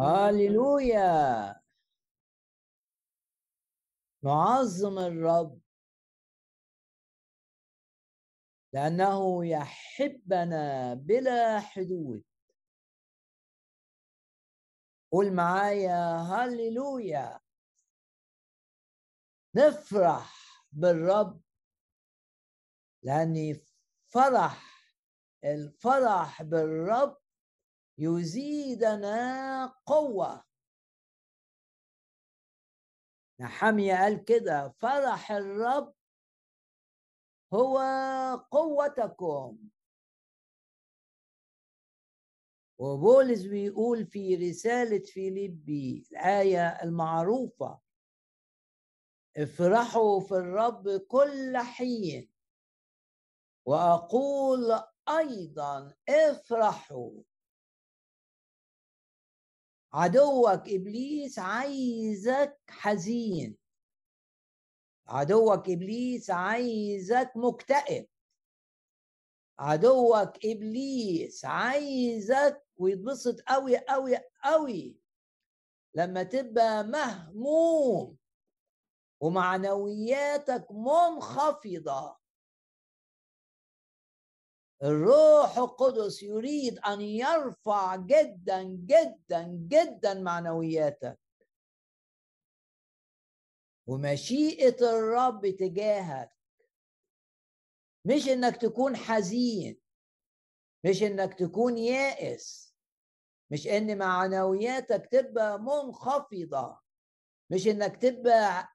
هللويا 0.00 1.60
نعظم 4.24 4.98
الرب. 4.98 5.60
لأنه 8.72 9.46
يحبنا 9.46 10.94
بلا 10.94 11.60
حدود. 11.60 12.24
قول 15.12 15.32
معايا 15.32 16.16
هللويا 16.16 17.40
نفرح 19.54 20.34
بالرب. 20.72 21.42
لأن 23.02 23.60
فرح 24.06 24.86
الفرح 25.44 26.42
بالرب 26.42 27.20
يزيدنا 28.02 29.66
قوة. 29.86 30.44
نحمية 33.40 33.94
قال 33.94 34.24
كده 34.24 34.68
فرح 34.68 35.32
الرب 35.32 35.94
هو 37.54 37.78
قوتكم. 38.50 39.58
وبولس 42.78 43.42
بيقول 43.42 44.06
في 44.06 44.34
رسالة 44.36 44.98
فيليبي 44.98 46.08
الآية 46.12 46.68
المعروفة 46.82 47.80
افرحوا 49.36 50.20
في 50.20 50.34
الرب 50.34 50.88
كل 51.08 51.56
حين. 51.56 52.32
وأقول 53.66 54.82
أيضا 55.08 55.94
افرحوا. 56.08 57.22
عدوك 59.92 60.68
إبليس 60.68 61.38
عايزك 61.38 62.60
حزين. 62.68 63.56
عدوك 65.06 65.70
إبليس 65.70 66.30
عايزك 66.30 67.32
مكتئب. 67.36 68.06
عدوك 69.58 70.44
إبليس 70.44 71.44
عايزك 71.44 72.66
ويتبسط 72.76 73.40
قوي 73.40 73.78
قوي 73.78 74.16
قوي 74.44 74.96
لما 75.94 76.22
تبقى 76.22 76.84
مهموم 76.84 78.16
ومعنوياتك 79.20 80.66
منخفضة. 80.70 82.19
الروح 84.82 85.58
القدس 85.58 86.22
يريد 86.22 86.78
أن 86.78 87.00
يرفع 87.00 87.96
جدا 87.96 88.62
جدا 88.62 89.42
جدا 89.68 90.14
معنوياتك 90.14 91.20
ومشيئة 93.86 94.76
الرب 94.90 95.46
تجاهك. 95.58 96.32
مش 98.04 98.28
إنك 98.28 98.56
تكون 98.56 98.96
حزين. 98.96 99.80
مش 100.84 101.02
إنك 101.02 101.34
تكون 101.38 101.78
يائس. 101.78 102.74
مش 103.50 103.66
إن 103.66 103.98
معنوياتك 103.98 105.08
تبقى 105.12 105.58
منخفضة. 105.60 106.80
مش 107.50 107.66
إنك 107.66 107.96
تبقى 107.96 108.68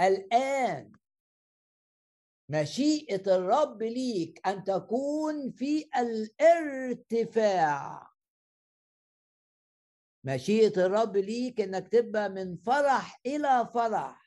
قلقان. 0.00 0.92
مشيئة 2.48 3.36
الرب 3.36 3.82
ليك 3.82 4.46
أن 4.46 4.64
تكون 4.64 5.50
في 5.50 5.90
الارتفاع. 5.96 8.10
مشيئة 10.24 10.86
الرب 10.86 11.16
ليك 11.16 11.60
أنك 11.60 11.88
تبقى 11.88 12.28
من 12.28 12.56
فرح 12.56 13.20
إلى 13.26 13.68
فرح. 13.74 14.26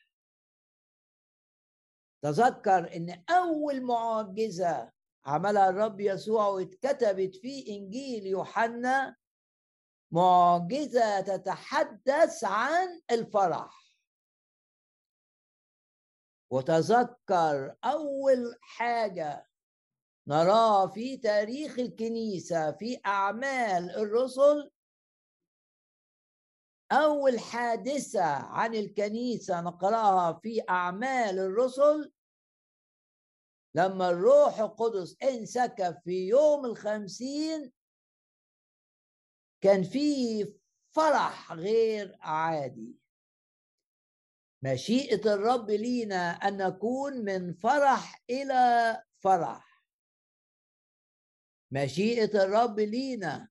تذكر 2.21 2.95
أن 2.95 3.23
أول 3.29 3.81
معجزة 3.81 4.91
عملها 5.25 5.69
الرب 5.69 5.99
يسوع 5.99 6.47
واتكتبت 6.47 7.35
في 7.35 7.67
إنجيل 7.67 8.27
يوحنا 8.27 9.15
معجزة 10.11 11.21
تتحدث 11.21 12.43
عن 12.43 13.01
الفرح. 13.11 13.88
وتذكر 16.51 17.75
أول 17.83 18.57
حاجة 18.61 19.49
نراها 20.27 20.87
في 20.87 21.17
تاريخ 21.17 21.79
الكنيسة 21.79 22.71
في 22.71 23.01
أعمال 23.05 23.91
الرسل؟ 23.95 24.71
أول 26.91 27.39
حادثة 27.39 28.25
عن 28.25 28.75
الكنيسة 28.75 29.61
نقرأها 29.61 30.33
في 30.33 30.61
أعمال 30.69 31.39
الرسل؟ 31.39 32.13
لما 33.75 34.09
الروح 34.09 34.59
القدس 34.59 35.23
انسكب 35.23 35.97
في 36.03 36.27
يوم 36.27 36.65
الخمسين 36.65 37.71
كان 39.61 39.83
في 39.83 40.43
فرح 40.95 41.53
غير 41.53 42.17
عادي. 42.21 42.99
مشيئة 44.61 45.33
الرب 45.33 45.71
لينا 45.71 46.31
أن 46.31 46.57
نكون 46.57 47.25
من 47.25 47.53
فرح 47.53 48.23
إلى 48.29 49.03
فرح. 49.19 49.83
مشيئة 51.71 52.43
الرب 52.43 52.79
لينا 52.79 53.49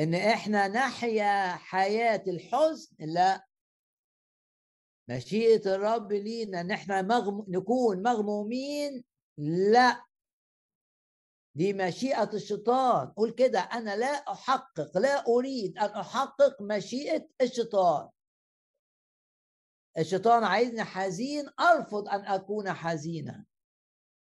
إن 0.00 0.14
إحنا 0.14 0.68
نحيا 0.68 1.48
حياة 1.56 2.22
الحزن 2.26 2.96
لا. 2.98 3.46
مشيئة 5.08 5.74
الرب 5.74 6.12
لينا 6.12 6.60
إن 6.60 6.70
إحنا 6.70 7.02
مغم... 7.02 7.44
نكون 7.48 8.02
مغمومين 8.02 9.04
لا. 9.72 10.04
دي 11.56 11.72
مشيئة 11.72 12.30
الشيطان. 12.34 13.08
قول 13.10 13.30
كده 13.30 13.60
أنا 13.60 13.96
لا 13.96 14.32
أحقق 14.32 14.98
لا 14.98 15.26
أريد 15.26 15.78
أن 15.78 15.90
أحقق 15.90 16.62
مشيئة 16.62 17.28
الشيطان. 17.40 18.08
الشيطان 19.98 20.44
عايزني 20.44 20.84
حزين 20.84 21.50
أرفض 21.60 22.08
أن 22.08 22.20
أكون 22.20 22.72
حزينا. 22.72 23.44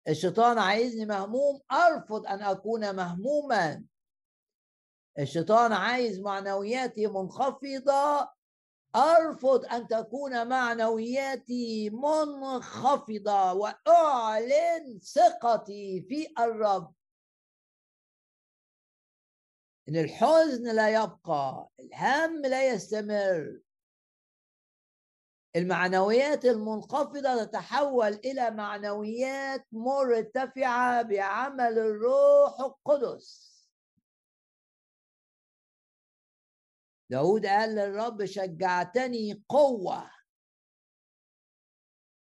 الشيطان 0.09 0.59
عايزني 0.59 1.07
مهموم 1.07 1.61
أرفض 1.73 2.27
أن 2.27 2.43
أكون 2.43 2.97
مهموما. 2.97 3.85
الشيطان 5.19 5.73
عايز 5.73 6.21
معنوياتي 6.21 7.07
منخفضة 7.07 8.31
أرفض 8.97 9.65
أن 9.65 9.89
تكون 9.89 10.49
معنوياتي 10.49 11.91
منخفضة. 11.91 13.53
وأعلن 13.53 14.99
ثقتي 14.99 16.07
في 16.09 16.29
الرب. 16.39 16.95
إن 19.89 19.97
الحزن 19.97 20.75
لا 20.75 20.89
يبقى 20.89 21.69
الهم 21.81 22.43
لا 22.43 22.69
يستمر. 22.69 23.66
المعنويات 25.57 26.45
المنخفضة 26.45 27.45
تتحول 27.45 28.13
إلى 28.13 28.51
معنويات 28.51 29.67
مرتفعة 29.73 31.03
بعمل 31.03 31.79
الروح 31.79 32.61
القدس. 32.61 33.57
داود 37.11 37.47
قال 37.47 37.75
للرب 37.75 38.25
شجعتني 38.25 39.45
قوة 39.49 40.11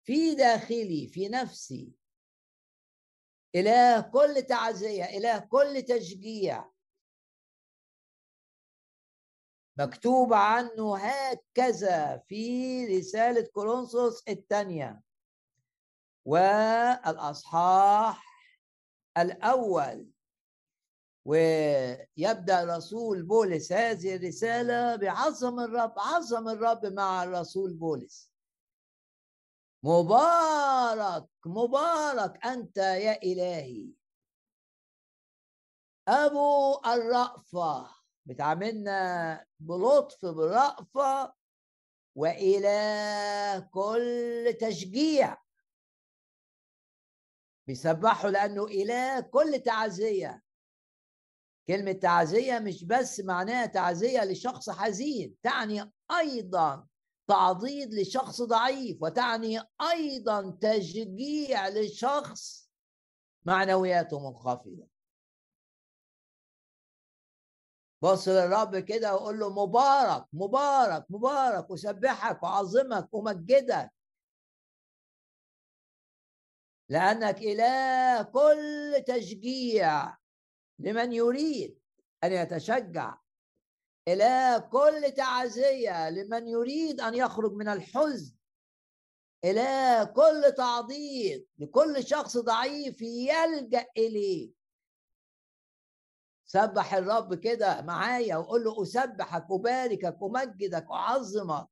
في 0.03 0.35
داخلي 0.35 1.07
في 1.07 1.29
نفسي. 1.29 1.95
إله 3.55 4.01
كل 4.01 4.41
تعزية 4.41 5.03
إله 5.17 5.39
كل 5.39 5.81
تشجيع. 5.81 6.74
مكتوب 9.77 10.33
عنه 10.33 10.97
هكذا 10.97 12.23
في 12.27 12.85
رسالة 12.85 13.47
كورنثوس 13.53 14.23
الثانية. 14.27 15.01
والأصحاح 16.25 18.25
الأول. 19.17 20.11
ويبدأ 21.25 22.77
رسول 22.77 23.23
بولس 23.23 23.71
هذه 23.71 24.15
الرسالة 24.15 24.95
بعظم 24.95 25.59
الرب 25.59 25.99
عظم 25.99 26.49
الرب 26.49 26.85
مع 26.85 27.23
الرسول 27.23 27.73
بولس. 27.73 28.31
مبارك 29.83 31.27
مبارك 31.45 32.45
أنت 32.45 32.77
يا 32.77 33.23
إلهي. 33.23 33.89
أبو 36.07 36.79
الرأفة. 36.85 37.94
بتعاملنا 38.25 39.45
بلطف 39.59 40.25
برأفة 40.25 41.33
وإلى 42.15 43.69
كل 43.71 44.57
تشجيع. 44.61 45.37
بيسبحوا 47.67 48.29
لأنه 48.29 48.65
إله 48.65 49.19
كل 49.19 49.59
تعزية. 49.59 50.41
كلمة 51.67 51.91
تعزية 51.91 52.59
مش 52.59 52.83
بس 52.83 53.19
معناها 53.19 53.65
تعزية 53.65 54.23
لشخص 54.23 54.69
حزين 54.69 55.35
تعني 55.43 55.91
أيضا 56.11 56.87
تعضيد 57.27 57.93
لشخص 57.93 58.41
ضعيف 58.41 58.97
وتعني 59.01 59.59
أيضا 59.91 60.57
تشجيع 60.61 61.69
لشخص 61.69 62.69
معنوياته 63.45 64.29
منخفضة. 64.29 64.87
بص 68.05 68.27
للرب 68.27 68.77
كده 68.77 69.15
وقول 69.15 69.39
له 69.39 69.65
مبارك 69.65 70.25
مبارك 70.33 71.05
مبارك 71.09 71.69
وسبحك 71.69 72.43
وعظمك 72.43 73.13
ومجدك. 73.13 73.91
لأنك 76.89 77.37
إله 77.41 78.23
كل 78.23 79.03
تشجيع 79.07 80.17
لمن 80.79 81.13
يريد 81.13 81.79
أن 82.23 82.31
يتشجع. 82.31 83.17
إله 84.07 84.57
كل 84.57 85.11
تعزية 85.17 86.09
لمن 86.09 86.47
يريد 86.47 87.01
أن 87.01 87.13
يخرج 87.15 87.53
من 87.53 87.67
الحزن. 87.67 88.35
إله 89.45 90.03
كل 90.03 90.53
تعضيد 90.57 91.47
لكل 91.59 92.07
شخص 92.07 92.37
ضعيف 92.37 93.01
يلجأ 93.01 93.85
إليه. 93.97 94.54
سبح 96.45 96.93
الرب 96.93 97.33
كده 97.33 97.81
معايا 97.81 98.35
وقول 98.37 98.63
له 98.63 98.81
أسبحك 98.81 99.45
أباركك 99.51 100.17
أمجدك 100.23 100.87
أعظمك. 100.91 101.67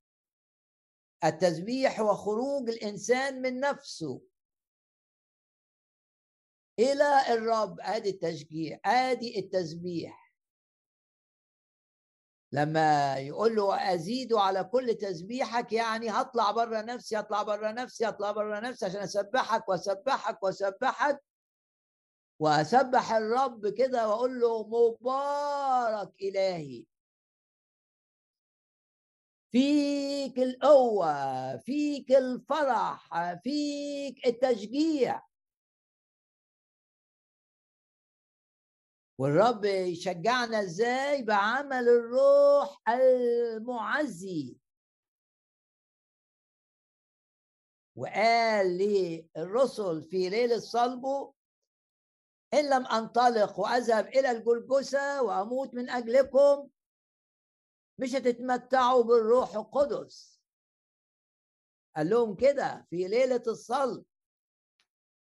التسبيح 1.23 1.99
وخروج 1.99 2.69
الإنسان 2.69 3.41
من 3.41 3.59
نفسه. 3.59 4.21
إلى 6.79 7.33
الرب 7.33 7.79
آدي 7.79 8.09
التشجيع 8.09 8.79
آدي 8.85 9.39
التسبيح. 9.39 10.33
لما 12.51 13.17
يقول 13.17 13.55
له 13.55 13.93
أزيد 13.93 14.33
على 14.33 14.63
كل 14.63 14.95
تسبيحك 14.95 15.73
يعني 15.73 16.09
هطلع 16.09 16.51
بره 16.51 16.81
نفسي 16.81 17.19
هطلع 17.19 17.43
بره 17.43 17.71
نفسي 17.71 18.09
هطلع 18.09 18.31
بره 18.31 18.59
نفسي 18.59 18.85
عشان 18.85 19.01
أسبحك 19.01 19.69
وأسبحك 19.69 20.43
وأسبحك. 20.43 21.23
وأسبح 22.43 23.11
الرب 23.13 23.67
كده 23.67 24.09
وأقول 24.09 24.39
له 24.39 24.67
مبارك 24.67 26.21
إلهي. 26.21 26.85
فيك 29.51 30.39
القوة 30.39 31.57
فيك 31.57 32.11
الفرح 32.11 33.33
فيك 33.43 34.27
التشجيع. 34.27 35.21
والرب 39.17 39.65
يشجعنا 39.65 40.61
إزاي؟ 40.61 41.23
بعمل 41.23 41.89
الروح 41.89 42.89
المعزي. 42.89 44.57
وقال 47.95 48.77
للرسل 48.77 50.01
في 50.01 50.29
ليلة 50.29 50.59
صلبه 50.59 51.32
إن 52.53 52.69
لم 52.69 52.85
أنطلق 52.87 53.59
وأذهب 53.59 54.07
إلى 54.07 54.31
الجلجسة 54.31 55.21
وأموت 55.21 55.73
من 55.73 55.89
أجلكم 55.89 56.69
مش 57.97 58.15
هتتمتعوا 58.15 59.03
بالروح 59.03 59.55
القدس. 59.55 60.41
قال 61.95 62.09
لهم 62.09 62.35
كده 62.35 62.87
في 62.89 63.07
ليلة 63.07 63.43
الصلب. 63.47 64.05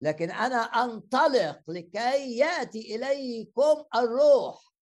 لكن 0.01 0.31
أنا 0.31 0.55
أنطلق 0.57 1.69
لكي 1.69 2.37
يأتي 2.37 2.95
إليكم 2.95 3.85
الروح. 3.95 4.73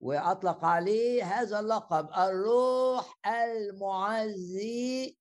وأطلق 0.00 0.64
عليه 0.64 1.24
هذا 1.24 1.60
اللقب 1.60 2.10
الروح 2.12 3.26
المعزي. 3.26 5.16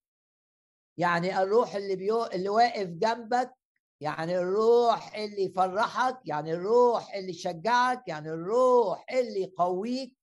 يعني 0.98 1.42
الروح 1.44 1.76
اللي 1.76 1.96
بيو... 1.96 2.26
اللي 2.26 2.50
واقف 2.50 2.88
جنبك 2.88 3.54
يعني 4.02 4.38
الروح 4.38 5.16
اللي 5.16 5.44
يفرحك 5.44 6.20
يعني 6.26 6.54
الروح 6.54 7.14
اللي 7.14 7.30
يشجعك 7.30 8.08
يعني 8.08 8.30
الروح 8.30 9.06
اللي 9.12 9.42
يقويك. 9.42 10.18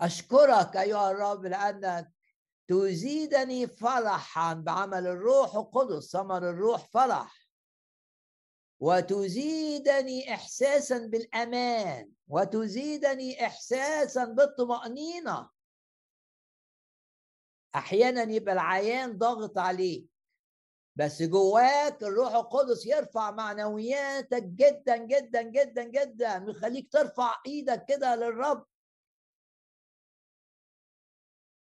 أشكرك 0.00 0.76
أيها 0.76 1.10
الرب 1.10 1.44
لأنك 1.44 2.12
تزيدني 2.68 3.66
فرحا 3.66 4.54
بعمل 4.54 5.06
الروح 5.06 5.54
القدس 5.54 6.12
ثمر 6.12 6.50
الروح 6.50 6.84
فرح. 6.84 7.48
وتزيدني 8.80 10.34
إحساسا 10.34 10.98
بالأمان 10.98 12.12
وتزيدني 12.28 13.46
إحساسا 13.46 14.24
بالطمأنينة. 14.24 15.50
أحيانا 17.74 18.22
يبقى 18.22 18.54
العيان 18.54 19.18
ضاغط 19.18 19.58
عليه 19.58 20.06
بس 20.96 21.22
جواك 21.22 22.02
الروح 22.02 22.34
القدس 22.34 22.86
يرفع 22.86 23.30
معنوياتك 23.30 24.42
جدا 24.42 24.96
جدا 24.96 25.42
جدا 25.42 25.82
جدا 25.82 26.44
ويخليك 26.44 26.92
ترفع 26.92 27.34
إيدك 27.46 27.84
كده 27.88 28.16
للرب. 28.16 28.66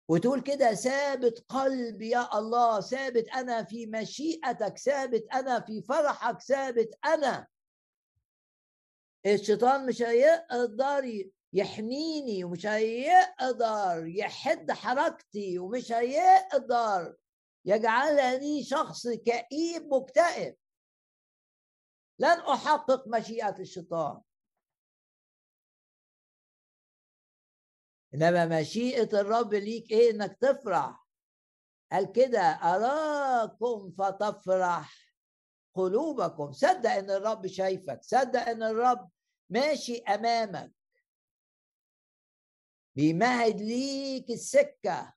وتقول 0.10 0.42
كده 0.42 0.74
ثابت 0.74 1.46
قلبي 1.50 2.10
يا 2.10 2.38
الله 2.40 2.82
ثابت 2.82 3.28
أنا 3.30 3.64
في 3.64 3.86
مشيئتك 3.86 4.78
ثابت 4.78 5.28
أنا 5.34 5.60
في 5.60 5.82
فرحك 5.82 6.42
ثابت 6.42 7.00
أنا. 7.06 7.48
الشيطان 9.26 9.86
مش 9.86 10.02
هيقدر 10.02 11.30
يحنيني 11.58 12.44
ومش 12.44 12.66
هيقدر 12.66 14.06
يحد 14.06 14.72
حركتي 14.72 15.60
ومش 15.60 15.92
هيقدر 15.92 17.16
يجعلني 17.66 18.64
شخص 18.64 19.08
كئيب 19.08 19.94
مكتئب. 19.94 20.58
لن 22.20 22.40
أحقق 22.40 23.08
مشيئة 23.08 23.60
الشيطان. 23.60 24.22
إنما 28.14 28.60
مشيئة 28.62 29.22
الرب 29.22 29.54
ليك 29.54 29.92
إيه؟ 29.92 30.12
إنك 30.12 30.38
تفرح. 30.42 31.08
قال 31.92 32.12
كده 32.12 32.42
أراكم 32.42 33.92
فتفرح 33.98 35.14
قلوبكم. 35.76 36.52
صدق 36.52 36.92
إن 36.92 37.10
الرب 37.12 37.48
شايفك. 37.48 38.00
صدق 38.04 38.50
إن 38.50 38.64
الرب 38.64 39.10
ماشي 39.50 39.98
أمامك. 39.98 40.77
بيمهد 42.98 43.62
ليك 43.62 44.30
السكة. 44.30 45.14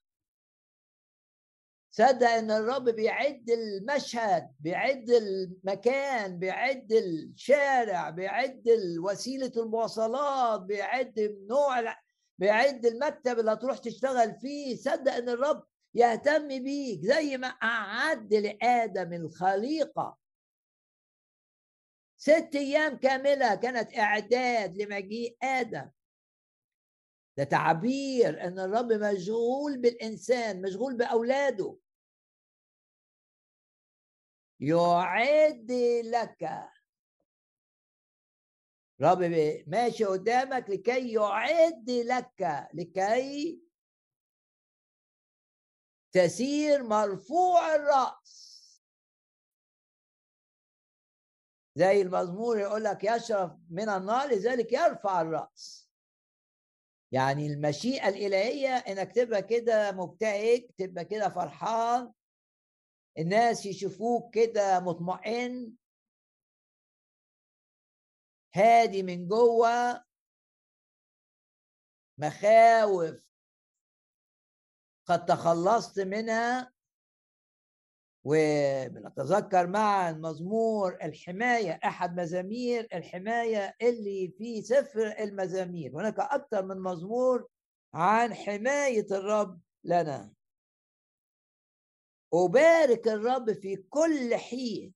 صدق 1.90 2.28
إن 2.28 2.50
الرب 2.50 2.84
بيعد 2.88 3.50
المشهد 3.50 4.50
بيعد 4.60 5.10
المكان 5.10 6.38
بيعد 6.38 6.92
الشارع 6.92 8.10
بيعد 8.10 8.62
وسيلة 9.02 9.52
المواصلات 9.56 10.60
بيعد 10.60 11.20
نوع 11.49 11.96
بيعد 12.38 12.87
المكتب 12.87 13.38
اللي 13.38 13.52
هتروح 13.52 13.78
تشتغل 13.78 14.34
فيه. 14.34 14.76
صدق 14.76 15.12
إن 15.12 15.28
الرب 15.28 15.64
يهتم 15.94 16.49
بيك 16.49 17.00
زي 17.04 17.37
ما 17.37 17.49
أعد 17.49 18.34
لآدم 18.34 19.12
الخليقة. 19.12 20.18
ست 22.16 22.50
أيام 22.54 22.96
كاملة 22.96 23.54
كانت 23.54 23.99
إعداد 23.99 24.76
لمجيء 24.82 25.37
آدم. 25.42 25.90
ده 27.37 27.44
تعبير 27.44 28.44
إن 28.44 28.58
الرب 28.58 28.92
مشغول 28.92 29.78
بالإنسان 29.78 30.62
مشغول 30.62 30.96
بأولاده. 30.96 31.76
يعد 34.60 35.72
لك. 36.04 36.70
رب 39.00 39.18
ماشي 39.66 40.04
قدامك 40.04 40.70
لكي 40.70 41.12
يعد 41.12 41.90
لك 41.90 42.68
لكي 42.75 43.62
تسير 46.12 46.82
مرفوع 46.82 47.75
الرأس. 47.75 48.50
زي 51.75 52.02
المزمور 52.02 52.58
يقول 52.58 52.84
لك 52.84 53.04
يشرف 53.04 53.52
من 53.70 53.88
النار 53.88 54.28
لذلك 54.28 54.72
يرفع 54.72 55.20
الرأس. 55.20 55.89
يعني 57.12 57.46
المشيئة 57.46 58.08
الإلهية 58.08 58.68
إنك 58.76 59.12
تبقى 59.12 59.42
كده 59.42 59.92
مبتهج 59.92 60.66
تبقى 60.78 61.04
كده 61.04 61.28
فرحان 61.28 62.12
الناس 63.18 63.66
يشوفوك 63.66 64.34
كده 64.34 64.80
مطمئن. 64.80 65.72
هادي 68.54 69.02
من 69.02 69.28
جوه. 69.28 70.04
مخاوف 72.18 73.20
قد 75.06 75.26
تخلصت 75.26 76.00
منها. 76.00 76.72
وبنتذكر 78.24 79.66
معا 79.66 80.12
مزمور 80.12 80.98
الحماية 81.02 81.80
أحد 81.84 82.20
مزامير 82.20 82.88
الحماية 82.94 83.76
اللي 83.82 84.34
في 84.38 84.62
سفر 84.62 85.06
المزامير. 85.18 85.92
هناك 85.94 86.18
أكثر 86.18 86.64
من 86.64 86.80
مزمور 86.80 87.48
عن 87.94 88.34
حماية 88.34 89.06
الرب 89.10 89.60
لنا. 89.84 90.32
أبارك 92.34 93.08
الرب 93.08 93.52
في 93.52 93.76
كل 93.76 94.34
حين. 94.34 94.94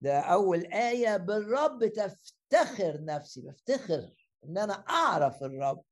ده 0.00 0.20
أول 0.20 0.66
آية. 0.66 1.16
بالرب 1.16 1.86
تفتخر 1.86 3.04
نفسي. 3.04 3.40
بفتخر 3.40 4.10
إن 4.44 4.58
أنا 4.58 4.74
أعرف 4.74 5.42
الرب. 5.42 5.82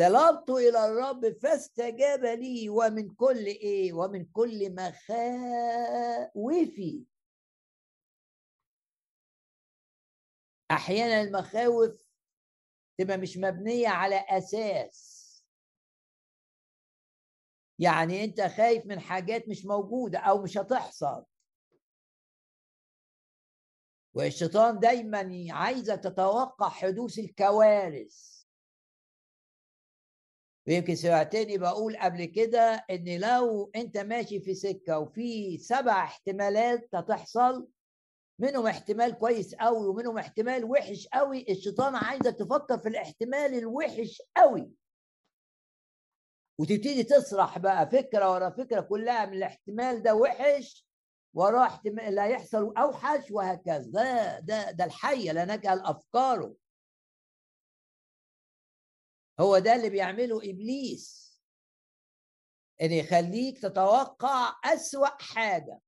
طلبت 0.00 0.50
إلى 0.50 0.86
الرب 0.86 1.38
فاستجاب 1.42 2.24
لي 2.24 2.68
ومن 2.68 3.14
كل 3.14 3.46
إيه؟ 3.46 3.92
ومن 3.92 4.24
كل 4.24 4.74
مخاوفي. 4.74 5.04
أحيانا 10.70 11.20
المخاوف 11.20 12.06
تبقى 12.98 13.16
مش 13.18 13.36
مبنية 13.36 13.88
على 13.88 14.24
أساس. 14.28 15.20
يعني 17.78 18.24
أنت 18.24 18.40
خايف 18.40 18.86
من 18.86 19.00
حاجات 19.00 19.48
مش 19.48 19.64
موجودة 19.64 20.18
أو 20.18 20.42
مش 20.42 20.58
هتحصل. 20.58 21.24
والشيطان 24.14 24.78
دايما 24.78 25.46
عايزة 25.50 25.96
تتوقع 25.96 26.68
حدوث 26.68 27.18
الكوارث. 27.18 28.39
ويمكن 30.68 30.94
سمعتني 30.94 31.58
بقول 31.58 31.96
قبل 31.96 32.24
كده 32.24 32.84
إن 32.90 33.20
لو 33.20 33.70
أنت 33.76 33.98
ماشي 33.98 34.40
في 34.40 34.54
سكة 34.54 34.98
وفي 34.98 35.58
سبع 35.58 36.04
احتمالات 36.04 36.88
هتحصل 36.94 37.68
منهم 38.38 38.66
احتمال 38.66 39.18
كويس 39.18 39.54
قوي 39.54 39.86
ومنهم 39.86 40.18
احتمال 40.18 40.64
وحش 40.64 41.08
قوي 41.12 41.46
الشيطان 41.48 41.94
عايزك 41.96 42.36
تفكر 42.38 42.78
في 42.78 42.88
الاحتمال 42.88 43.54
الوحش 43.54 44.22
قوي 44.36 44.70
وتبتدي 46.60 47.02
تسرح 47.02 47.58
بقى 47.58 47.90
فكرة 47.90 48.32
ورا 48.32 48.50
فكرة 48.50 48.80
كلها 48.80 49.26
من 49.26 49.32
الاحتمال 49.34 50.02
ده 50.02 50.14
وحش 50.14 50.86
وراه 51.34 51.62
احتمال 51.66 52.00
اللي 52.00 52.20
هيحصل 52.20 52.74
أوحش 52.76 53.30
وهكذا. 53.30 53.90
ده 53.90 54.38
ده 54.40 54.70
ده 54.70 54.84
الحية 54.84 55.32
لا 55.32 55.44
نجهل 55.44 55.80
أفكاره. 55.80 56.54
هو 59.40 59.58
ده 59.58 59.74
اللي 59.76 59.90
بيعمله 59.90 60.36
إبليس 60.50 61.20
إن 62.82 62.92
يخليك 62.92 63.58
تتوقع 63.58 64.60
أسوأ 64.64 65.22
حاجة. 65.22 65.78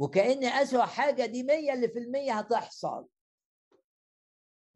وكأن 0.00 0.44
أسوأ 0.44 0.84
حاجة 0.84 1.26
دي 1.26 1.42
مية 1.42 1.72
اللي 1.72 1.88
في 1.88 1.98
المية 1.98 2.32
هتحصل. 2.32 3.08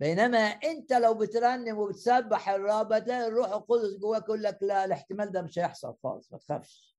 بينما 0.01 0.39
أنت 0.39 0.93
لو 0.93 1.15
بترنم 1.15 1.79
وبتسبح 1.79 2.49
الرب 2.49 2.89
تلاقي 3.05 3.27
الروح 3.27 3.49
القدس 3.49 3.97
جواك 4.01 4.23
يقول 4.23 4.43
لك 4.43 4.59
لا 4.63 4.85
الاحتمال 4.85 5.33
ده 5.33 5.43
مش 5.43 5.59
هيحصل 5.59 5.97
خالص 6.03 6.33
ما 6.33 6.39
تخافش. 6.39 6.97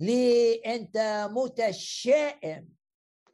ليه 0.00 0.64
أنت 0.74 0.98
متشائم؟ 1.30 2.68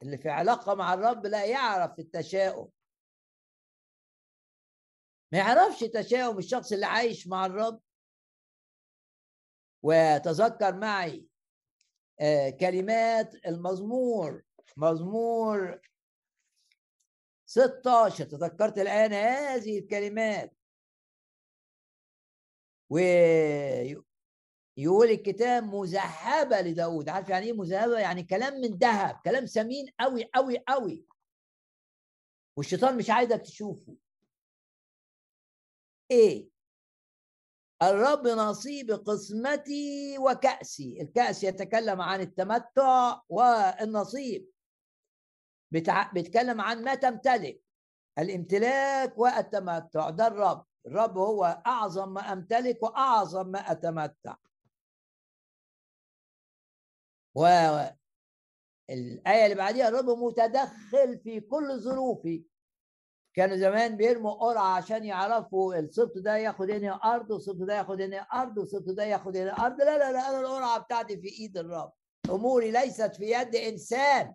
اللي 0.02 0.18
في 0.18 0.28
علاقة 0.28 0.74
مع 0.74 0.94
الرب 0.94 1.26
لا 1.26 1.44
يعرف 1.44 1.98
التشاؤم. 1.98 2.70
ما 5.32 5.38
يعرفش 5.38 5.80
تشاؤم 5.80 6.38
الشخص 6.38 6.72
اللي 6.72 6.86
عايش 6.86 7.28
مع 7.28 7.46
الرب. 7.46 7.80
وتذكر 9.82 10.76
معي 10.76 11.26
آه، 12.20 12.50
كلمات 12.50 13.34
المزمور 13.46 14.42
مزمور 14.76 15.80
16 17.46 18.24
تذكرت 18.24 18.78
الآن 18.78 19.12
هذه 19.12 19.78
الكلمات. 19.78 20.56
ويقول 22.90 24.06
الكتاب 25.10 25.64
مذهبة 25.64 26.60
لداود. 26.60 27.08
عارف 27.08 27.28
يعني 27.28 27.46
إيه 27.46 27.52
مذهبة؟ 27.52 27.98
يعني 27.98 28.22
كلام 28.22 28.54
من 28.60 28.68
ذهب 28.78 29.20
كلام 29.24 29.44
ثمين 29.44 29.86
قوي 30.00 30.30
قوي 30.34 30.58
قوي 30.68 31.06
والشيطان 32.56 32.96
مش 32.96 33.10
عايزك 33.10 33.40
تشوفه. 33.40 33.96
إيه؟ 36.10 36.48
الرب 37.82 38.26
نصيب 38.26 38.90
قسمتي 38.90 40.18
وكأسي. 40.18 41.02
الكأس 41.02 41.44
يتكلم 41.44 42.00
عن 42.00 42.20
التمتع 42.20 43.20
والنصيب. 43.28 44.50
بتع... 45.72 46.12
بيتكلم 46.12 46.60
عن 46.60 46.84
ما 46.84 46.94
تمتلك 46.94 47.62
الامتلاك 48.18 49.18
والتمتع. 49.18 50.10
ده 50.10 50.26
الرب. 50.26 50.66
الرب 50.86 51.18
هو 51.18 51.62
أعظم 51.66 52.14
ما 52.14 52.32
أمتلك 52.32 52.82
وأعظم 52.82 53.48
ما 53.48 53.58
أتمتع. 53.58 54.36
والآية 57.34 57.96
اللي 59.44 59.54
بعديها 59.54 59.88
الرب 59.88 60.10
متدخل 60.10 61.18
في 61.18 61.40
كل 61.40 61.80
ظروفي. 61.80 62.44
كانوا 63.36 63.56
زمان 63.56 63.96
بيرموا 63.96 64.32
قرعة 64.32 64.76
عشان 64.76 65.04
يعرفوا 65.04 65.74
السبط 65.74 66.18
ده 66.18 66.36
ياخد 66.36 66.70
هنا 66.70 66.92
أرض 66.94 67.30
والسبط 67.30 67.56
ده 67.56 67.74
ياخد 67.74 68.00
هنا 68.00 68.16
أرض 68.16 68.58
والسبط 68.58 68.88
ده 68.88 69.04
ياخد 69.04 69.36
هنا 69.36 69.52
أرض. 69.66 69.78
لا 69.78 69.98
لا 69.98 70.12
لا 70.12 70.28
أنا 70.30 70.40
القرعة 70.40 70.78
بتاعتي 70.78 71.20
في 71.20 71.28
إيد 71.28 71.58
الرب. 71.58 71.92
أموري 72.30 72.70
ليست 72.70 73.16
في 73.16 73.24
يد 73.24 73.54
إنسان. 73.54 74.34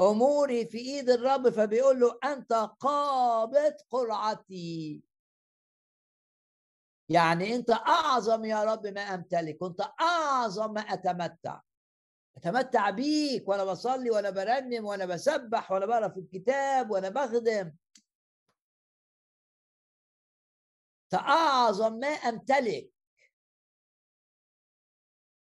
أموري 0.00 0.66
في 0.66 0.78
إيد 0.78 1.10
الرب 1.10 1.48
فبيقول 1.50 2.00
له 2.00 2.18
أنت 2.24 2.52
قابض 2.80 3.74
قرعتي. 3.90 5.02
يعني 7.08 7.54
أنت 7.54 7.70
أعظم 7.70 8.44
يا 8.44 8.64
رب 8.64 8.86
ما 8.86 9.00
أمتلك 9.00 9.62
أنت 9.62 9.80
أعظم 10.00 10.72
ما 10.74 10.80
أتمتع. 10.80 11.60
أتمتع 12.38 12.90
بيك 12.90 13.48
وأنا 13.48 13.64
بصلي 13.64 14.10
وأنا 14.10 14.30
برنم 14.30 14.84
وأنا 14.84 15.06
بسبح 15.06 15.72
وأنا 15.72 15.86
بقرأ 15.86 16.08
في 16.08 16.20
الكتاب 16.20 16.90
وأنا 16.90 17.08
بخدم. 17.08 17.74
فأعظم 21.10 21.92
ما 21.92 22.08
أمتلك. 22.08 22.90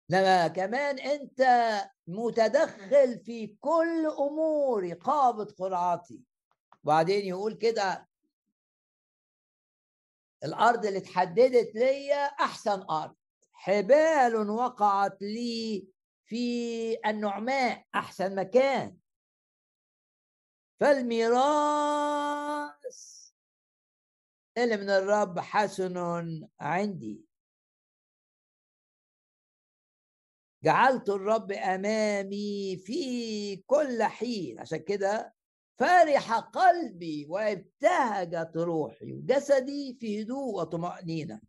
لما 0.09 0.47
كمان 0.47 0.99
أنت 0.99 1.41
متدخل 2.07 3.19
في 3.19 3.47
كل 3.61 4.05
اموري 4.19 4.93
قابض 4.93 5.51
قرعاتي 5.51 6.21
وبعدين 6.83 7.25
يقول 7.25 7.53
كده 7.53 8.09
الأرض 10.43 10.85
اللي 10.85 10.99
اتحددت 10.99 11.75
ليا 11.75 12.25
أحسن 12.25 12.81
أرض. 12.81 13.15
حبال 13.53 14.49
وقعت 14.49 15.21
لي 15.21 15.87
في 16.25 16.97
النعماء 17.05 17.85
أحسن 17.95 18.35
مكان. 18.35 18.97
فالميراث 20.79 22.05
اللي 24.57 24.77
من 24.77 24.89
الرب 24.89 25.39
حسن 25.39 25.97
عندي. 26.59 27.25
جعلت 30.63 31.09
الرب 31.09 31.51
أمامي 31.51 32.77
في 32.77 33.55
كل 33.55 34.03
حين. 34.03 34.59
عشان 34.59 34.79
كده 34.79 35.35
فرح 35.79 36.33
قلبي 36.39 37.25
وابتهجت 37.29 38.51
روحي 38.55 39.13
وجسدي 39.13 39.97
في 39.99 40.21
هدوء 40.21 40.55
وطمأنينة. 40.55 41.41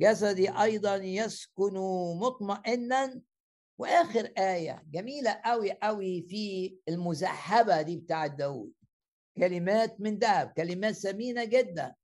جسدي 0.00 0.50
أيضا 0.62 0.96
يسكن 0.96 1.74
مطمئنا 2.20 3.20
وآخر 3.78 4.32
آية 4.38 4.82
جميلة 4.90 5.30
أوي 5.30 5.70
أوي 5.70 6.22
في 6.22 6.76
المزهبة 6.88 7.82
دي 7.82 7.96
بتاعة 7.96 8.26
داود. 8.26 8.72
كلمات 9.36 10.00
من 10.00 10.18
ذهب 10.18 10.52
كلمات 10.56 10.94
ثمينة 10.94 11.44
جدا. 11.44 11.94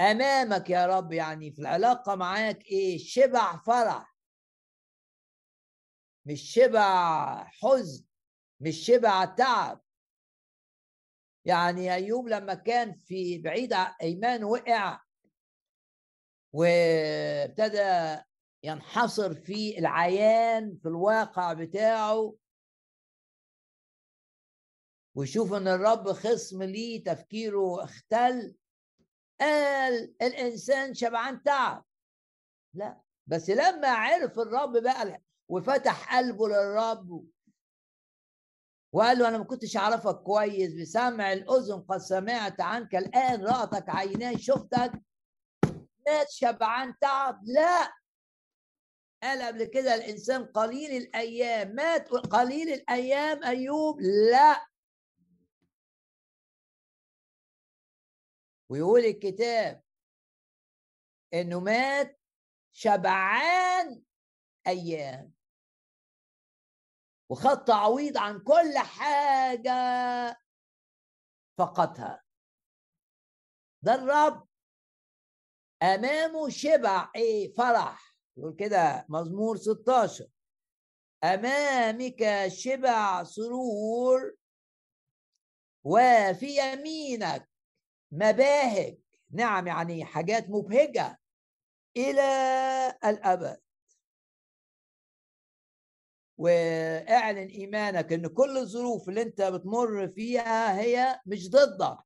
أمامك 0.00 0.70
يا 0.70 0.86
رب 0.86 1.12
يعني 1.12 1.52
في 1.52 1.58
العلاقة 1.58 2.14
معاك 2.14 2.64
إيه؟ 2.66 2.98
شبع 2.98 3.56
فرح. 3.56 4.14
مش 6.26 6.52
شبع 6.52 7.44
حزن 7.44 8.04
مش 8.60 8.76
شبع 8.86 9.24
تعب. 9.24 9.80
يعني 11.44 11.94
أيوب 11.94 12.28
لما 12.28 12.54
كان 12.54 12.94
في 12.94 13.38
بعيد 13.38 13.72
أيمان 14.02 14.44
وقع 14.44 15.00
وابتدى 16.52 18.22
ينحصر 18.64 19.34
في 19.34 19.78
العيان 19.78 20.78
في 20.82 20.88
الواقع 20.88 21.52
بتاعه. 21.52 22.34
ويشوف 25.14 25.52
إن 25.52 25.68
الرب 25.68 26.12
خصم 26.12 26.62
ليه 26.62 27.04
تفكيره 27.04 27.84
اختل. 27.84 28.54
قال 29.40 30.14
الإنسان 30.22 30.94
شبعان 30.94 31.42
تعب. 31.42 31.84
لا 32.74 33.00
بس 33.26 33.50
لما 33.50 33.88
عرف 33.88 34.38
الرب 34.38 34.82
بقى 34.82 35.22
وفتح 35.48 36.16
قلبه 36.16 36.48
للرب. 36.48 37.26
وقال 38.92 39.18
له 39.18 39.28
أنا 39.28 39.38
ما 39.38 39.44
كنتش 39.44 39.76
أعرفك 39.76 40.16
كويس 40.16 40.74
بسمع 40.74 41.32
الأذن 41.32 41.80
قد 41.80 41.98
سمعت 41.98 42.60
عنك 42.60 42.94
الآن 42.94 43.44
رأتك 43.44 43.88
عيناي 43.88 44.38
شفتك؟ 44.38 44.92
مات 46.06 46.30
شبعان 46.30 46.94
تعب. 47.00 47.40
لا. 47.44 48.03
قال 49.24 49.42
قبل 49.42 49.64
كده 49.64 49.94
الإنسان 49.94 50.46
قليل 50.46 50.90
الأيام. 51.02 51.74
مات 51.74 52.08
قليل 52.08 52.68
الأيام 52.68 53.44
أيوب؟ 53.44 54.00
لا. 54.30 54.66
ويقول 58.68 59.00
الكتاب 59.00 59.82
إنه 61.34 61.60
مات 61.60 62.20
شبعان 62.72 64.02
أيام. 64.66 65.32
وخد 67.28 67.64
تعويض 67.64 68.18
عن 68.18 68.40
كل 68.40 68.78
حاجة 68.78 69.74
فقدها. 71.58 72.24
ده 73.82 73.94
الرب 73.94 74.48
أمامه 75.82 76.48
شبع 76.48 77.10
إيه؟ 77.16 77.52
فرح. 77.52 78.13
يقول 78.36 78.56
كده 78.56 79.06
مزمور 79.08 79.56
16 79.56 80.26
أمامك 81.24 82.48
شبع 82.48 83.24
سرور 83.24 84.34
وفي 85.84 86.46
يمينك 86.58 87.48
مباهج. 88.12 88.98
نعم 89.30 89.66
يعني 89.66 90.04
حاجات 90.04 90.50
مبهجة 90.50 91.20
إلى 91.96 92.22
الأبد. 93.04 93.60
واعلن 96.38 97.48
إيمانك 97.48 98.12
إن 98.12 98.26
كل 98.26 98.58
الظروف 98.58 99.08
اللي 99.08 99.22
أنت 99.22 99.42
بتمر 99.42 100.08
فيها 100.08 100.80
هي 100.80 101.20
مش 101.26 101.50
ضدك. 101.50 101.98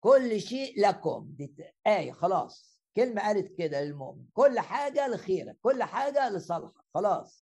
كل 0.00 0.40
شيء 0.40 0.80
لكم. 0.80 1.26
دي 1.36 1.72
آية 1.86 2.12
خلاص. 2.12 2.73
كلمة 2.96 3.22
قالت 3.22 3.58
كده 3.58 3.80
للمؤمن 3.80 4.24
كل 4.34 4.60
حاجة 4.60 5.08
لخيرك 5.08 5.58
كل 5.62 5.82
حاجة 5.82 6.28
لصالحك 6.30 6.74
خلاص. 6.94 7.44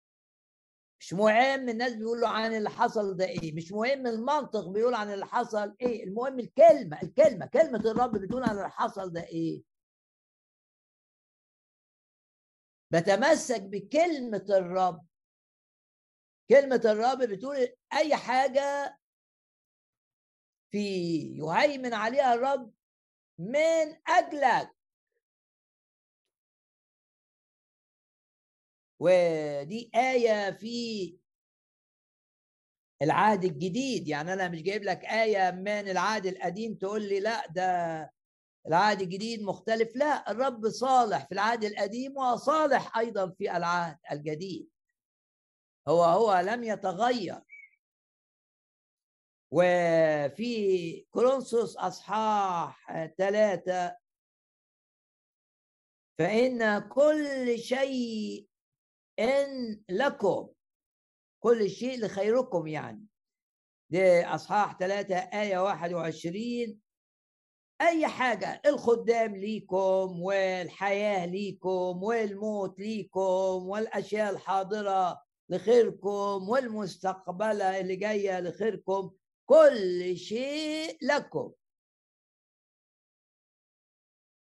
مش 1.01 1.13
مهم 1.13 1.69
الناس 1.69 1.93
بيقولوا 1.95 2.29
عن 2.29 2.55
اللي 2.55 2.71
حصل 2.71 3.17
ده 3.17 3.25
إيه 3.25 3.55
مش 3.55 3.73
مهم 3.73 4.07
المنطق 4.07 4.69
بيقول 4.69 4.95
عن 4.95 5.13
اللي 5.13 5.27
حصل 5.27 5.77
إيه 5.81 6.05
المهم 6.05 6.39
الكلمة 6.41 7.03
الكلمة 7.03 7.47
كلمة 7.47 7.79
الرب 7.79 8.13
بتقول 8.19 8.43
عن 8.45 8.57
اللي 8.57 8.71
حصل 8.71 9.13
ده 9.13 9.25
إيه. 9.25 9.63
بتمسك 12.91 13.63
بكلمة 13.63 14.47
الرب. 14.51 15.07
كلمة 16.51 16.81
الرب 16.85 17.19
بتقول 17.23 17.69
أي 17.93 18.17
حاجة 18.17 18.99
في 20.71 20.79
يهيمن 21.39 21.95
عليها 21.95 22.35
الرب 22.35 22.73
من 23.39 23.97
أجلك. 24.09 24.82
ودي 29.03 29.91
آية 29.95 30.51
في 30.51 31.17
العهد 33.03 33.45
الجديد. 33.45 34.09
يعني 34.09 34.33
أنا 34.33 34.49
مش 34.49 34.63
جايب 34.63 34.83
لك 34.83 35.05
آية 35.05 35.51
من 35.51 35.69
العهد 35.91 36.27
القديم 36.27 36.75
تقول 36.75 37.03
لي 37.09 37.21
لأ 37.21 37.47
ده 37.47 37.63
العهد 38.67 39.01
الجديد 39.01 39.43
مختلف. 39.43 39.97
لأ 39.97 40.31
الرب 40.31 40.69
صالح 40.69 41.27
في 41.27 41.33
العهد 41.33 41.65
القديم 41.65 42.17
وصالح 42.17 42.99
أيضا 42.99 43.31
في 43.31 43.57
العهد 43.57 43.99
الجديد. 44.13 44.69
هو 45.89 46.05
هو 46.05 46.39
لم 46.39 46.65
يتغير. 46.65 47.41
وفي 49.51 51.01
كورنثوس 51.11 51.77
أصحاح 51.77 53.07
ثلاثة 53.19 53.97
فإن 56.19 56.79
كل 56.89 57.59
شيء 57.59 58.52
إن 59.19 59.83
لكم 59.89 60.49
كل 61.43 61.71
شيء 61.71 62.05
لخيركم 62.05 62.67
يعني. 62.67 63.07
دي 63.91 64.25
أصحاح 64.25 64.79
ثلاثة 64.79 65.17
آية 65.17 65.59
واحد 65.59 65.93
وعشرين. 65.93 66.81
أي 67.81 68.07
حاجة 68.07 68.63
الخدام 68.67 69.37
ليكم 69.37 70.21
والحياة 70.23 71.27
ليكم 71.27 72.03
والموت 72.03 72.79
ليكم 72.79 73.69
والأشياء 73.69 74.31
الحاضرة 74.33 75.23
لخيركم 75.49 76.49
والمستقبلة 76.49 77.81
اللي 77.81 77.97
جاية 77.97 78.41
لخيركم 78.41 79.11
كل 79.47 80.17
شيء 80.17 80.99
لكم. 81.03 81.53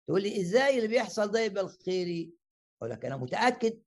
تقول 0.09 0.23
لي 0.23 0.40
إزاي 0.40 0.77
اللي 0.77 0.88
بيحصل 0.88 1.31
ده 1.31 1.40
يبقى 1.40 1.64
الخيري 1.64 2.33
أقول 2.79 2.90
لك 2.90 3.05
أنا 3.05 3.16
متأكد 3.16 3.83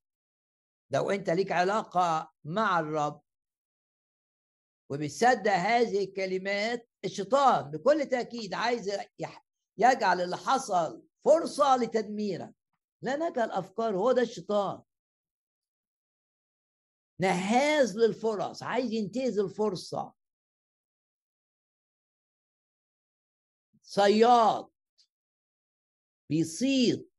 لو 0.93 1.12
انت 1.12 1.29
ليك 1.29 1.51
علاقة 1.51 2.34
مع 2.43 2.79
الرب 2.79 3.21
وبتصدق 4.89 5.51
هذه 5.51 6.03
الكلمات 6.03 6.89
الشيطان 7.06 7.71
بكل 7.71 8.06
تأكيد 8.06 8.53
عايز 8.53 8.91
يجعل 9.77 10.21
اللي 10.21 10.38
حصل 10.38 11.03
فرصة 11.25 11.75
لتدميرك. 11.77 12.56
لا 13.01 13.15
نجعل 13.15 13.51
أفكار 13.51 13.97
هو 13.97 14.12
ده 14.12 14.21
الشيطان. 14.21 14.82
نهاز 17.21 17.97
للفرص 17.97 18.63
عايز 18.63 18.91
ينتهز 18.91 19.39
الفرصة. 19.39 20.13
صياد. 23.82 24.69
بيصيد. 26.29 27.12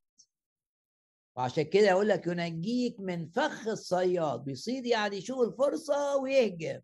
وعشان 1.37 1.63
كده 1.63 1.89
يقول 1.89 2.09
لك 2.09 2.27
ينجيك 2.27 3.01
من 3.01 3.29
فخ 3.29 3.69
الصياد 3.69 4.45
بيصيد 4.45 4.87
يعني 4.87 5.17
يشوف 5.17 5.41
الفرصة 5.41 6.17
ويهجم. 6.17 6.81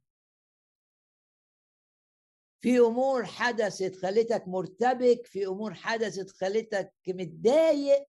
في 2.63 2.79
أمور 2.79 3.25
حدثت 3.25 3.97
خلتك 3.97 4.49
مرتبك 4.49 5.27
في 5.27 5.47
أمور 5.47 5.75
حدثت 5.75 6.31
خلتك 6.31 6.93
متضايق 7.09 8.07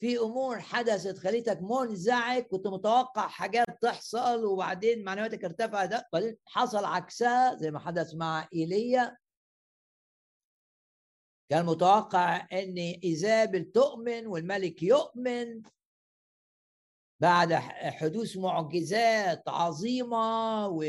في 0.00 0.18
أمور 0.18 0.60
حدثت 0.60 1.18
خلتك 1.18 1.58
منزعج 1.62 2.42
كنت 2.42 2.66
متوقع 2.66 3.28
حاجات 3.28 3.66
تحصل 3.80 4.44
وبعدين 4.44 5.04
معنوياتك 5.04 5.44
ارتفعت 5.44 6.06
حصل 6.46 6.84
عكسها 6.84 7.56
زي 7.56 7.70
ما 7.70 7.78
حدث 7.78 8.14
مع 8.14 8.48
إيليا. 8.54 9.16
كان 11.50 11.66
متوقع 11.66 12.36
إن 12.52 12.78
إيزابل 13.04 13.64
تؤمن 13.64 14.26
والملك 14.26 14.82
يؤمن 14.82 15.62
بعد 17.20 17.54
حدوث 17.54 18.36
معجزات 18.36 19.48
عظيمة 19.48 20.66
و 20.68 20.84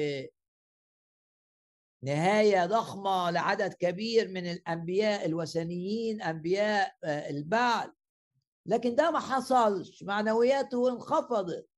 نهايه 2.03 2.65
ضخمة 2.65 3.29
لعدد 3.31 3.73
كبير 3.73 4.27
من 4.27 4.51
الأنبياء 4.51 5.25
الوثنيين 5.25 6.21
أنبياء 6.21 6.95
آه، 7.03 7.29
البعل 7.29 7.93
لكن 8.65 8.95
ده 8.95 9.11
ما 9.11 9.19
حصلش. 9.19 10.03
معنوياته 10.03 10.89
انخفضت. 10.89 11.69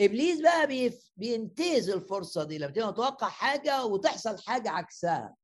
إبليس 0.00 0.40
بقى 0.40 0.90
بينتهز 1.16 1.90
الفرصة 1.90 2.44
دي. 2.44 2.58
لما 2.58 2.70
تبقى 2.70 2.88
متوقع 2.88 3.28
حاجة 3.28 3.84
وتحصل 3.84 4.38
حاجة 4.38 4.70
عكسها. 4.70 5.36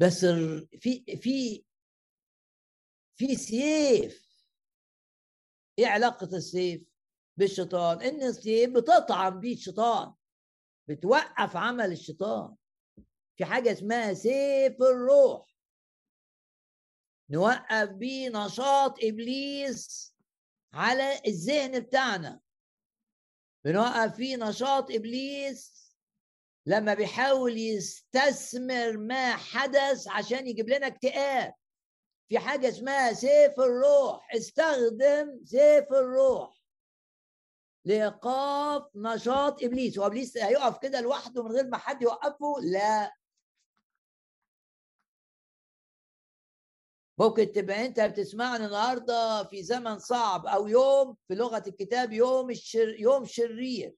بس 0.00 0.24
في 0.80 1.16
في 1.16 1.64
في 3.16 3.36
سيف. 3.36 4.32
إيه 5.78 5.86
علاقة 5.86 6.36
السيف 6.36 6.82
بالشيطان؟ 7.36 8.02
إن 8.02 8.22
السيف 8.22 8.70
بتطعم 8.70 9.40
بيه 9.40 9.54
الشيطان 9.54 10.14
بتوقف 10.88 11.56
عمل 11.56 11.92
الشيطان. 11.92 12.56
في 13.36 13.44
حاجة 13.44 13.72
اسمها 13.72 14.14
سيف 14.14 14.82
الروح. 14.82 15.56
نوقف 17.30 17.88
بيه 17.88 18.28
نشاط 18.28 18.98
إبليس 19.04 20.14
على 20.72 21.22
الذهن 21.26 21.80
بتاعنا. 21.80 22.40
بنوقف 23.64 24.16
فيه 24.16 24.36
نشاط 24.36 24.90
إبليس 24.90 25.71
لما 26.66 26.94
بيحاول 26.94 27.58
يستثمر 27.58 28.96
ما 28.96 29.36
حدث 29.36 30.08
عشان 30.08 30.46
يجيب 30.46 30.68
لنا 30.68 30.86
اكتئاب. 30.86 31.54
في 32.28 32.38
حاجة 32.38 32.68
اسمها 32.68 33.12
سيف 33.12 33.60
الروح. 33.60 34.34
استخدم 34.34 35.40
سيف 35.44 35.92
الروح 35.92 36.62
لإيقاف 37.84 38.82
نشاط 38.94 39.62
إبليس. 39.62 39.98
هو 39.98 40.06
إبليس 40.06 40.36
هيقف 40.36 40.78
كده 40.78 41.00
لوحده 41.00 41.42
من 41.42 41.52
غير 41.52 41.66
ما 41.66 41.76
حد 41.78 42.02
يوقفه؟ 42.02 42.54
لا. 42.62 43.12
ممكن 47.18 47.52
تبقى 47.52 47.86
أنت 47.86 48.00
بتسمعني 48.00 48.64
النهارده 48.66 49.44
في 49.44 49.62
زمن 49.62 49.98
صعب 49.98 50.46
أو 50.46 50.66
يوم 50.66 51.16
في 51.28 51.34
لغة 51.34 51.62
الكتاب 51.66 52.12
يوم 52.12 52.50
الشر 52.50 52.88
يوم 52.98 53.24
شرير. 53.24 53.94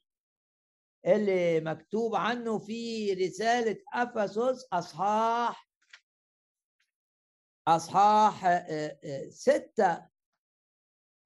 اللي 1.06 1.60
مكتوب 1.60 2.14
عنه 2.14 2.58
في 2.58 3.12
رسالة 3.14 3.76
أفسس 3.94 4.66
اصحاح 4.72 5.68
أصحاح 7.68 8.44
آه، 8.46 8.98
آه، 9.04 9.28
ستة. 9.28 10.06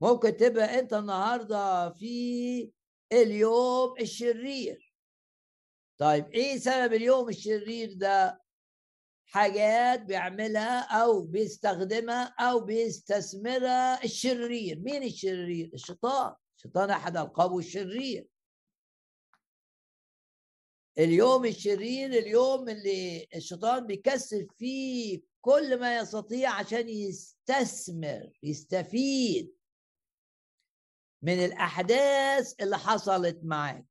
ممكن 0.01 0.37
تبقى 0.37 0.79
أنت 0.79 0.93
النهارده 0.95 1.91
في 1.91 2.73
اليوم 3.13 3.95
الشرير. 4.01 4.95
طيب 5.99 6.27
إيه 6.33 6.59
سبب 6.59 6.93
اليوم 6.93 7.29
الشرير 7.29 7.93
ده؟ 7.97 8.43
حاجات 9.27 10.03
بيعملها 10.03 10.81
أو 11.03 11.23
بيستخدمها 11.23 12.35
أو 12.41 12.61
بيستثمرها 12.61 14.05
الشرير. 14.05 14.79
مين 14.81 15.03
الشرير؟ 15.03 15.71
الشيطان. 15.75 16.35
الشيطان 16.57 16.91
أحد 16.91 17.17
ألقابه 17.17 17.59
الشرير. 17.59 18.27
اليوم 20.99 21.45
الشرير 21.45 22.11
اليوم 22.11 22.69
اللي 22.69 23.27
الشيطان 23.35 23.87
بيكسر 23.87 24.47
فيه 24.59 25.21
كل 25.41 25.81
ما 25.81 25.99
يستطيع 25.99 26.51
عشان 26.51 26.89
يستثمر 26.89 28.31
يستفيد 28.43 29.55
من 31.23 31.45
الأحداث 31.45 32.55
اللي 32.61 32.79
حصلت 32.79 33.41
معاك. 33.43 33.87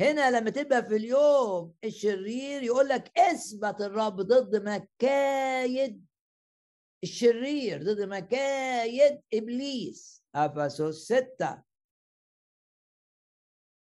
هنا 0.00 0.30
لما 0.40 0.50
تبقى 0.50 0.84
في 0.84 0.96
اليوم 0.96 1.74
الشرير 1.84 2.62
يقول 2.62 2.88
لك 2.88 3.18
اثبت 3.18 3.80
الرب 3.80 4.16
ضد 4.20 4.56
مكايد 4.68 6.04
الشرير 7.02 7.82
ضد 7.82 8.00
مكايد 8.00 9.20
إبليس. 9.34 10.22
أفسس 10.34 10.94
ستة. 11.04 11.67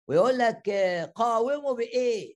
ويقول 0.08 0.38
لك 0.38 0.70
قاوموا 1.16 1.74
بإيه؟ 1.74 2.36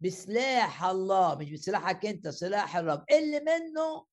بسلاح 0.00 0.84
الله 0.84 1.38
مش 1.38 1.50
بسلاحك 1.52 2.06
أنت 2.06 2.28
سلاح 2.28 2.76
الرب. 2.76 3.04
اللي 3.10 3.40
منه 3.40 4.06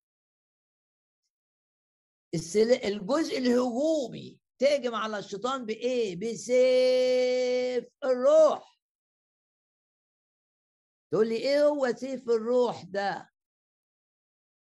الجزء 2.85 3.37
الهجومي 3.37 4.39
تهجم 4.59 4.95
على 4.95 5.19
الشيطان 5.19 5.65
بإيه؟ 5.65 6.15
بسيف 6.15 7.93
الروح. 8.03 8.79
تقول 11.11 11.29
لي 11.29 11.35
إيه 11.35 11.63
هو 11.67 11.93
سيف 11.95 12.29
الروح 12.29 12.83
ده؟ 12.83 13.29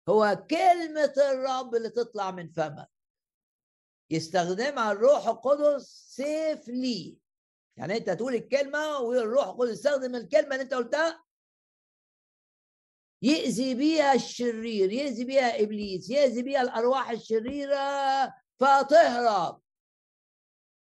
هو 0.09 0.45
كلمة 0.49 1.13
الرب 1.17 1.75
اللي 1.75 1.89
تطلع 1.89 2.31
من 2.31 2.47
فمك. 2.51 2.91
يستخدمها 4.11 4.91
الروح 4.91 5.27
القدس 5.27 6.05
سيف 6.09 6.67
لي. 6.67 7.19
يعني 7.77 7.97
انت 7.97 8.09
تقول 8.09 8.35
الكلمة 8.35 8.99
والروح 8.99 9.47
القدس 9.47 9.71
يستخدم 9.71 10.15
الكلمة 10.15 10.51
اللي 10.55 10.61
انت 10.61 10.73
قلتها؟ 10.73 11.23
يأذي 13.21 13.75
بيها 13.75 14.13
الشرير 14.13 14.91
يأذي 14.91 15.25
بيها 15.25 15.61
إبليس 15.63 16.09
يأذي 16.09 16.43
بيها 16.43 16.61
الأرواح 16.61 17.09
الشريرة 17.09 18.33
فتهرب 18.59 19.61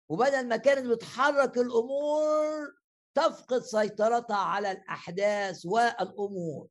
وبدل 0.10 0.48
ما 0.48 0.58
كانت 0.58 0.88
بتحرك 0.88 1.58
الأمور 1.58 2.76
تفقد 3.16 3.62
سيطرتها 3.62 4.38
على 4.38 4.72
الأحداث 4.72 5.66
والأمور. 5.66 6.68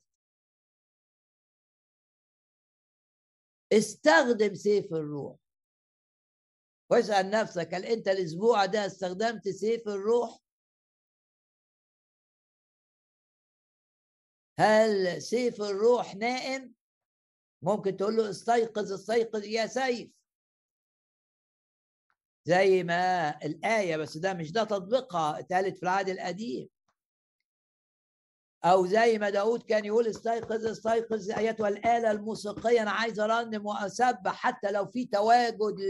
استخدم 3.72 4.54
سيف 4.54 4.92
الروح. 4.92 5.39
واسأل 6.90 7.30
نفسك 7.30 7.74
هل 7.74 7.84
أنت 7.84 8.08
الأسبوع 8.08 8.66
ده 8.66 8.86
استخدمت 8.86 9.48
سيف 9.48 9.88
الروح؟ 9.88 10.38
هل 14.58 15.22
سيف 15.22 15.62
الروح 15.62 16.14
نائم؟ 16.16 16.74
ممكن 17.62 17.96
تقول 17.96 18.16
له 18.16 18.30
استيقظ 18.30 18.92
استيقظ 18.92 19.44
يا 19.44 19.66
سيف. 19.66 20.10
زي 22.44 22.82
ما 22.82 23.30
الآية 23.44 23.96
بس 23.96 24.16
ده 24.16 24.34
مش 24.34 24.52
ده 24.52 24.64
تطبيقها 24.64 25.38
اتقالت 25.40 25.76
في 25.76 25.82
العهد 25.82 26.08
القديم. 26.08 26.68
أو 28.64 28.86
زي 28.86 29.18
ما 29.18 29.30
داود 29.30 29.62
كان 29.62 29.84
يقول 29.84 30.06
استيقظ 30.06 30.66
استيقظ 30.66 31.30
أيتها 31.30 31.68
الآلة 31.68 32.10
الموسيقية. 32.10 32.82
أنا 32.82 32.90
عايز 32.90 33.20
أرنم 33.20 33.66
وأسبح 33.66 34.32
حتى 34.32 34.70
لو 34.72 34.86
في 34.86 35.06
تواجد 35.06 35.80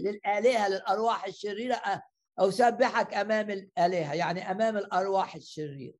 للآلهة 0.00 0.68
للأرواح 0.68 1.24
الشريرة 1.26 2.02
أو 2.40 2.50
سبحك 2.50 3.14
أمام 3.14 3.50
الآلهة 3.50 4.14
يعني 4.14 4.50
أمام 4.50 4.76
الأرواح 4.76 5.34
الشريرة. 5.34 5.98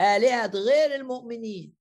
آلهة 0.00 0.50
غير 0.54 0.94
المؤمنين. 0.94 1.74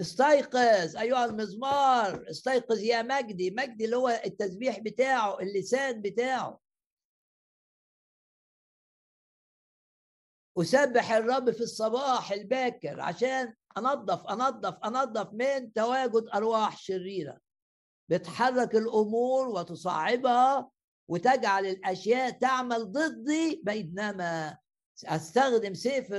استيقظ 0.00 0.96
أيها 0.96 1.24
المزمار 1.24 2.30
استيقظ 2.30 2.78
يا 2.78 3.02
مجدي. 3.02 3.50
مجدي 3.50 3.84
اللي 3.84 3.96
هو 3.96 4.08
التسبيح 4.08 4.78
بتاعه 4.78 5.38
اللسان 5.38 6.02
بتاعه. 6.02 6.63
أسبح 10.58 11.12
الرب 11.12 11.50
في 11.50 11.60
الصباح 11.60 12.32
الباكر 12.32 13.00
عشان 13.00 13.54
أنظف 13.78 14.26
أنظف 14.26 14.74
أنظف 14.84 15.32
من 15.32 15.72
تواجد 15.72 16.28
أرواح 16.34 16.78
شريرة. 16.78 17.38
بتحرك 18.10 18.74
الأمور 18.76 19.48
وتصعبها 19.48 20.70
وتجعل 21.08 21.66
الأشياء 21.66 22.30
تعمل 22.30 22.92
ضدي 22.92 23.62
بينما 23.64 24.58
أستخدم 25.04 25.74
سيف 25.74 26.12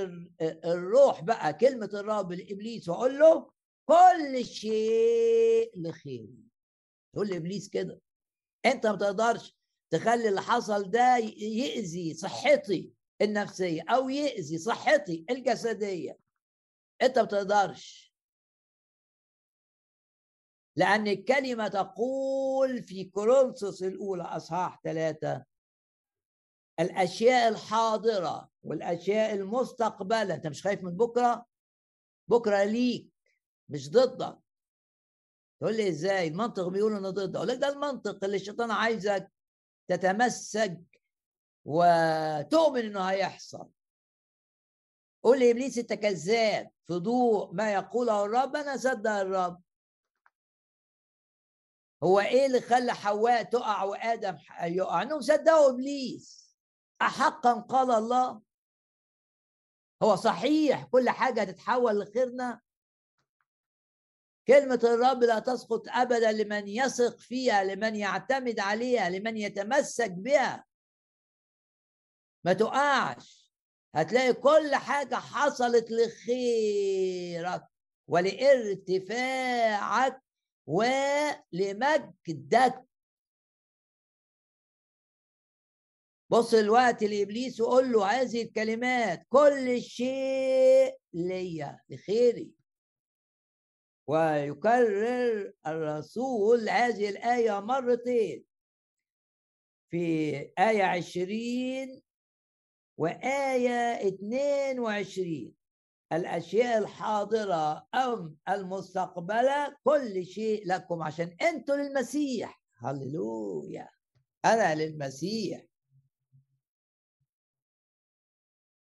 الروح 0.64 1.20
بقى 1.20 1.52
كلمة 1.52 1.90
الرب 1.94 2.32
لإبليس 2.32 2.88
وأقول 2.88 3.18
له 3.18 3.50
كل 3.88 4.44
شيء 4.44 5.70
لخير. 5.76 6.28
تقول 7.14 7.28
لإبليس 7.28 7.68
كده. 7.68 8.00
أنت 8.66 8.86
ما 8.86 8.96
تقدرش 8.96 9.56
تخلي 9.90 10.28
اللي 10.28 10.42
حصل 10.42 10.90
ده 10.90 11.16
يأذي 11.38 12.14
صحتي. 12.14 12.95
النفسية 13.22 13.82
أو 13.88 14.08
يأذي 14.08 14.58
صحتي 14.58 15.24
الجسدية. 15.30 16.18
أنت 17.02 17.18
ما 17.18 17.24
تقدرش 17.24 18.14
لأن 20.76 21.06
الكلمة 21.06 21.68
تقول 21.68 22.82
في 22.82 23.04
كورنثوس 23.04 23.82
الأولى 23.82 24.22
أصحاح 24.22 24.80
ثلاثة 24.84 25.44
الأشياء 26.80 27.48
الحاضرة 27.48 28.50
والأشياء 28.62 29.34
المستقبلة. 29.34 30.34
أنت 30.34 30.46
مش 30.46 30.62
خايف 30.62 30.82
من 30.82 30.96
بكرة؟ 30.96 31.46
بكرة 32.28 32.64
ليك 32.64 33.10
مش 33.68 33.90
ضدك. 33.90 34.38
تقول 35.60 35.76
لي 35.76 35.88
إزاي؟ 35.88 36.28
المنطق 36.28 36.68
بيقول 36.68 36.96
إنه 36.96 37.10
ضدك. 37.10 37.36
أقول 37.36 37.48
لك 37.48 37.58
ده 37.58 37.68
المنطق 37.68 38.24
اللي 38.24 38.36
الشيطان 38.36 38.70
عايزك 38.70 39.32
تتمسك 39.88 40.95
وتؤمن 41.66 42.80
إنه 42.80 43.00
هيحصل. 43.00 43.68
قول 45.22 45.38
لي 45.38 45.50
إبليس 45.50 45.78
أنت 45.78 45.92
كذاب 45.92 46.70
في 46.84 46.94
ضوء 46.94 47.54
ما 47.54 47.72
يقوله 47.72 48.24
الرب 48.24 48.56
أنا 48.56 48.76
صدق 48.76 49.10
الرب. 49.10 49.62
هو 52.02 52.20
إيه 52.20 52.46
اللي 52.46 52.60
خلى 52.60 52.94
حواء 52.94 53.42
تقع 53.42 53.82
وآدم 53.82 54.38
يقع؟ 54.62 55.02
انهم 55.02 55.20
صدقوا 55.20 55.70
إبليس. 55.70 56.56
احقا 57.02 57.52
قال 57.52 57.90
الله. 57.90 58.42
هو 60.02 60.16
صحيح 60.16 60.84
كل 60.84 61.10
حاجة 61.10 61.44
تتحول 61.44 62.00
لخيرنا. 62.00 62.60
كلمة 64.46 64.80
الرب 64.84 65.22
لا 65.22 65.38
تسقط 65.38 65.82
أبدا 65.88 66.32
لمن 66.32 66.68
يثق 66.68 67.18
فيها 67.18 67.64
لمن 67.64 67.96
يعتمد 67.96 68.60
عليها 68.60 69.10
لمن 69.10 69.36
يتمسك 69.36 70.10
بها. 70.10 70.64
ما 72.46 72.52
تقعش. 72.52 73.52
هتلاقي 73.94 74.32
كل 74.32 74.74
حاجة 74.74 75.14
حصلت 75.14 75.90
لخيرك 75.90 77.66
ولارتفاعك 78.08 79.42
ولمجدك. 80.66 82.04
بص 86.30 86.54
الوقت 86.54 87.02
لإبليس 87.02 87.60
وقول 87.60 87.92
له 87.92 88.06
هذه 88.06 88.42
الكلمات 88.42 89.26
كل 89.28 89.82
شيء 89.82 90.98
ليا 91.12 91.80
لخيري. 91.88 92.50
ويكرر 94.06 95.52
الرسول 95.66 96.68
هذه 96.68 97.08
الآية 97.08 97.60
مرتين. 97.60 98.44
في 99.90 100.36
آية 100.58 100.82
عشرين 100.84 102.05
وآية 102.98 104.08
اتنين 104.08 104.80
وعشرين. 104.80 105.54
الأشياء 106.12 106.78
الحاضرة 106.78 107.88
أم 107.94 108.36
المستقبلة 108.48 109.76
كل 109.84 110.26
شيء 110.26 110.66
لكم 110.66 111.02
عشان 111.02 111.36
أنتوا 111.42 111.76
للمسيح. 111.76 112.62
هللويا. 112.76 113.88
أنا 114.44 114.74
للمسيح. 114.74 115.64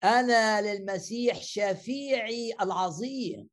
أنا 0.04 0.62
للمسيح 0.62 1.42
شفيعي 1.42 2.54
العظيم. 2.62 3.50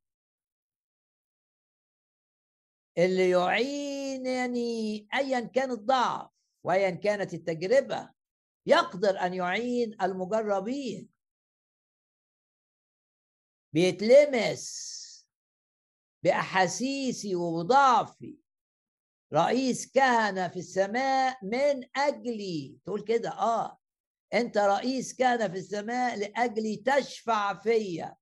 اللي 2.97 3.29
يعينني 3.29 5.07
أيا 5.13 5.39
كان 5.39 5.71
الضعف 5.71 6.29
وأيا 6.63 6.89
كانت 6.89 7.33
التجربة. 7.33 8.09
يقدر 8.65 9.19
أن 9.19 9.33
يعين 9.33 10.01
المجربين. 10.01 11.09
بيتلمس 13.73 14.91
بأحاسيسي 16.23 17.35
وضعفي 17.35 18.37
رئيس 19.33 19.91
كهنة 19.91 20.47
في 20.47 20.59
السماء 20.59 21.45
من 21.45 21.89
أجلي 21.95 22.79
تقول 22.85 23.03
كده 23.03 23.29
آه 23.29 23.79
أنت 24.33 24.57
رئيس 24.57 25.15
كهنة 25.15 25.47
في 25.47 25.57
السماء 25.57 26.19
لأجلي 26.19 26.77
تشفع 26.77 27.61
فيا. 27.61 28.15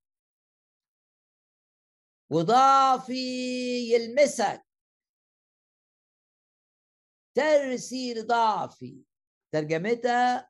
وضعفي 2.30 3.13
يلمسك. 3.93 4.65
ترسي 7.36 8.13
لضعفي. 8.13 9.09
ترجمتها 9.51 10.49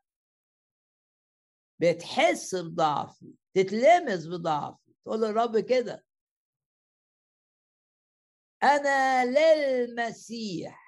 بتحس 1.80 2.56
بضعفي 2.56 3.34
تتلمس 3.54 4.26
بضعفي 4.28 4.94
تقول 5.06 5.22
للرب 5.22 5.60
كده. 5.60 6.06
أنا 8.64 9.26
للمسيح 9.26 10.80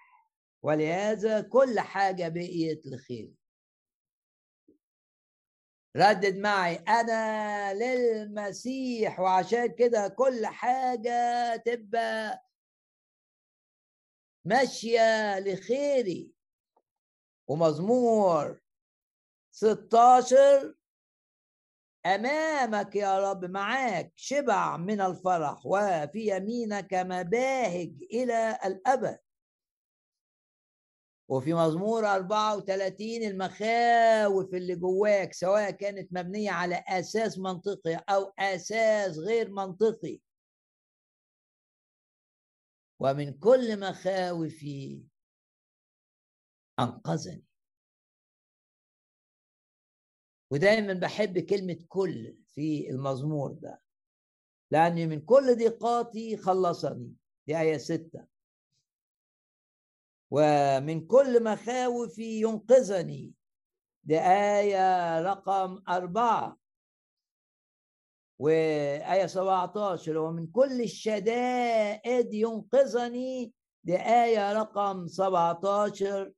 ولهذا 0.63 1.41
كل 1.41 1.79
حاجة 1.79 2.27
بقيت 2.29 2.85
لخير. 2.85 3.33
ردد 5.97 6.37
معي 6.37 6.75
أنا 6.75 7.73
للمسيح 7.73 9.19
وعشان 9.19 9.75
كده 9.75 10.07
كل 10.07 10.45
حاجة 10.45 11.55
تبقى 11.55 12.45
ماشية 14.45 15.39
لخيري. 15.39 16.31
ومزمور. 17.51 18.61
16 19.51 20.75
أمامك 22.05 22.95
يا 22.95 23.31
رب 23.31 23.45
معاك 23.45 24.13
شبع 24.15 24.77
من 24.77 25.01
الفرح 25.01 25.65
وفي 25.65 26.35
يمينك 26.35 26.93
مباهج 26.93 28.03
إلى 28.13 28.59
الأبد. 28.65 29.19
وفي 31.29 31.53
مزمور 31.53 32.05
34 32.05 33.23
المخاوف 33.23 34.53
اللي 34.53 34.75
جواك 34.75 35.33
سواء 35.33 35.71
كانت 35.71 36.13
مبنية 36.13 36.51
على 36.51 36.83
أساس 36.87 37.37
منطقي 37.37 37.95
أو 38.09 38.33
أساس 38.39 39.17
غير 39.17 39.49
منطقي. 39.49 40.19
ومن 42.99 43.39
كل 43.39 43.79
مخاوفي 43.79 45.10
أنقذني. 46.81 47.43
ودايما 50.51 50.93
بحب 50.93 51.39
كلمة 51.39 51.77
كل 51.87 52.37
في 52.47 52.89
المزمور 52.89 53.51
ده 53.51 53.81
لأني 54.71 55.07
من 55.07 55.21
كل 55.21 55.55
ضيقاتي 55.57 56.37
خلصني. 56.37 57.13
دي 57.47 57.59
آية 57.59 57.77
ستة. 57.77 58.25
ومن 60.31 61.07
كل 61.07 61.43
مخاوفي 61.43 62.41
ينقذني. 62.41 63.33
دي 64.03 64.19
آية 64.19 65.21
رقم 65.21 65.83
أربعة. 65.89 66.57
وآية 68.39 69.25
17 69.25 70.17
ومن 70.17 70.47
كل 70.47 70.81
الشدائد 70.81 72.33
ينقذني. 72.33 73.53
دي 73.83 73.97
آية 73.97 74.53
رقم 74.53 75.07
17 75.07 76.31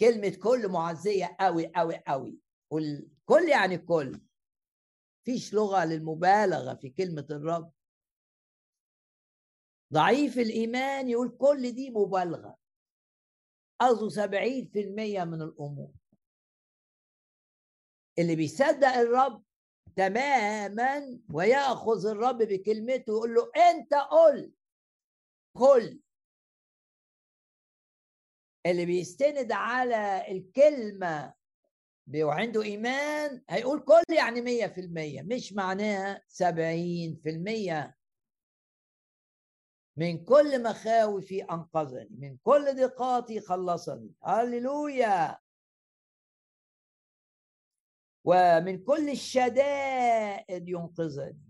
كلمة 0.00 0.38
كل 0.42 0.68
معزية 0.68 1.36
قوي 1.40 1.72
قوي 1.76 1.96
قوي. 2.06 2.38
والكل 2.70 3.48
يعني 3.50 3.74
الكل. 3.74 4.20
فيش 5.24 5.54
لغة 5.54 5.84
للمبالغة 5.84 6.74
في 6.74 6.90
كلمة 6.90 7.26
الرب. 7.30 7.72
ضعيف 9.92 10.38
الإيمان 10.38 11.08
يقول 11.08 11.36
كل 11.38 11.72
دي 11.72 11.90
مبالغة. 11.90 12.58
قصده 13.80 14.08
سبعين 14.08 14.66
في 14.66 14.80
المية 14.80 15.24
من 15.24 15.42
الأمور. 15.42 15.92
اللي 18.18 18.36
بيصدق 18.36 18.88
الرب 18.88 19.44
تماما 19.96 21.20
ويأخذ 21.32 22.06
الرب 22.06 22.38
بكلمته 22.38 23.12
ويقول 23.12 23.34
له 23.34 23.50
أنت 23.70 23.94
قل. 23.94 24.52
كل 25.56 26.00
اللي 28.66 28.86
بيستند 28.86 29.52
على 29.52 30.24
الكلمة 30.30 31.34
وعنده 32.16 32.62
إيمان 32.62 33.42
هيقول 33.50 33.80
كل 33.80 34.14
يعني 34.14 34.40
مية 34.40 34.66
في 34.66 34.80
المية 34.80 35.22
مش 35.22 35.52
معناها 35.52 36.22
سبعين 36.28 37.20
في 37.22 37.30
المية. 37.30 37.96
من 39.96 40.24
كل 40.24 40.62
مخاوفي 40.62 41.42
أنقذني 41.42 42.16
من 42.18 42.36
كل 42.36 42.74
ضيقاتي 42.74 43.40
خلصني. 43.40 44.12
هللويا. 44.24 45.38
ومن 48.24 48.84
كل 48.84 49.10
الشدائد 49.10 50.68
ينقذني. 50.68 51.48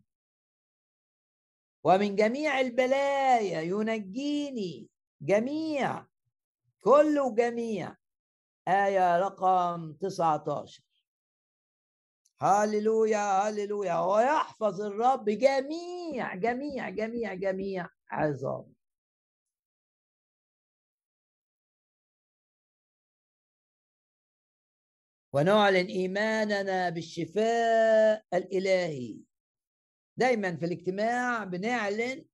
ومن 1.84 2.16
جميع 2.16 2.60
البلايا 2.60 3.60
ينجيني 3.60 4.88
جميع. 5.22 6.06
كل 6.80 7.18
وجميع 7.18 7.96
آية 8.68 9.18
رقم 9.18 9.92
19 9.92 10.82
هللويا 12.40 13.48
هللويا 13.48 14.00
ويحفظ 14.00 14.80
الرب 14.80 15.24
جميع 15.24 16.34
جميع 16.34 16.88
جميع 16.90 17.34
جميع 17.34 17.88
عظام 18.10 18.74
ونعلن 25.32 25.86
إيماننا 25.86 26.88
بالشفاء 26.90 28.24
الإلهي. 28.34 29.20
دايما 30.16 30.56
في 30.56 30.64
الاجتماع 30.64 31.44
بنعلن 31.44 32.24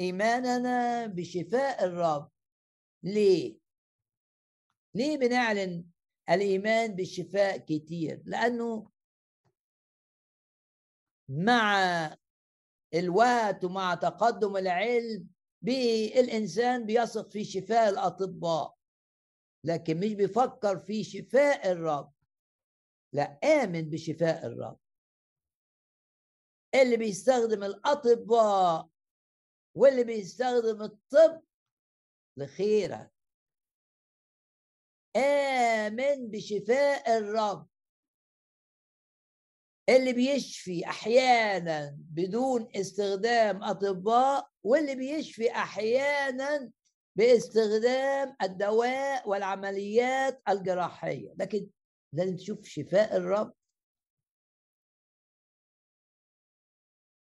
إيماننا 0.00 1.06
بشفاء 1.06 1.84
الرب. 1.84 2.30
ليه؟ 3.02 3.58
ليه 4.94 5.16
بنعلن 5.16 5.84
الإيمان 6.30 6.94
بالشفاء 6.94 7.58
كتير؟ 7.58 8.22
لأنه 8.24 8.90
مع 11.28 11.78
الوقت 12.94 13.64
ومع 13.64 13.94
تقدم 13.94 14.56
العلم 14.56 15.28
الإنسان 16.18 16.86
بيثق 16.86 17.30
في 17.30 17.44
شفاء 17.44 17.88
الأطباء 17.88 18.78
لكن 19.64 20.00
مش 20.00 20.12
بيفكر 20.14 20.78
في 20.78 21.04
شفاء 21.04 21.72
الرب 21.72 22.12
لا 23.12 23.22
آمن 23.44 23.90
بشفاء 23.90 24.46
الرب. 24.46 24.78
اللي 26.74 26.96
بيستخدم 26.96 27.64
الأطباء 27.64 28.88
واللي 29.74 30.04
بيستخدم 30.04 30.82
الطب 30.82 31.42
لخيرك. 32.38 33.10
آمن 35.16 36.30
بشفاء 36.30 37.18
الرب. 37.18 37.68
اللي 39.88 40.12
بيشفي 40.12 40.86
أحيانا 40.86 41.96
بدون 41.98 42.68
استخدام 42.76 43.62
أطباء 43.62 44.50
واللي 44.62 44.94
بيشفي 44.94 45.50
أحيانا 45.50 46.70
باستخدام 47.16 48.36
الدواء 48.42 49.28
والعمليات 49.28 50.42
الجراحية. 50.48 51.34
لكن 51.38 51.68
لازم 52.12 52.36
تشوف 52.36 52.64
شفاء 52.64 53.16
الرب. 53.16 53.54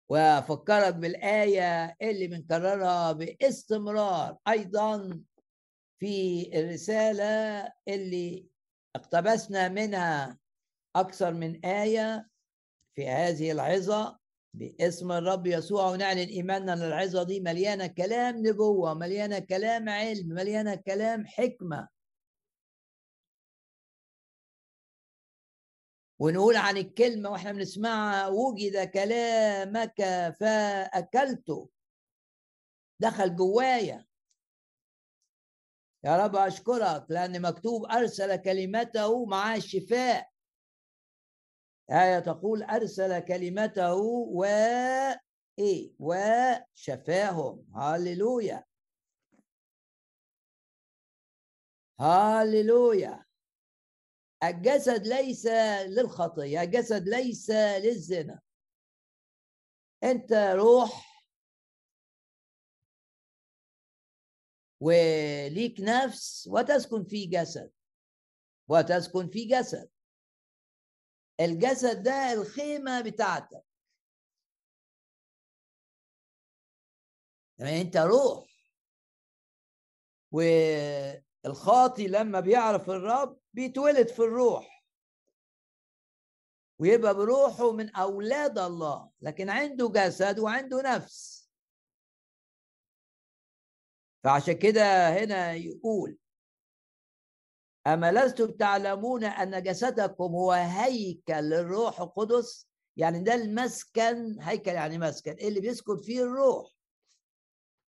وافكرك 0.09 0.95
بالآية 0.95 1.95
اللي 2.01 2.27
بنكررها 2.27 3.11
باستمرار. 3.11 4.37
أيضا 4.47 5.21
في 5.99 6.49
الرسالة 6.59 7.71
اللي 7.87 8.47
اقتبسنا 8.95 9.67
منها 9.67 10.37
أكثر 10.95 11.33
من 11.33 11.65
آية 11.65 12.29
في 12.95 13.07
هذه 13.07 13.51
العظة 13.51 14.19
باسم 14.53 15.11
الرب 15.11 15.47
يسوع. 15.47 15.91
ونعلن 15.91 16.27
إيماننا 16.27 16.73
إن 16.73 16.81
العظة 16.81 17.23
دي 17.23 17.39
مليانة 17.39 17.87
كلام 17.87 18.47
نبوة 18.47 18.93
مليانة 18.93 19.39
كلام 19.39 19.89
علم 19.89 20.27
مليانة 20.27 20.75
كلام 20.75 21.25
حكمة. 21.25 21.87
ونقول 26.19 26.55
عن 26.55 26.77
الكلمة 26.77 27.29
وإحنا 27.29 27.51
بنسمعها 27.51 28.27
وجد 28.27 28.89
كلامك 28.89 30.01
فأكلته. 30.39 31.69
دخل 32.99 33.35
جوايا. 33.35 34.05
يا 36.03 36.25
رب 36.25 36.35
أشكرك 36.35 37.05
لأن 37.09 37.41
مكتوب 37.41 37.85
أرسل 37.85 38.35
كلمته 38.35 39.25
مع 39.25 39.55
الشفاء. 39.55 40.29
آية 41.91 42.19
تقول 42.19 42.63
أرسل 42.63 43.19
كلمته 43.19 43.93
و 43.93 44.43
إيه؟ 45.59 45.93
وشفاهم 45.99 47.65
هللويا 47.75 48.63
هللويا 51.99 53.25
الجسد 54.43 55.07
ليس 55.07 55.45
للخطيه 55.87 56.61
الجسد 56.61 57.07
ليس 57.09 57.49
للزنا. 57.51 58.41
انت 60.03 60.33
روح 60.33 61.09
وليك 64.81 65.75
نفس 65.79 66.47
وتسكن 66.51 67.03
في 67.03 67.25
جسد 67.25 67.71
وتسكن 68.67 69.29
في 69.29 69.45
جسد. 69.45 69.89
الجسد 71.39 72.03
ده 72.03 72.33
الخيمة 72.33 73.01
بتاعتك. 73.01 73.63
يعني 77.59 77.81
انت 77.81 77.97
روح 77.97 78.49
والخاطي 81.45 82.07
لما 82.07 82.39
بيعرف 82.39 82.89
الرب 82.89 83.39
بيتولد 83.53 84.07
في 84.07 84.19
الروح. 84.19 84.85
ويبقى 86.79 87.15
بروحه 87.15 87.71
من 87.71 87.95
أولاد 87.95 88.57
الله 88.59 89.11
لكن 89.21 89.49
عنده 89.49 89.89
جسد 89.89 90.39
وعنده 90.39 90.81
نفس. 90.81 91.49
فعشان 94.23 94.53
كده 94.53 95.09
هنا 95.09 95.53
يقول 95.53 96.17
أما 97.87 98.11
لستم 98.11 98.51
تعلمون 98.51 99.23
أن 99.23 99.63
جسدكم 99.63 100.23
هو 100.23 100.51
هيكل 100.51 101.33
للروح 101.33 102.01
القدس؟ 102.01 102.69
يعني 102.97 103.23
ده 103.23 103.33
المسكن. 103.33 104.41
هيكل 104.41 104.71
يعني 104.71 104.97
مسكن. 104.97 105.31
اللي 105.31 105.59
بيسكن 105.59 105.97
فيه؟ 105.97 106.21
الروح. 106.23 106.71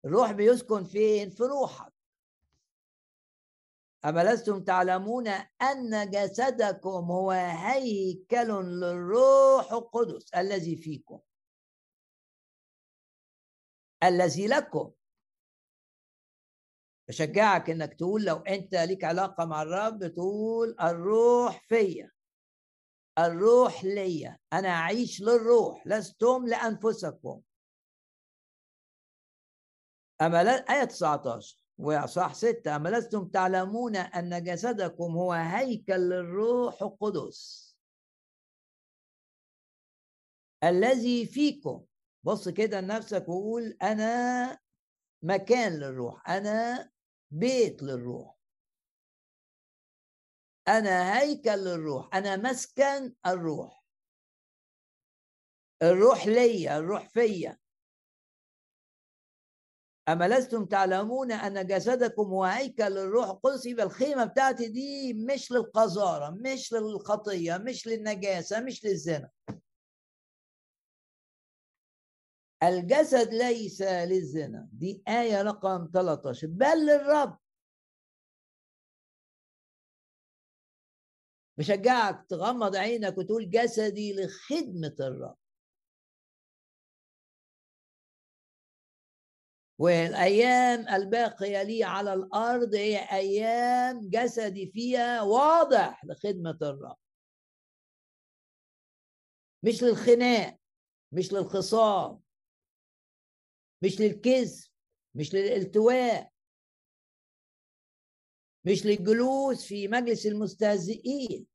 الروح 0.05 0.33
بيسكن 0.33 0.85
فين؟ 0.85 1.31
في 1.31 1.43
روحك. 1.43 1.92
أما 4.05 4.35
لستم 4.35 4.65
تعلمون 4.65 5.29
أن 5.63 6.11
جسدكم 6.11 7.11
هو 7.11 7.31
هيكل 7.31 8.49
للروح 8.81 9.73
القدس 9.73 10.35
الذي 10.35 10.77
فيكم. 10.77 11.21
الذي 14.05 14.47
لكم. 14.47 14.93
بشجعك 17.09 17.71
إنك 17.71 17.95
تقول 17.95 18.25
لو 18.25 18.37
أنت 18.37 18.75
ليك 18.75 19.05
علاقة 19.05 19.45
مع 19.45 19.63
الرب 19.63 20.07
تقول 20.07 20.77
الروح 20.81 21.63
فيا. 21.69 22.11
الروح 23.19 23.85
ليا. 23.85 24.39
أنا 24.53 24.69
أعيش 24.69 25.21
للروح. 25.21 25.87
لستم 25.87 26.47
لأنفسكم. 26.47 27.43
أما 30.21 30.45
لا 30.45 30.51
آية 30.51 30.85
19 30.85 31.62
وصح 31.83 32.35
ستة 32.35 32.77
أما 32.77 32.89
لستم 32.89 33.29
تعلمون 33.29 33.97
أن 33.97 34.45
جسدكم 34.45 35.13
هو 35.17 35.33
هيكل 35.33 35.93
للروح 35.95 36.83
القدس. 36.83 37.73
الذي 40.65 41.27
فيكم. 41.27 41.85
بص 42.25 42.49
كده 42.49 42.81
لنفسك 42.81 43.29
وقول 43.29 43.77
أنا 43.83 44.59
مكان 45.23 45.73
للروح 45.73 46.31
أنا 46.31 46.91
بيت 47.31 47.83
للروح. 47.83 48.39
أنا 50.69 51.19
هيكل 51.21 51.51
للروح 51.51 52.15
أنا 52.15 52.37
مسكن 52.37 53.15
الروح. 53.27 53.85
الروح 55.83 56.27
ليا 56.27 56.79
الروح 56.79 57.09
فيا. 57.09 57.62
أما 60.09 60.29
لستم 60.29 60.65
تعلمون 60.65 61.33
أن 61.33 61.67
جسدكم 61.67 62.23
هو 62.23 62.45
هيكل 62.45 62.85
للروح؟ 62.85 63.29
القدس 63.29 63.67
يبقى 63.67 63.87
الخيمة 63.87 64.25
بتاعتي 64.25 64.69
دي 64.69 65.15
مش 65.15 65.53
للقذارة 65.53 66.31
مش 66.31 66.73
للخطية 66.73 67.57
مش 67.57 67.87
للنجاسة 67.87 68.61
مش 68.61 68.85
للزنا. 68.85 69.31
الجسد 72.63 73.29
ليس 73.35 73.83
للزنا. 73.83 74.69
دي 74.73 75.03
آية 75.09 75.43
رقم 75.43 75.91
13 75.95 76.47
بل 76.47 76.87
للرب. 76.87 77.39
بشجعك 81.59 82.27
تغمض 82.29 82.77
عينك 82.77 83.19
وتقول 83.19 83.51
جسدي 83.51 84.15
لخدمة 84.15 84.97
الرب. 85.01 85.37
والأيام 89.79 90.89
الباقية 90.89 91.63
لي 91.63 91.85
على 91.85 92.15
الأرض 92.15 92.75
هي 92.75 92.99
أيام 93.13 94.09
جسدي 94.09 94.67
فيها 94.67 95.23
واضح 95.23 96.05
لخدمة 96.05 96.59
الرب. 96.63 96.97
مش 99.63 99.83
للخناق 99.83 100.59
مش 101.13 101.33
للخصام 101.33 102.21
مش 103.83 104.01
للكذب 104.01 104.65
مش 105.15 105.35
للالتواء 105.35 106.33
مش 108.65 108.87
للجلوس 108.87 109.65
في 109.65 109.89
مجلس 109.89 110.27
المستهزئين. 110.27 111.47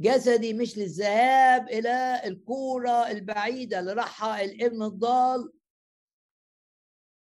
جسدي 0.00 0.54
مش 0.54 0.78
للذهاب 0.78 1.68
إلى 1.68 2.20
الكورة 2.24 3.10
البعيدة 3.10 3.80
اللي 3.80 3.92
راحها 3.92 4.42
الابن 4.44 4.82
الضال 4.82 5.52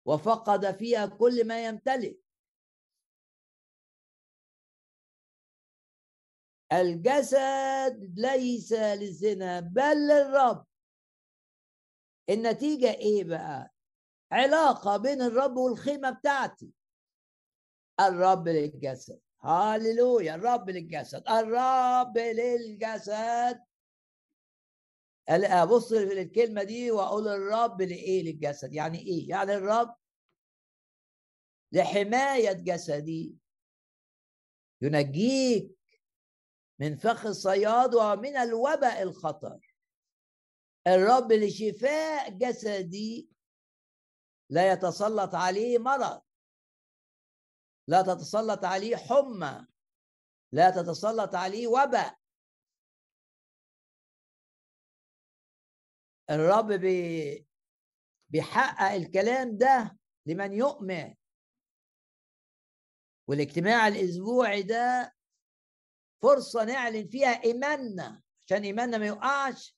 وفقد 0.07 0.77
فيها 0.79 1.07
كل 1.07 1.47
ما 1.47 1.65
يمتلك 1.67 2.19
الجسد 6.73 8.15
ليس 8.19 8.73
للزنا 8.73 9.61
بل 9.61 10.09
للرب. 10.09 10.67
النتيجة 12.31 12.91
إيه 12.95 13.25
بقى؟ 13.25 13.71
علاقة 14.33 14.97
بين 14.97 15.23
الرب 15.23 15.57
والخيمة 15.57 16.11
بتاعتي. 16.11 16.71
الرب 18.01 18.49
للجسد. 18.49 19.21
هاليلويا 19.47 20.35
الرب 20.35 20.71
للجسد 20.71 21.29
الرب 21.29 22.19
للجسد. 22.19 23.67
أبص 25.29 25.93
للكلمة 25.93 26.63
دي 26.63 26.91
وأقول 26.91 27.29
الرب 27.29 27.83
لإيه 27.83 28.23
للجسد؟ 28.23 28.73
يعني 28.73 28.99
إيه؟ 28.99 29.29
يعني 29.29 29.55
الرب 29.55 29.97
لحماية 31.73 32.53
جسدي. 32.53 33.37
ينجيك 34.83 35.77
من 36.79 36.97
فخ 36.97 37.27
الصياد 37.27 37.95
ومن 37.95 38.37
الوباء 38.37 39.03
الخطر. 39.03 39.77
الرب 40.87 41.33
لشفاء 41.33 42.31
جسدي 42.31 43.29
لا 44.51 44.73
يتسلط 44.73 45.35
عليه 45.35 45.79
مرض. 45.79 46.26
لا 47.89 48.03
تتسلط 48.03 48.65
عليه 48.65 48.97
حمى. 48.97 49.67
لا 50.53 50.71
تتسلط 50.71 51.35
عليه 51.35 51.67
وباء. 51.67 52.19
الرب 56.31 56.73
بي 56.73 57.47
بيحقق 58.29 58.93
الكلام 58.93 59.57
ده 59.59 59.99
لمن 60.27 60.53
يؤمن. 60.53 61.15
والاجتماع 63.29 63.89
الأسبوعي 63.89 64.63
ده 64.63 65.15
فرصة 66.23 66.65
نعلن 66.65 67.09
فيها 67.09 67.45
إيماننا. 67.45 68.23
عشان 68.47 68.63
إيماننا 68.63 68.99
ما 68.99 69.07
يقعش 69.07 69.77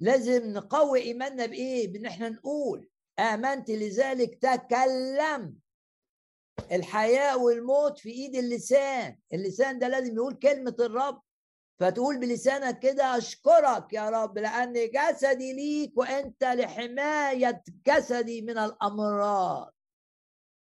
لازم 0.00 0.52
نقوي 0.52 1.00
إيماننا 1.00 1.46
بإيه؟ 1.46 1.92
بإن 1.92 2.06
إحنا 2.06 2.28
نقول. 2.28 2.90
آمنت 3.18 3.70
لذلك 3.70 4.34
تكلم 4.34 5.60
الحياة 6.72 7.36
والموت 7.38 7.98
في 7.98 8.10
إيد 8.10 8.34
اللسان. 8.34 9.18
اللسان 9.32 9.78
ده 9.78 9.88
لازم 9.88 10.14
يقول 10.14 10.34
كلمة 10.34 10.76
الرب. 10.80 11.22
فتقول 11.80 12.20
بلسانك 12.20 12.78
كده 12.78 13.18
أشكرك 13.18 13.92
يا 13.92 14.10
رب 14.10 14.38
لأن 14.38 14.72
جسدي 14.90 15.52
ليك 15.52 15.98
وأنت 15.98 16.44
لحماية 16.44 17.62
جسدي 17.86 18.42
من 18.42 18.58
الأمراض 18.58 19.74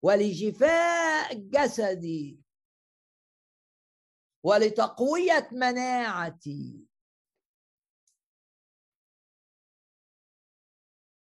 ولشفاء 0.03 1.33
جسدي 1.33 2.39
ولتقوية 4.43 5.49
مناعتي. 5.51 6.85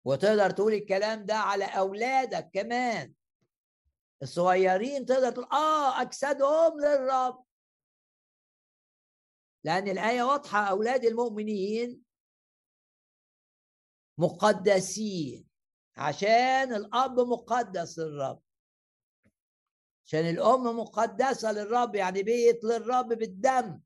وتقدر 0.05 0.49
تقول 0.49 0.73
الكلام 0.73 1.25
ده 1.25 1.35
على 1.35 1.65
أولادك 1.65 2.49
كمان. 2.53 3.13
الصغيرين 4.23 5.05
تقدر 5.05 5.31
تقول 5.31 5.45
آه 5.51 6.01
أجسادهم 6.01 6.79
للرب. 6.79 7.45
لأن 9.63 9.87
الآية 9.87 10.23
واضحة 10.23 10.59
أولاد 10.69 11.05
المؤمنين 11.05 12.03
مقدسين. 14.17 15.47
عشان 15.97 16.73
الأب 16.73 17.19
مقدس 17.19 17.99
للرب. 17.99 18.41
عشان 20.05 20.29
الأم 20.29 20.79
مقدسة 20.79 21.51
للرب 21.51 21.95
يعني 21.95 22.23
بيت 22.23 22.63
للرب 22.63 23.07
بالدم. 23.07 23.79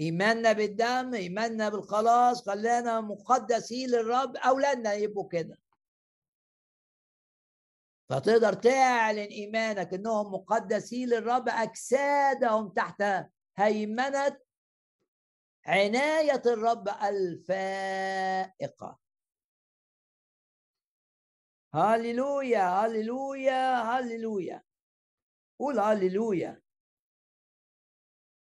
إيماننا 0.00 0.52
بالدم 0.52 1.14
إيماننا 1.14 1.68
بالخلاص 1.68 2.48
خلانا 2.48 3.00
مقدسين 3.00 3.88
للرب. 3.88 4.36
أولادنا 4.36 4.92
يبقوا 4.92 5.28
كده. 5.28 5.58
فتقدر 8.10 8.52
تعلن 8.52 9.18
إيمانك 9.18 9.94
إنهم 9.94 10.34
مقدسين 10.34 11.08
للرب 11.08 11.48
أجسادهم 11.48 12.68
تحت 12.68 13.04
هيمنة 13.56 14.40
عناية 15.66 16.42
الرب 16.46 16.88
الفائقة. 16.88 18.98
هللويا 21.74 22.62
هللويا 22.62 23.82
هللويا 23.82 24.62
قول 25.58 25.78
هللويا 25.78 26.62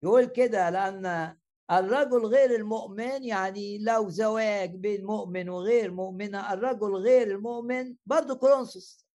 يقول 0.03 0.25
كده 0.25 0.71
لأن 0.71 1.37
الرجل 1.71 2.27
غير 2.27 2.55
المؤمن 2.55 3.25
يعني 3.25 3.79
لو 3.79 4.09
زواج 4.09 4.77
بين 4.77 5.05
مؤمن 5.05 5.49
وغير 5.49 5.91
مؤمنة 5.91 6.53
الرجل 6.53 6.95
غير 6.95 7.31
المؤمن 7.31 7.97
برضه 8.07 8.35
كورنثوس. 8.35 9.07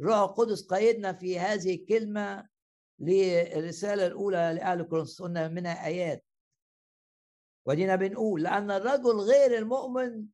الروح 0.00 0.18
القدس 0.18 0.66
قيدنا 0.66 1.12
في 1.12 1.38
هذه 1.38 1.74
الكلمة 1.74 2.48
للرسالة 2.98 4.06
الأولى 4.06 4.52
لأهل 4.56 4.82
كورنثوس 4.82 5.22
قلنا 5.22 5.48
منها 5.48 5.86
آيات. 5.86 6.24
ودينا 7.66 7.96
بنقول 7.96 8.42
لأن 8.42 8.70
الرجل 8.70 9.16
غير 9.16 9.58
المؤمن 9.58 10.26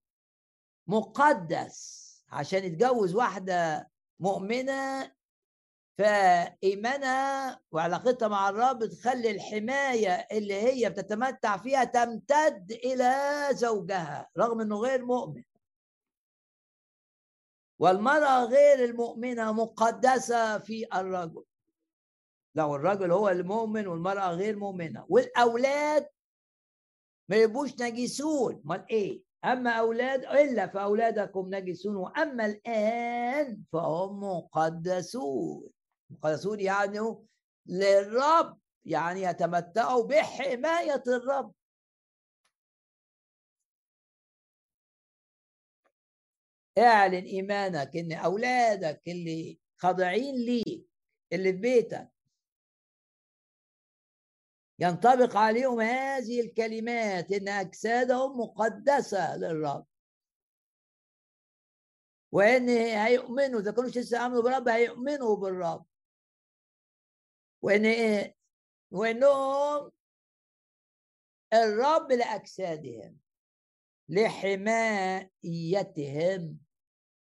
مقدس. 0.87 2.03
عشان 2.29 2.65
يتجوز 2.65 3.15
واحدة 3.15 3.91
مؤمنة 4.21 5.13
فإيمانها 5.99 7.61
وعلاقتها 7.73 8.29
مع 8.29 8.49
الرب 8.49 8.85
تخلي 8.85 9.31
الحماية 9.31 10.27
اللي 10.33 10.55
هي 10.55 10.91
بتتمتع 10.91 11.57
فيها 11.57 11.85
تمتد 11.85 12.73
إلى 12.73 13.49
زوجها 13.53 14.31
رغم 14.39 14.61
أنه 14.61 14.77
غير 14.77 15.05
مؤمن. 15.05 15.43
والمرأة 17.83 18.45
غير 18.45 18.85
المؤمنة 18.85 19.53
مقدسة 19.53 20.59
في 20.59 20.87
الرجل. 20.95 21.45
لو 22.55 22.77
الرجل 22.77 23.13
هو 23.13 23.29
المؤمن 23.29 23.87
والمرأة 23.87 24.31
غير 24.31 24.57
مؤمنة. 24.57 25.07
والأولاد 25.09 26.09
ما 27.29 27.37
يبقوش 27.37 27.71
نجسون. 27.81 28.63
أمال 28.67 28.87
إيه؟ 28.91 29.23
أما 29.45 29.71
أولاد 29.71 30.25
إلا 30.25 30.67
فاولادكم 30.67 31.55
نجسون. 31.55 31.97
وأما 31.97 32.47
الآن 32.47 33.63
فهم 33.73 34.21
مقدسون. 34.21 35.71
مقدسون 36.11 36.61
يعني 36.61 37.17
للرب 37.67 38.59
يعني 38.85 39.23
يتمتعوا 39.23 40.07
بحمايه 40.07 41.03
الرب. 41.07 41.53
اعلن 46.79 47.25
إيمانك 47.25 47.97
إن 47.97 48.13
أولادك 48.13 49.03
اللي 49.09 49.59
خاضعين 49.77 50.35
ليك 50.35 50.89
اللي 51.33 51.53
في 51.53 51.59
بيتك. 51.59 52.13
ينطبق 54.79 55.37
عليهم 55.37 55.81
هذه 55.81 56.41
الكلمات 56.41 57.33
إن 57.33 57.49
أجسادهم 57.49 58.41
مقدسة 58.41 59.37
للرب. 59.37 59.87
وإن 62.33 62.69
هيؤمنوا 62.69 63.61
إذا 63.61 63.73
كانوا 63.73 63.91
لسه 63.91 64.27
آمنوا 64.27 64.43
بالرب 64.43 64.69
هيؤمنوا 64.69 65.37
بالرب. 65.37 65.87
وإن 67.63 67.87
إيه؟ 67.87 68.37
وإنهم 68.91 69.91
الرب 71.53 72.13
لأجسادهم. 72.13 73.22
لحمايتهم 74.13 75.31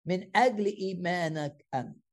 من 0.05 0.37
أجل 0.37 0.65
إيمانك 0.65 1.65
أنت. 1.73 2.05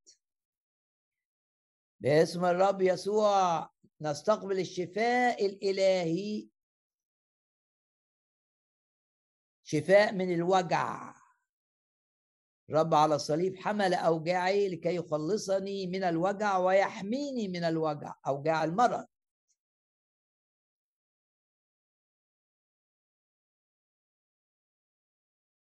باسم 2.01 2.45
الرب 2.45 2.83
يسوع 2.83 3.71
نستقبل 4.01 4.59
الشفاء 4.61 5.47
الإلهي. 5.47 6.49
شفاء 9.65 10.13
من 10.13 10.35
الوجع. 10.35 11.15
رب 12.71 12.95
على 12.95 13.15
الصليب 13.15 13.57
حمل 13.57 13.95
أوجاعي 13.95 14.69
لكي 14.69 14.97
يخلصني 14.97 15.87
من 15.87 16.05
الوجع 16.05 16.59
ويحميني 16.59 17.49
من 17.49 17.65
الوجع 17.65 18.15
أوجاع 18.27 18.65
المرض. 18.65 19.07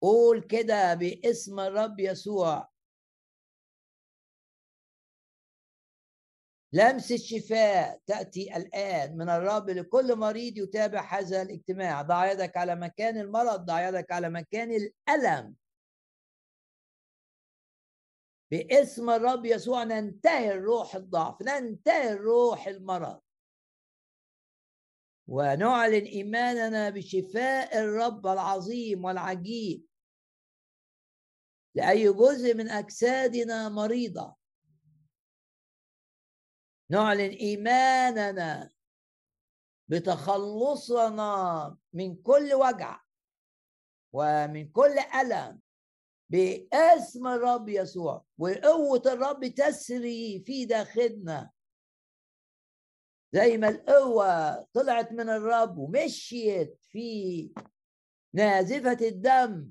قول 0.01 0.40
كده 0.40 0.94
باسم 0.94 1.61
الرب 1.61 2.01
يسوع. 2.01 2.68
لمس 6.72 7.12
الشفاء 7.12 8.01
تأتي 8.07 8.57
الآن 8.57 9.16
من 9.16 9.28
الرب 9.28 9.70
لكل 9.70 10.16
مريض 10.16 10.59
يتابع 10.59 11.01
هذا 11.18 11.42
الاجتماع. 11.42 12.03
ضع 12.03 12.32
يدك 12.32 12.57
على 12.57 12.74
مكان 12.76 13.18
المرض 13.18 13.64
ضع 13.64 13.88
يدك 13.88 14.12
على 14.12 14.30
مكان 14.30 14.70
الألم. 14.70 15.57
باسم 18.51 19.11
الرب 19.11 19.44
يسوع 19.46 19.84
ننتهي 19.84 20.53
الروح 20.53 20.94
الضعف 20.94 21.42
ننتهي 21.42 22.12
الروح 22.12 22.66
المرض. 22.66 23.20
ونعلن 25.29 26.05
إيماننا 26.05 26.91
بشفاء 26.91 27.79
الرب 27.79 28.26
العظيم 28.26 29.05
والعجيب 29.05 29.87
لأي 31.74 32.12
جزء 32.12 32.55
من 32.55 32.68
أجسادنا 32.68 33.68
مريضة. 33.68 34.37
نعلن 36.91 37.31
إيماننا 37.31 38.70
بتخلصنا 39.89 41.76
من 41.93 42.16
كل 42.16 42.55
وجع 42.55 43.01
ومن 44.12 44.68
كل 44.68 44.99
ألم 45.20 45.61
باسم 46.31 47.26
الرب 47.26 47.68
يسوع. 47.68 48.24
وقوة 48.39 49.03
الرب 49.07 49.47
تسري 49.47 50.43
في 50.47 50.64
داخلنا. 50.64 51.51
زي 53.33 53.59
ما 53.59 53.68
القوة 53.68 54.62
طلعت 54.62 55.12
من 55.12 55.29
الرب 55.29 55.79
ومشيت 55.79 56.79
في 56.83 57.53
نازفة 58.35 59.09
الدم 59.09 59.70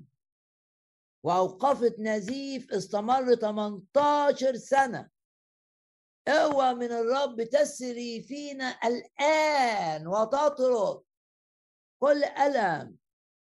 وأوقفت 1.22 1.96
نزيف 1.98 2.72
استمر 2.72 3.34
18 3.34 4.56
سنة. 4.56 5.10
قوة 6.28 6.74
من 6.74 6.92
الرب 6.92 7.42
تسري 7.42 8.22
فينا 8.22 8.78
الآن 8.84 10.06
وتطرد. 10.06 11.02
كل 12.00 12.24
ألم 12.24 12.96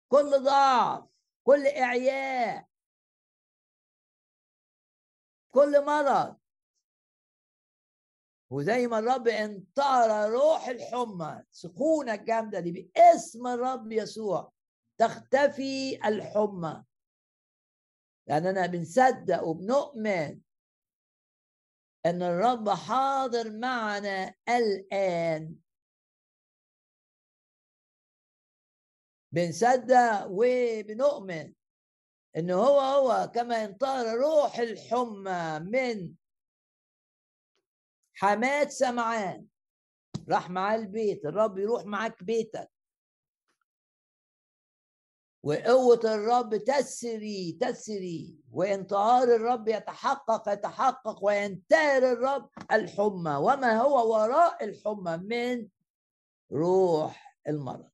كل 0.09 0.45
ضعف 0.45 1.05
كل 1.45 1.67
إعياء 1.67 2.67
كل 5.51 5.85
مرض 5.85 6.37
وزي 8.51 8.87
ما 8.87 8.99
الرب 8.99 9.29
انطر 9.29 10.31
روح 10.31 10.69
الحمى 10.69 11.43
سخونة 11.51 12.15
الجامده 12.15 12.61
دي 12.61 12.71
باسم 12.73 13.47
الرب 13.47 13.93
يسوع 13.93 14.53
تختفي 14.99 16.09
الحمى. 16.09 16.85
لاننا 18.29 18.67
بنصدق 18.67 19.43
وبنؤمن 19.43 20.41
إن 22.07 22.23
الرب 22.23 22.69
حاضر 22.69 23.51
معنا 23.51 24.35
الآن. 24.49 25.55
بنصدق 29.33 30.27
وبنؤمن 30.31 31.53
إن 32.37 32.51
هو 32.51 32.81
هو 32.81 33.31
كما 33.35 33.65
انطار 33.65 34.07
روح 34.07 34.59
الحمى 34.59 35.59
من 35.59 36.15
حماد 38.19 38.69
سمعان. 38.69 39.47
راح 40.29 40.51
معاه 40.51 40.77
البيت 40.77 41.25
الرب 41.27 41.59
يروح 41.59 41.85
معاك 41.85 42.23
بيتك. 42.23 42.71
وقوة 45.43 46.01
الرب 46.05 46.57
تسري 46.57 47.59
تسري. 47.61 48.37
وانتهار 48.53 49.23
الرب 49.23 49.69
يتحقق 49.69 50.53
يتحقق. 50.53 51.25
وينتهر 51.25 52.13
الرب 52.13 52.51
الحمى. 52.73 53.35
وما 53.37 53.81
هو 53.81 54.15
وراء 54.15 54.65
الحمى 54.65 55.17
من 55.17 55.69
روح 56.53 57.39
المرض. 57.49 57.91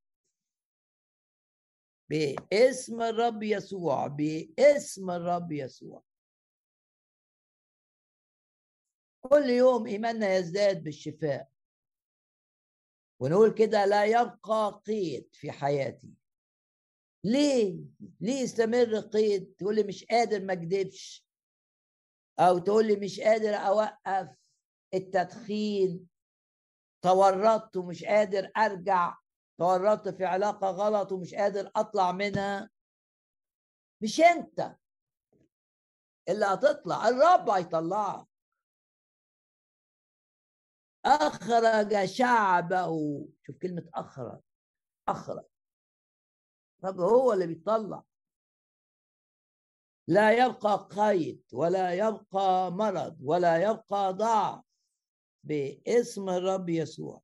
باسم 2.11 3.03
الرب 3.03 3.43
يسوع 3.43 4.07
باسم 4.07 5.11
الرب 5.11 5.53
يسوع. 5.53 6.03
كل 9.23 9.51
يوم 9.51 9.87
إيماننا 9.87 10.35
يزداد 10.35 10.85
بالشفاء. 10.85 11.49
ونقول 13.21 13.55
كده 13.55 13.85
لا 13.85 14.05
يبقى 14.05 14.83
قيد 14.87 15.29
في 15.35 15.53
حياتي. 15.53 16.15
ليه؟ 17.25 17.85
ليه 18.21 18.41
يستمر 18.41 19.01
قيد؟ 19.01 19.55
تقول 19.59 19.75
لي 19.75 19.83
مش 19.83 20.05
قادر 20.05 20.45
ما 20.45 20.53
اكذبش 20.53 21.27
أو 22.39 22.59
تقول 22.59 22.87
لي 22.87 22.97
مش 22.97 23.21
قادر 23.21 23.55
أوقف 23.55 24.37
التدخين. 24.95 26.09
تورطت 27.05 27.77
ومش 27.77 28.05
قادر 28.05 28.51
أرجع. 28.57 29.19
تورطت 29.59 30.09
في 30.09 30.25
علاقة 30.25 30.71
غلط 30.71 31.13
ومش 31.13 31.35
قادر 31.35 31.71
أطلع 31.77 32.13
منها. 32.13 32.71
مش 34.03 34.21
أنت 34.21 34.77
اللي 36.29 36.45
هتطلع 36.47 37.09
الرب 37.09 37.51
هيطلعك. 37.51 38.32
أخرج 41.05 42.05
شعبه. 42.05 42.87
شوف 43.43 43.57
كلمة 43.57 43.89
أخرج. 43.95 44.41
أخرج. 45.09 45.45
طب 46.83 47.01
هو 47.01 47.33
اللي 47.33 47.47
بيطلع. 47.47 48.05
لا 50.09 50.47
يبقى 50.47 50.89
قيد 50.91 51.45
ولا 51.53 51.93
يبقى 51.95 52.73
مرض 52.73 53.19
ولا 53.23 53.71
يبقى 53.71 54.13
ضعف 54.13 54.65
باسم 55.45 56.29
الرب 56.29 56.69
يسوع. 56.69 57.23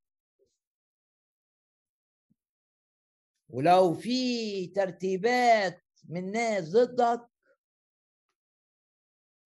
ولو 3.49 3.95
في 3.95 4.67
ترتيبات 4.67 5.85
من 6.09 6.33
ناس 6.33 6.71
ضدك 6.73 7.31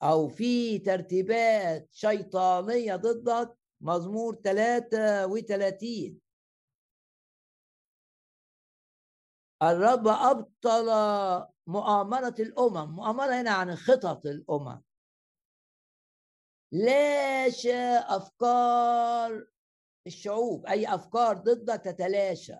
أو 0.02 0.28
في 0.28 0.78
ترتيبات 0.78 1.88
شيطانية 1.92 2.96
ضدك 2.96 3.58
مزمور 3.82 4.34
33 4.34 6.20
الرب 9.62 10.08
أبطل 10.08 10.86
مؤامرة 11.66 12.34
الأمم. 12.40 12.94
مؤامرة 12.96 13.40
هنا 13.40 13.50
عن 13.50 13.76
خطط 13.76 14.26
الأمم. 14.26 14.82
لاشى 16.72 17.96
أفكار 17.98 19.46
الشعوب. 20.06 20.66
أي 20.66 20.94
أفكار 20.94 21.36
ضدك 21.36 21.80
تتلاشى. 21.84 22.56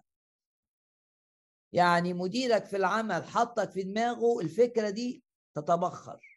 يعني 1.73 2.15
مديرك 2.15 2.65
في 2.65 2.77
العمل 2.77 3.25
حطك 3.25 3.71
في 3.71 3.83
دماغه 3.83 4.41
الفكرة 4.41 4.91
دي 4.91 5.25
تتبخر. 5.55 6.32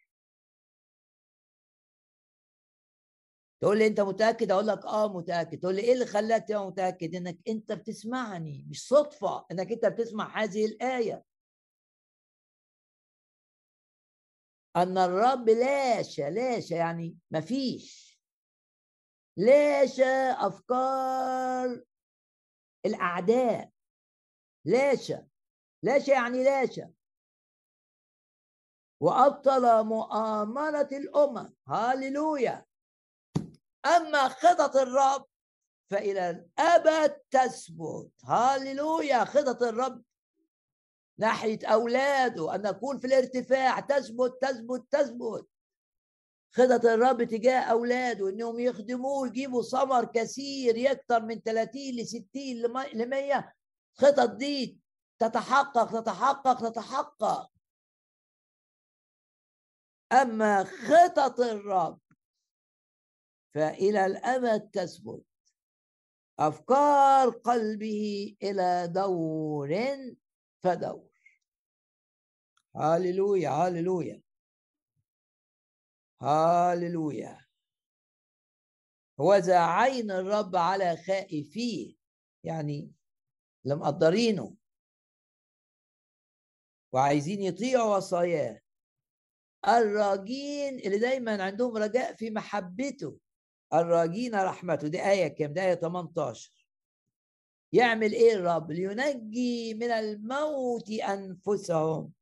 تقول 3.60 3.78
لي 3.78 3.86
أنت 3.86 4.00
متأكد؟ 4.00 4.50
أقول 4.50 4.66
لك 4.66 4.86
آه 4.86 5.12
متأكد. 5.18 5.60
تقول 5.60 5.74
لي 5.74 5.82
إيه 5.82 5.92
اللي 5.92 6.06
خلاك 6.06 6.48
تبقى 6.48 6.66
متأكد؟ 6.66 7.14
إنك 7.14 7.38
أنت 7.48 7.72
بتسمعني 7.72 8.66
مش 8.70 8.88
صدفة. 8.88 9.46
إنك 9.50 9.72
أنت 9.72 9.86
بتسمع 9.86 10.42
هذه 10.42 10.66
الآية. 10.66 11.24
أن 14.76 14.98
الرب 14.98 15.48
لاشى 15.48 16.30
لاشى 16.30 16.74
يعني 16.74 17.16
مفيش 17.30 18.20
لاشى 19.36 20.30
أفكار 20.32 21.82
الأعداء. 22.86 23.70
لاشى 24.64 25.16
لاشى 25.82 26.10
يعني 26.10 26.44
لاشى 26.44 26.84
وأبطل 29.00 29.84
مؤامرة 29.84 30.88
الأمم. 30.92 31.54
هاليلويا 31.68 32.66
أما 33.86 34.28
خطط 34.28 34.76
الرب 34.76 35.26
فإلى 35.90 36.30
الأبد 36.30 37.16
تثبت. 37.30 38.10
هاليلويا 38.24 39.24
خطط 39.24 39.62
الرب. 39.62 40.02
ناحية 41.18 41.66
أولاده 41.66 42.54
أن 42.54 42.62
نكون 42.62 42.98
في 42.98 43.06
الارتفاع 43.06 43.80
تثبت 43.80 44.38
تثبت 44.42 44.84
تثبت. 44.90 45.46
خطط 46.52 46.84
الرب 46.84 47.22
تجاه 47.24 47.60
أولاده 47.60 48.28
إنهم 48.28 48.60
يخدموه 48.60 49.20
ويجيبوا 49.20 49.62
ثمر 49.62 50.04
كثير 50.04 50.76
يكثر 50.76 51.22
من 51.22 51.40
30 51.40 51.80
ل 51.94 52.06
60 52.06 52.26
ل 52.94 53.08
100 53.08 53.52
خطط 53.94 54.30
دي 54.30 54.78
تتحقق 55.18 56.00
تتحقق 56.00 56.68
تتحقق. 56.70 57.50
أما 60.12 60.64
خطط 60.64 61.40
الرب 61.40 61.98
فإلى 63.56 64.06
الأبد 64.06 64.70
تثبت. 64.70 65.24
أفكار 66.38 67.30
قلبه 67.30 68.36
إلى 68.42 68.88
دور 68.94 69.76
فدور. 70.62 71.10
هاللويا 72.76 73.50
هاللويا 73.50 74.22
هاللويا 76.20 77.46
وذا 79.18 79.58
عين 79.58 80.10
الرب 80.10 80.56
على 80.56 80.96
خائفيه 80.96 81.94
يعني 82.44 82.92
اللي 83.64 83.76
مقدرينه 83.76 84.56
وعايزين 86.92 87.42
يطيعوا 87.42 87.96
وصاياه. 87.96 88.60
الراجين 89.68 90.78
اللي 90.78 90.98
دايما 90.98 91.44
عندهم 91.44 91.76
رجاء 91.76 92.14
في 92.14 92.30
محبته. 92.30 93.25
الراجين 93.80 94.34
رحمته 94.34 94.88
دي 94.88 95.10
آية 95.10 95.28
كام؟ 95.28 95.52
دي 95.52 95.62
آية 95.62 95.74
18 95.74 96.66
يعمل 97.72 98.12
إيه 98.12 98.34
الرب؟ 98.34 98.72
لينجي 98.72 99.74
من 99.74 99.90
الموت 99.90 100.90
أنفسهم. 100.90 102.12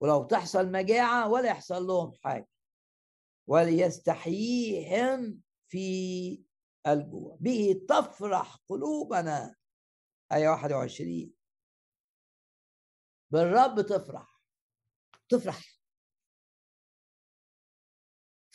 ولو 0.00 0.24
تحصل 0.24 0.72
مجاعة 0.72 1.28
ولا 1.30 1.48
يحصل 1.48 1.82
لهم 1.86 2.12
حاجة. 2.22 2.48
وليستحييهم 3.46 5.40
في 5.68 6.44
الجوع. 6.86 7.36
به 7.40 7.84
تفرح 7.88 8.56
قلوبنا. 8.68 9.56
آية 10.32 10.48
21 10.48 11.32
بالرب 13.30 13.80
تفرح. 13.80 14.42
تفرح. 15.28 15.75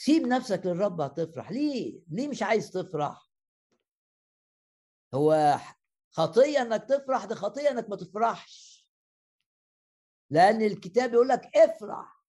سيب 0.04 0.28
نفسك 0.28 0.62
للرب 0.66 1.02
هتفرح. 1.02 1.52
ليه؟ 1.52 2.02
ليه 2.10 2.28
مش 2.28 2.43
عايز 2.43 2.72
تفرح؟ 2.72 3.30
هو 5.14 5.58
خطية 6.12 6.62
إنك 6.62 6.84
تفرح 6.89 7.26
دي 7.26 7.36
خطية 7.36 7.70
إنك 7.70 7.89
ما 7.89 7.95
تفرحش. 7.95 8.88
لأن 10.30 10.62
الكتاب 10.62 11.14
يقول 11.14 11.28
لك 11.28 11.58
افرح 11.58 12.24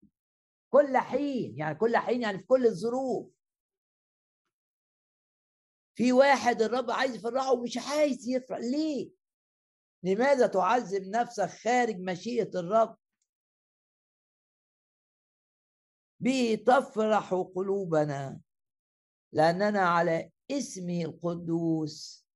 كل 0.73 0.97
حين 0.97 1.59
يعني 1.59 1.75
كل 1.75 1.97
حين 1.97 2.23
يعني 2.23 2.39
في 2.39 2.45
كل 2.45 2.67
الظروف. 2.67 3.33
في 5.95 6.13
واحد 6.13 6.63
الرب 6.63 6.91
عايز 6.91 7.15
يفرحه 7.17 7.53
ومش 7.53 7.79
عايز 7.79 8.29
يفرح 8.29 8.59
ليه؟ 8.59 9.11
لماذا 10.03 10.47
تعذب 10.47 11.03
نفسك 11.09 11.49
خارج 11.49 11.97
مشيئة 11.97 12.59
الرب؟ 12.59 12.99
به 16.23 16.65
تفرح 16.67 17.35
قلوبنا 17.55 18.41
لأننا 19.33 19.81
على 19.81 20.31
اسمه 20.51 21.03
القدوس 21.03 22.27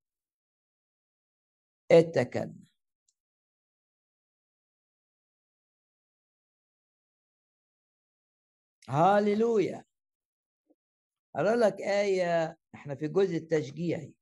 اتكلنا. 1.90 2.66
هاليلويا. 8.88 9.84
أرى 11.36 11.54
لك 11.56 11.80
آية 11.80 12.58
إحنا 12.74 12.94
في 12.94 13.06
الجزء 13.06 13.36
التشجيعي 13.36 14.14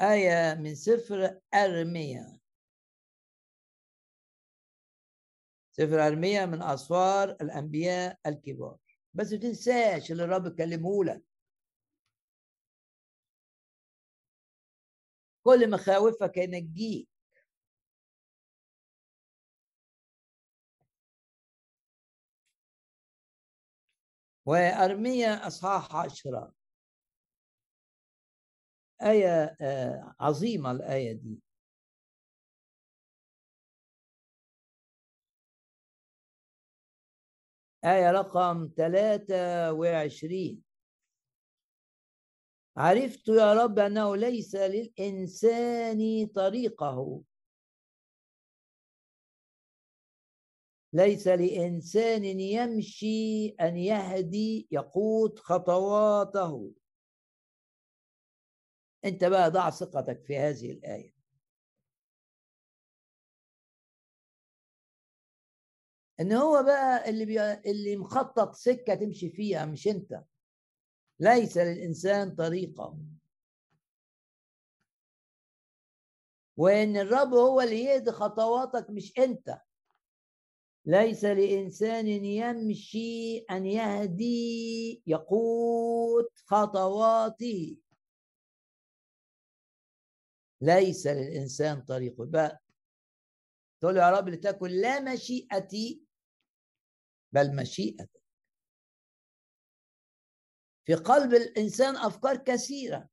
آية 0.00 0.54
من 0.54 0.74
سفر 0.74 1.40
أرميا. 1.54 2.41
سفر 5.72 6.06
أرميا 6.06 6.46
من 6.46 6.62
أسفار 6.62 7.30
الأنبياء 7.30 8.18
الكبار. 8.26 8.76
بس 9.14 9.32
ما 9.32 9.38
تنساش 9.38 10.12
اللي 10.12 10.24
الرب 10.24 10.56
كلمه 10.56 11.04
لك. 11.04 11.22
كل 15.44 15.70
مخاوفك 15.70 16.36
ينجيك. 16.36 17.08
وأرميا 24.46 25.46
أصحاح 25.46 25.96
عشرة. 25.96 26.52
آية 29.02 29.56
آه، 29.60 30.14
عظيمة 30.20 30.70
الآية 30.70 31.12
دي. 31.12 31.42
آية 37.84 38.10
رقم 38.10 38.68
23 38.76 40.62
عرفت 42.76 43.28
يا 43.28 43.54
رب 43.54 43.78
أنه 43.78 44.16
ليس 44.16 44.54
للإنسان 44.54 46.26
طريقه. 46.34 47.22
ليس 50.92 51.28
لإنسان 51.28 52.24
يمشي 52.24 53.48
أن 53.48 53.76
يهدي 53.76 54.68
يقود 54.70 55.38
خطواته. 55.38 56.72
أنت 59.04 59.24
بقى 59.24 59.50
ضع 59.50 59.70
ثقتك 59.70 60.24
في 60.24 60.38
هذه 60.38 60.72
الآية. 60.72 61.21
إن 66.20 66.32
هو 66.32 66.62
بقى 66.62 67.10
اللي 67.10 67.24
بي... 67.24 67.40
اللي 67.52 67.96
مخطط 67.96 68.54
سكة 68.54 68.94
تمشي 68.94 69.30
فيها 69.30 69.66
مش 69.66 69.88
أنت. 69.88 70.22
ليس 71.20 71.58
للإنسان 71.58 72.34
طريقة. 72.34 72.98
وإن 76.56 76.96
الرب 76.96 77.34
هو 77.34 77.60
اللي 77.60 77.84
يهدي 77.84 78.10
خطواتك 78.12 78.90
مش 78.90 79.18
أنت. 79.18 79.58
ليس 80.84 81.24
لإنسان 81.24 82.08
يمشي 82.08 83.38
أن 83.38 83.66
يهدي 83.66 85.02
يقود 85.06 86.28
خطواته. 86.46 87.76
ليس 90.60 91.06
للإنسان 91.06 91.82
طريق. 91.82 92.22
بقى 92.22 92.61
تقول 93.82 93.96
يا 93.96 94.10
رب 94.10 94.28
لتكن 94.28 94.66
لا 94.66 95.00
مشيئتي 95.00 96.02
بل 97.32 97.56
مشيئتك. 97.56 98.22
في 100.84 100.94
قلب 100.94 101.34
الإنسان 101.34 101.96
أفكار 101.96 102.36
كثيرة. 102.36 103.08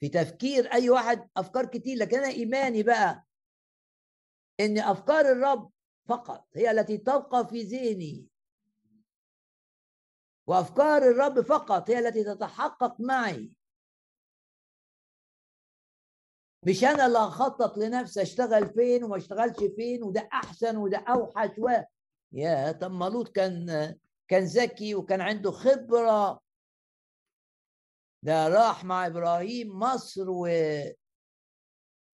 في 0.00 0.08
تفكير 0.08 0.72
أي 0.72 0.90
واحد 0.90 1.30
أفكار 1.36 1.66
كتير 1.66 1.98
لكن 1.98 2.16
أنا 2.18 2.28
إيماني 2.28 2.82
بقى 2.82 3.26
إن 4.60 4.78
أفكار 4.78 5.20
الرب 5.20 5.72
فقط 6.08 6.48
هي 6.56 6.70
التي 6.70 6.98
تبقى 6.98 7.48
في 7.48 7.62
ذهني. 7.62 8.26
وأفكار 10.46 11.02
الرب 11.02 11.40
فقط 11.40 11.90
هي 11.90 11.98
التي 11.98 12.24
تتحقق 12.24 13.00
معي. 13.00 13.52
مش 16.66 16.84
أنا 16.84 17.06
اللي 17.06 17.18
هخطط 17.18 17.78
لنفسي 17.78 18.22
أشتغل 18.22 18.68
فين 18.74 19.04
وما 19.04 19.16
أشتغلش 19.16 19.56
فين 19.76 20.02
وده 20.02 20.28
أحسن 20.32 20.76
وده 20.76 20.98
أوحش 20.98 21.50
و. 21.58 21.68
يا 22.32 22.72
طب 22.72 22.90
ما 22.90 23.04
لوط 23.04 23.28
كان 23.28 23.94
كان 24.28 24.44
ذكي 24.44 24.94
وكان 24.94 25.20
عنده 25.20 25.50
خبرة. 25.50 26.40
ده 28.22 28.48
راح 28.48 28.84
مع 28.84 29.06
إبراهيم 29.06 29.78
مصر 29.78 30.30
و. 30.30 30.46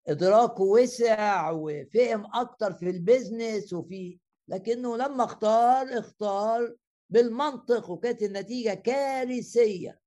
إدراكه 0.06 0.62
وسع 0.62 1.50
وفهم 1.50 2.26
أكتر 2.34 2.72
في 2.72 2.90
البيزنس 2.90 3.72
وفي 3.72 4.18
لكنه 4.48 4.96
لما 4.96 5.24
اختار 5.24 5.98
اختار 5.98 6.76
بالمنطق 7.10 7.90
وكانت 7.90 8.22
النتيجة 8.22 8.74
كارثية. 8.74 9.98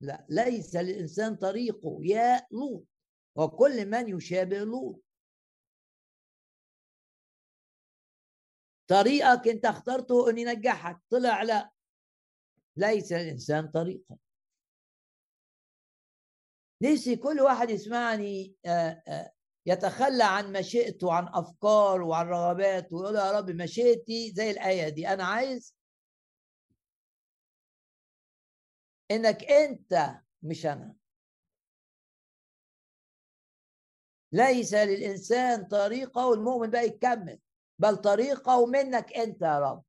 لا 0.00 0.26
ليس 0.28 0.76
للإنسان 0.76 1.36
طريقه. 1.36 1.98
يا 2.02 2.46
لوط. 2.50 2.84
وكل 3.36 3.86
من 3.90 4.08
يشابه 4.16 4.58
لوط 4.58 5.02
طريقك 8.88 9.48
انت 9.48 9.64
اخترته 9.64 10.30
ان 10.30 10.38
ينجحك 10.38 11.00
طلع 11.10 11.42
لا. 11.42 11.70
ليس 12.76 13.12
للانسان 13.12 13.68
طريقه 13.70 14.18
نفسي 16.82 17.16
كل 17.16 17.40
واحد 17.40 17.70
يسمعني 17.70 18.56
آآ 18.66 19.02
آآ 19.08 19.32
يتخلى 19.66 20.24
عن 20.24 20.52
مشيئته 20.52 21.06
وعن 21.06 21.28
أفكاره 21.28 22.04
وعن 22.04 22.26
رغباته 22.26 22.96
ويقول 22.96 23.16
يا 23.16 23.32
رب 23.38 23.50
مشيئتي 23.50 24.32
زي 24.34 24.50
الآية 24.50 24.88
دي 24.88 25.08
أنا 25.08 25.24
عايز 25.24 25.76
إنك 29.10 29.44
أنت 29.44 30.20
مش 30.42 30.66
أنا. 30.66 30.96
ليس 34.32 34.74
للإنسان 34.74 35.64
طريقة 35.68 36.26
والمؤمن 36.26 36.70
بقى 36.70 36.86
يكمل 36.86 37.40
بل 37.78 37.96
طريقة 37.96 38.66
منك 38.66 39.12
أنت 39.12 39.42
يا 39.42 39.58
رب. 39.58 39.84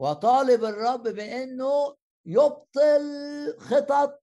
وطالب 0.00 0.64
الرب 0.64 1.02
بأنه 1.02 1.96
يبطل 2.26 3.02
خطط 3.58 4.22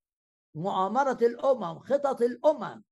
مؤامرة 0.55 1.17
الأمم 1.21 1.79
خطط 1.79 2.21
الأمم. 2.21 2.83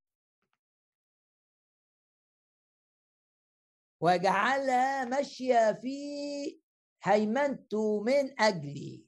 وجعلها 4.00 5.04
ماشية 5.04 5.72
في 5.72 5.98
هيمنته 7.02 8.00
من 8.02 8.40
أجلي. 8.40 9.07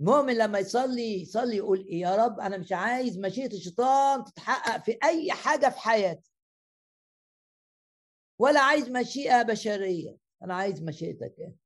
المؤمن 0.00 0.34
لما 0.38 0.58
يصلي 0.58 1.22
يصلي 1.22 1.56
يقول 1.56 1.78
إيه 1.86 2.00
يا 2.00 2.16
رب 2.16 2.40
أنا 2.40 2.58
مش 2.58 2.72
عايز 2.72 3.18
مشيئة 3.18 3.56
الشيطان 3.56 4.24
تتحقق 4.24 4.84
في 4.84 4.98
أي 5.04 5.32
حاجة 5.32 5.68
في 5.70 5.78
حياتي. 5.78 6.32
ولا 8.38 8.60
عايز 8.60 8.88
مشيئة 8.90 9.42
بشرية 9.42 10.16
أنا 10.42 10.54
عايز 10.54 10.82
مشيئتك 10.82 11.34
أنت. 11.40 11.60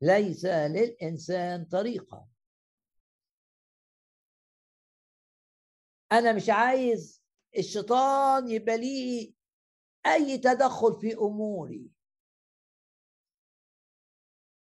ليس 0.00 0.44
للإنسان 0.44 1.64
طريقة. 1.64 2.28
أنا 6.12 6.32
مش 6.32 6.48
عايز 6.50 7.22
الشيطان 7.58 8.48
يبقى 8.48 8.78
ليه 8.78 9.32
أي 10.06 10.38
تدخل 10.38 11.00
في 11.00 11.14
أموري. 11.14 11.91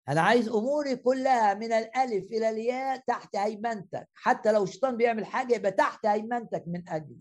أنا 0.08 0.20
عايز 0.20 0.48
أموري 0.48 0.96
كلها 0.96 1.54
من 1.54 1.72
الألف 1.72 2.32
إلى 2.32 2.50
الياء 2.50 2.98
تحت 3.06 3.36
هيمنتك. 3.36 4.08
حتى 4.14 4.52
لو 4.52 4.64
الشيطان 4.64 4.96
بيعمل 4.96 5.26
حاجة 5.26 5.54
يبقى 5.54 5.72
تحت 5.72 6.06
هيمنتك 6.06 6.64
من 6.66 6.88
أجلي. 6.88 7.18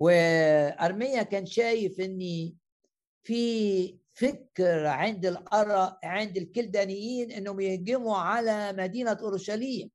وأرميا 0.00 1.22
كان 1.22 1.46
شايف 1.46 2.00
ان 2.00 2.52
في 3.24 3.98
فكر 4.14 4.86
عند 4.86 5.26
الأرى 5.26 5.98
عند 6.04 6.36
الكلدانيين 6.36 7.30
إنهم 7.32 7.60
يهجموا 7.60 8.16
على 8.16 8.72
مدينة 8.72 9.18
أورشليم. 9.22 9.90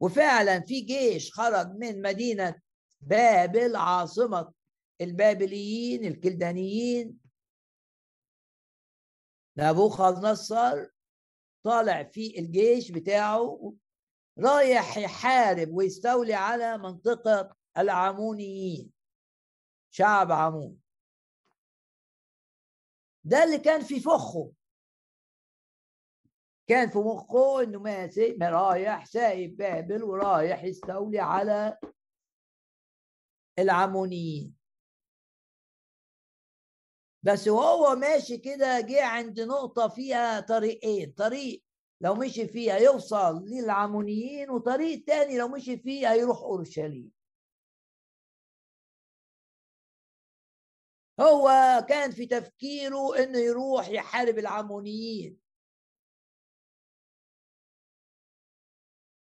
وفعلا 0.00 0.60
في 0.60 0.80
جيش 0.80 1.32
خرج 1.32 1.66
من 1.78 2.02
مدينة 2.02 2.65
بابل 3.00 3.76
عاصمه 3.76 4.52
البابليين 5.00 6.04
الكلدانيين. 6.04 7.18
نبوخذ 9.58 10.30
نصر 10.30 10.86
طالع 11.62 12.02
في 12.02 12.38
الجيش 12.38 12.90
بتاعه 12.90 13.74
رايح 14.38 14.96
يحارب 14.96 15.68
ويستولي 15.72 16.34
على 16.34 16.78
منطقة 16.78 17.56
العمونيين 17.78 18.92
شعب 19.90 20.32
عمون. 20.32 20.80
ده 23.24 23.44
اللي 23.44 23.58
كان 23.58 23.80
في 23.82 24.00
فخه. 24.00 24.52
كان 26.68 26.90
في 26.90 26.98
مخه 26.98 27.62
إنه 27.62 27.78
ماسك 27.78 28.36
رايح 28.42 29.04
سايب 29.04 29.56
بابل 29.56 30.02
ورايح 30.02 30.64
يستولي 30.64 31.18
على 31.20 31.78
العمونيين. 33.58 34.56
بس 37.22 37.48
وهو 37.48 37.96
ماشي 37.96 38.38
كده 38.38 38.80
جه 38.80 39.04
عند 39.04 39.40
نقطة 39.40 39.88
فيها 39.88 40.40
طريقين 40.40 41.12
طريق 41.12 41.64
لو 42.00 42.14
مشي 42.14 42.48
فيها 42.48 42.76
يوصل 42.78 43.44
للعمونيين 43.44 44.50
وطريق 44.50 45.04
تاني 45.04 45.38
لو 45.38 45.48
مشي 45.48 45.76
فيه 45.78 46.12
هيروح 46.12 46.38
أورشليم. 46.38 47.12
هو 51.20 51.50
كان 51.88 52.10
في 52.10 52.26
تفكيره 52.26 53.18
إنه 53.18 53.38
يروح 53.38 53.88
يحارب 53.88 54.38
العمونيين. 54.38 55.45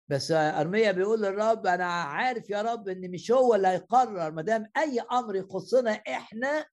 بس 0.09 0.31
ارميا 0.33 0.93
بيقول 0.93 1.23
للرب 1.23 1.67
أنا 1.67 1.85
عارف 1.87 2.51
يا 2.51 2.63
رب 2.63 2.89
إن 2.89 3.11
مش 3.11 3.31
هو 3.31 3.55
اللي 3.55 3.69
هيقرر 3.69 4.31
ما 4.31 4.43
دام 4.43 4.71
أي 4.77 5.01
أمر 5.01 5.37
يخصنا 5.37 5.91
إحنا 5.93 6.67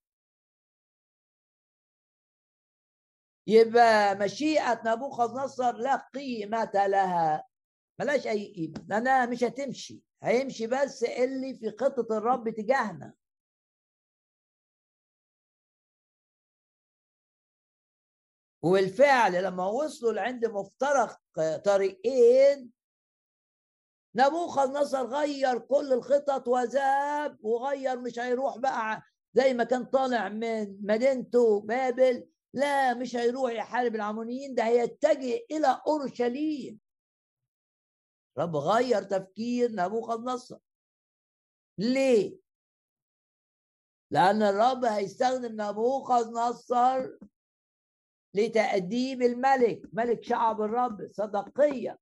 يبقى 3.48 4.16
مشيئة 4.16 4.82
نبوخذ 4.86 5.34
نصر 5.44 5.72
لا 5.78 5.96
قيمة 5.96 6.72
لها. 6.76 7.44
ملاش 8.00 8.28
أي 8.28 8.54
قيمة. 8.54 8.86
لأنها 8.88 9.26
مش 9.26 9.44
هتمشي. 9.44 10.02
هيمشي 10.24 10.68
بس 10.68 11.04
اللي 11.04 11.56
في 11.56 11.72
خطة 11.80 12.18
الرب 12.18 12.50
تجاهنا. 12.50 13.14
وبالفعل 18.62 19.44
لما 19.44 19.66
وصلوا 19.68 20.12
لعند 20.14 20.46
مفترق 20.46 21.20
طريقين 21.66 22.72
نبوخذ 24.16 24.72
نصر 24.82 25.06
غير 25.08 25.60
كل 25.60 25.94
الخطط 25.94 26.48
وذاب 26.48 27.46
وغير 27.46 28.00
مش 28.00 28.20
هيروح 28.20 28.58
بقى 28.58 29.02
زي 29.34 29.54
ما 29.54 29.64
كان 29.64 29.86
طالع 29.86 30.30
من 30.30 30.86
مدينته 30.86 31.62
بابل 31.62 32.28
لا 32.54 32.94
مش 32.94 33.16
هيروح 33.16 33.52
يحارب 33.52 33.96
العمونيين 33.96 34.56
ده 34.56 34.64
هيتجه 34.66 35.40
إلى 35.52 35.82
أورشليم. 35.88 36.80
رب 38.38 38.56
غير 38.56 39.04
تفكير 39.04 39.72
نبوخذ 39.72 40.22
نصر 40.24 40.58
ليه؟ 41.78 42.38
لأن 44.12 44.42
الرب 44.44 44.86
هيستخدم 44.86 45.62
نبوخذ 45.62 46.32
نصر 46.32 47.10
لتأديب 48.34 49.22
الملك 49.22 49.82
ملك 49.94 50.24
شعب 50.24 50.62
الرب 50.62 51.08
صدقية. 51.12 52.00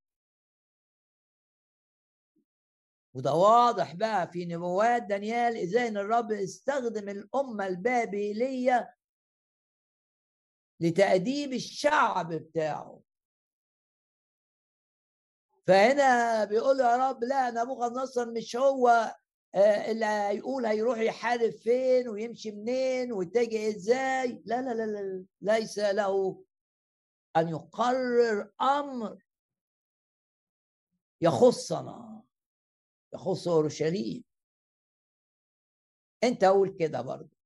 وده 3.17 3.33
واضح 3.33 3.95
بقى 3.95 4.31
في 4.31 4.45
نبوات 4.45 5.03
دانيال 5.03 5.57
إزاي 5.57 5.87
إن 5.87 5.97
الرب 5.97 6.31
استخدم 6.31 7.09
الأمة 7.09 7.67
البابلية 7.67 8.93
لتأديب 10.79 11.53
الشعب 11.53 12.33
بتاعه. 12.33 13.01
فهنا 15.67 16.43
بيقول 16.45 16.79
يا 16.79 17.09
رب 17.09 17.23
لا 17.23 17.51
نبوخذ 17.51 17.93
نصر 17.93 18.31
مش 18.31 18.55
هو 18.55 19.15
آه، 19.55 19.91
اللي 19.91 20.05
هيقول 20.05 20.65
هيروح 20.65 20.99
يحارب 20.99 21.49
فين 21.51 22.09
ويمشي 22.09 22.51
منين 22.51 23.13
ويتجه 23.13 23.69
إزاي. 23.69 24.41
لا 24.45 24.61
لا 24.61 24.73
لا 24.73 24.83
لا 24.85 25.25
ليس 25.41 25.79
له 25.79 26.43
أن 27.37 27.49
يقرر 27.49 28.51
أمر 28.61 29.23
يخصنا. 31.21 32.26
يخص 33.17 33.47
اورشليم 33.47 34.23
أنت 36.23 36.43
قول 36.45 36.77
كده 36.79 37.01
برضه. 37.01 37.37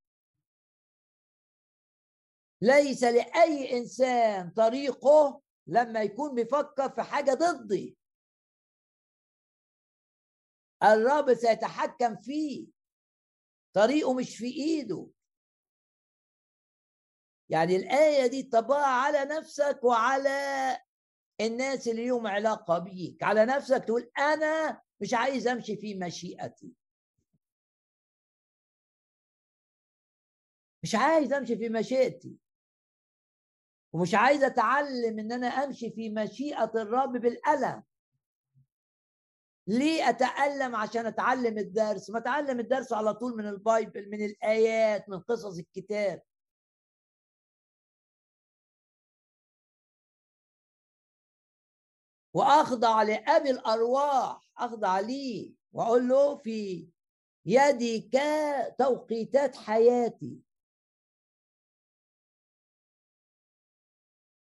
ليس 2.62 3.04
لأي 3.04 3.78
إنسان 3.78 4.50
طريقه 4.52 5.42
لما 5.68 6.02
يكون 6.02 6.36
بيفكر 6.36 6.90
في 6.90 7.02
حاجة 7.02 7.32
ضدي. 7.32 7.98
الرب 10.84 11.34
سيتحكم 11.34 12.16
فيه. 12.16 12.68
طريقه 13.74 14.14
مش 14.14 14.38
في 14.38 14.46
إيده. 14.46 15.08
يعني 17.50 17.76
الآية 17.76 18.28
دي 18.28 18.44
طبقها 18.44 18.86
على 18.86 19.26
نفسك 19.26 19.80
وعلى 19.84 20.78
الناس 21.42 21.88
اللي 21.88 22.08
لهم 22.08 22.28
علاقة 22.28 22.80
بيك. 22.80 23.24
على 23.24 23.46
نفسك 23.46 23.84
تقول 23.86 24.12
أنا 24.18 24.82
مش 25.02 25.14
عايز 25.14 25.48
أمشي 25.48 25.78
في 25.78 25.96
مشيئتي. 25.96 26.74
مش 30.84 30.96
عايز 30.96 31.34
أمشي 31.34 31.58
في 31.58 31.70
مشيئتي. 31.70 32.38
ومش 33.94 34.16
عايز 34.16 34.44
أتعلم 34.44 35.20
إن 35.20 35.32
أنا 35.32 35.48
أمشي 35.48 35.92
في 35.92 36.10
مشيئة 36.10 36.72
الرب 36.76 37.12
بالألم. 37.12 37.84
ليه 39.68 40.10
أتألم؟ 40.10 40.76
عشان 40.76 41.06
أتعلم 41.06 41.58
الدرس. 41.58 42.10
ما 42.10 42.20
أتعلم 42.20 42.60
الدرس 42.60 42.94
على 42.94 43.14
طول 43.14 43.38
من 43.38 43.48
البايبل 43.48 44.10
من 44.10 44.26
الآيات 44.26 45.10
من 45.10 45.20
قصص 45.20 45.58
الكتاب. 45.58 46.22
وأخضع 52.34 53.04
لأبي 53.04 53.50
الأرواح 53.50 54.52
أخضع 54.58 55.00
ليه 55.00 55.52
وأقول 55.74 56.08
له 56.08 56.36
في 56.36 56.88
يدك 57.46 58.22
توقيتات 58.80 59.56
حياتي. 59.56 60.40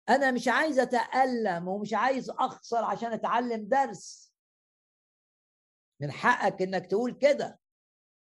أنا 0.09 0.31
مش 0.31 0.47
عايز 0.47 0.79
أتألم 0.79 1.67
ومش 1.67 1.93
عايز 1.93 2.29
أخسر 2.29 2.83
عشان 2.83 3.13
أتعلم 3.13 3.67
درس. 3.67 4.33
من 6.01 6.11
حقك 6.11 6.61
إنك 6.61 6.85
تقول 6.85 7.11
كده. 7.13 7.59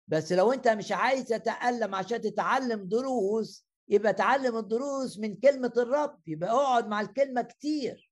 بس 0.08 0.32
لو 0.32 0.52
أنت 0.52 0.68
مش 0.68 0.92
عايز 0.92 1.24
تتألم 1.24 1.94
عشان 1.94 2.20
تتعلم 2.20 2.88
دروس 2.88 3.66
يبقى 3.88 4.12
تعلم 4.12 4.56
الدروس 4.56 5.18
من 5.18 5.36
كلمة 5.40 5.72
الرب 5.76 6.28
يبقى 6.28 6.50
اقعد 6.50 6.88
مع 6.88 7.00
الكلمة 7.00 7.42
كتير. 7.42 8.11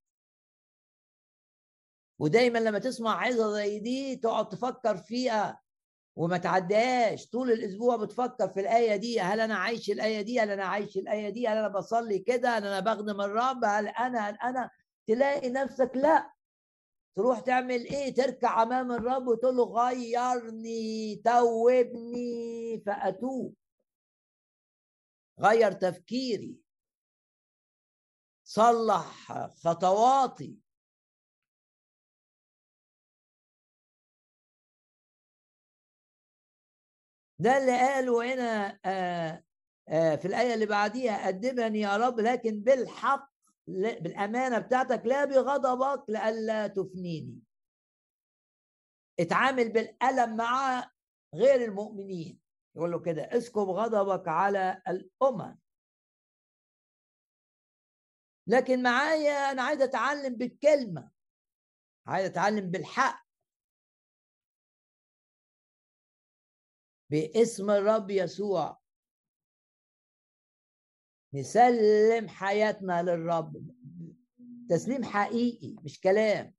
ودايما 2.21 2.59
لما 2.59 2.79
تسمع 2.79 3.23
عظة 3.27 3.53
زي 3.53 3.79
دي 3.79 4.17
تقعد 4.17 4.49
تفكر 4.49 4.97
فيها 4.97 5.61
وما 6.17 6.39
تعديهاش. 6.39 7.27
طول 7.27 7.53
الأسبوع 7.53 7.97
بتفكر 7.97 8.49
في 8.49 8.61
الآية 8.61 8.97
دي 8.97 9.21
هل 9.21 9.41
أنا 9.41 9.55
عايش 9.55 9.91
الآية 9.91 10.21
دي؟ 10.23 10.41
هل 10.41 10.51
أنا 10.51 10.65
عايش 10.65 10.97
الآية 10.97 11.29
دي؟ 11.31 11.49
هل 11.49 11.57
أنا 11.57 11.69
بصلي 11.69 12.19
كده؟ 12.19 12.49
هل 12.59 12.67
أنا 12.67 12.81
بخدم 12.81 13.21
الرب؟ 13.21 13.65
هل 13.65 13.89
أنا 13.89 14.29
هل 14.31 14.37
أنا؟ 14.43 14.71
تلاقي 15.07 15.51
نفسك 15.51 15.91
لا. 15.95 16.33
تروح 17.17 17.41
تعمل 17.41 17.85
إيه؟ 17.85 18.15
تركع 18.15 18.63
أمام 18.63 18.93
الرب 18.93 19.27
وتقول 19.29 19.57
له 19.57 19.65
غيرني 19.65 21.17
توبني 21.25 22.83
فأتوب. 22.87 23.55
غير 25.41 25.73
تفكيري. 25.73 26.57
صلح 28.45 29.33
خطواتي. 29.65 30.70
ده 37.41 37.57
اللي 37.59 37.79
قاله 37.79 38.35
هنا 38.35 38.79
آه 38.85 39.45
آه 39.89 40.17
في 40.17 40.25
الآية 40.29 40.55
اللي 40.55 40.67
بعديها 40.67 41.29
أدبني 41.29 41.81
يا 41.81 41.97
رب 41.97 42.21
لكن 42.21 42.61
بالحق 42.61 43.31
بالأمانة 43.69 44.59
بتاعتك 44.59 45.07
لا 45.07 45.25
بغضبك 45.25 46.11
لئلا 46.11 46.67
تفنيني. 46.67 47.39
اتعامل 49.21 49.73
بالألم 49.73 50.37
مع 50.37 50.91
غير 51.35 51.65
المؤمنين. 51.65 52.41
يقول 52.77 52.91
له 52.91 53.01
كده 53.01 53.23
اسكب 53.23 53.69
غضبك 53.69 54.29
على 54.29 54.83
الامم 54.89 55.59
لكن 58.47 58.83
معايا 58.83 59.33
أنا 59.33 59.63
عايز 59.63 59.81
أتعلم 59.83 60.35
بالكلمة 60.37 61.11
عايز 62.07 62.27
أتعلم 62.31 62.71
بالحق. 62.71 63.30
باسم 67.11 67.71
الرب 67.71 68.11
يسوع. 68.11 68.81
نسلم 71.35 72.29
حياتنا 72.29 73.03
للرب. 73.03 73.71
تسليم 74.69 75.05
حقيقي 75.05 75.77
مش 75.85 76.01
كلام. 76.01 76.55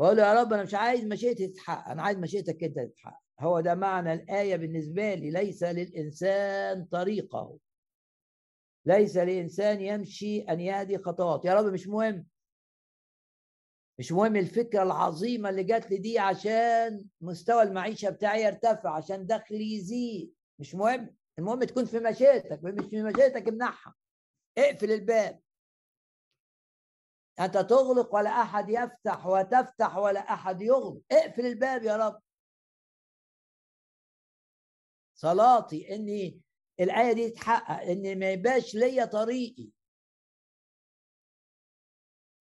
له 0.00 0.22
يا 0.22 0.40
رب 0.42 0.52
أنا 0.52 0.62
مش 0.62 0.74
عايز 0.74 1.04
مشيئتي 1.04 1.48
تتحقق 1.48 1.90
أنا 1.90 2.02
عايز 2.02 2.18
مشيئتك 2.18 2.64
أنت 2.64 2.78
تتحقق. 2.78 3.20
هو 3.40 3.60
ده 3.60 3.74
معنى 3.74 4.12
الآية 4.12 4.56
بالنسبة 4.56 5.14
لي. 5.14 5.30
ليس 5.30 5.62
للإنسان 5.62 6.84
طريقه. 6.84 7.58
ليس 8.86 9.16
لإنسان 9.16 9.80
يمشي 9.80 10.40
أن 10.40 10.60
يهدي 10.60 10.98
خطوات 10.98 11.44
يا 11.44 11.54
رب 11.54 11.72
مش 11.72 11.88
مهم. 11.88 12.26
مش 13.98 14.12
مهم 14.12 14.36
الفكرة 14.36 14.82
العظيمة 14.82 15.48
اللي 15.50 15.64
جات 15.64 15.90
لي 15.90 15.96
دي 15.98 16.18
عشان 16.18 17.04
مستوى 17.20 17.62
المعيشة 17.62 18.10
بتاعي 18.10 18.42
يرتفع 18.42 18.96
عشان 18.96 19.26
دخلي 19.26 19.74
يزيد. 19.74 20.34
مش 20.58 20.74
مهم. 20.74 21.16
المهم 21.38 21.64
تكون 21.64 21.84
في 21.84 21.98
مشيئتك 21.98 22.60
مش 22.64 22.84
في 22.90 23.02
مشيئتك 23.02 23.48
امنعها 23.48 23.94
اقفل 24.58 24.92
الباب. 24.92 25.40
أنت 27.40 27.58
تغلق 27.58 28.14
ولا 28.14 28.30
أحد 28.30 28.68
يفتح 28.68 29.26
وتفتح 29.26 29.96
ولا 29.96 30.20
أحد 30.20 30.62
يغلق. 30.62 31.02
اقفل 31.12 31.46
الباب 31.46 31.82
يا 31.82 31.96
رب. 31.96 32.20
صلاتي 35.14 35.94
إني 35.94 36.40
الآية 36.80 37.12
دي 37.12 37.30
تتحقق 37.30 37.82
إن 37.90 38.18
ما 38.18 38.30
يبقاش 38.32 38.74
ليا 38.74 39.04
طريقي. 39.04 39.70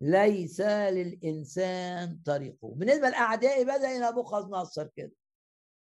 ليس 0.03 0.61
للإنسان 0.61 2.19
طريقه. 2.25 2.67
بالنسبة 2.75 3.09
لأعدائي 3.09 3.65
بدأ 3.65 4.09
نبوخذ 4.09 4.49
نصر 4.49 4.87
كده. 4.87 5.11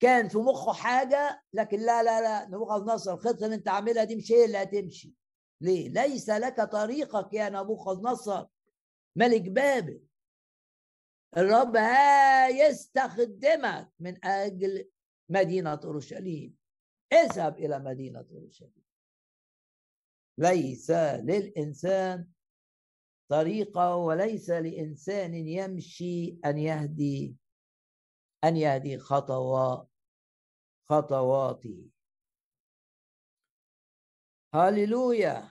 كان 0.00 0.28
في 0.28 0.38
مخه 0.38 0.72
حاجة 0.72 1.42
لكن 1.52 1.80
لا 1.80 2.02
لا 2.02 2.20
لا 2.20 2.48
نبوخذ 2.48 2.84
نصر 2.84 3.14
الخطة 3.14 3.44
اللي 3.44 3.54
أنت 3.54 3.68
عاملها 3.68 4.04
دي 4.04 4.16
مش 4.16 4.32
هي 4.32 4.44
اللي 4.44 4.58
هتمشي. 4.58 5.14
ليه؟ 5.60 5.88
ليس 5.88 6.30
لك 6.30 6.60
طريقك 6.60 7.32
يا 7.34 7.48
نبوخذ 7.48 8.02
نصر 8.02 8.46
ملك 9.16 9.42
بابل. 9.42 10.00
الرب 11.36 11.76
يستخدمك 12.50 13.92
من 14.00 14.24
أجل 14.24 14.88
مدينة 15.28 15.80
أورشليم. 15.84 16.56
اذهب 17.12 17.58
إلى 17.58 17.78
مدينة 17.78 18.26
أورشليم. 18.32 18.84
ليس 20.38 20.90
للإنسان 20.90 22.26
طريقة 23.28 23.96
وليس 23.96 24.50
لإنسان 24.50 25.34
يمشي 25.34 26.38
أن 26.44 26.58
يهدي 26.58 27.36
أن 28.44 28.56
يهدي 28.56 28.98
خطوات 28.98 29.88
خطواته 30.88 31.90
هللويا 34.54 35.50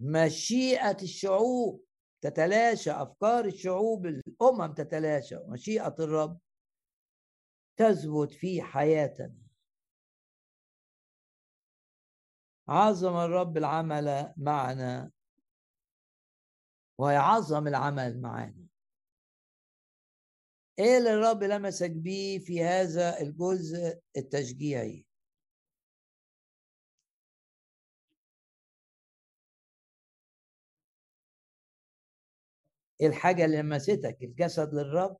مشيئة 0.00 1.02
الشعوب 1.02 1.84
تتلاشى 2.20 2.90
أفكار 2.90 3.44
الشعوب 3.44 4.06
الأمم 4.06 4.74
تتلاشى 4.74 5.36
مشيئة 5.48 5.94
الرب 6.00 6.40
تثبت 7.76 8.32
في 8.32 8.62
حياتنا. 8.62 9.41
عظم 12.68 13.16
الرب 13.16 13.56
العمل 13.56 14.34
معنا. 14.36 15.10
ويعظم 16.98 17.68
العمل 17.68 18.20
معنا 18.20 18.66
إيه 20.78 20.98
اللي 20.98 21.14
الرب 21.14 21.42
لمسك 21.42 21.90
بيه 21.90 22.38
في 22.38 22.64
هذا 22.64 23.20
الجزء 23.20 24.00
التشجيعي؟ 24.16 25.06
إيه 33.00 33.06
الحاجة 33.08 33.44
اللي 33.44 33.62
لمستك؟ 33.62 34.18
الجسد 34.22 34.74
للرب؟ 34.74 35.16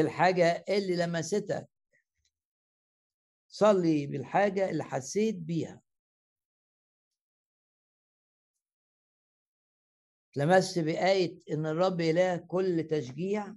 الحاجة 0.00 0.64
اللي 0.68 0.96
لمستك 0.96 1.68
صلي 3.48 4.06
بالحاجة 4.06 4.70
اللي 4.70 4.84
حسيت 4.84 5.34
بيها. 5.36 5.82
لمست 10.36 10.78
بآية 10.78 11.38
إن 11.50 11.66
الرب 11.66 12.00
إله 12.00 12.36
كل 12.36 12.86
تشجيع؟ 12.90 13.54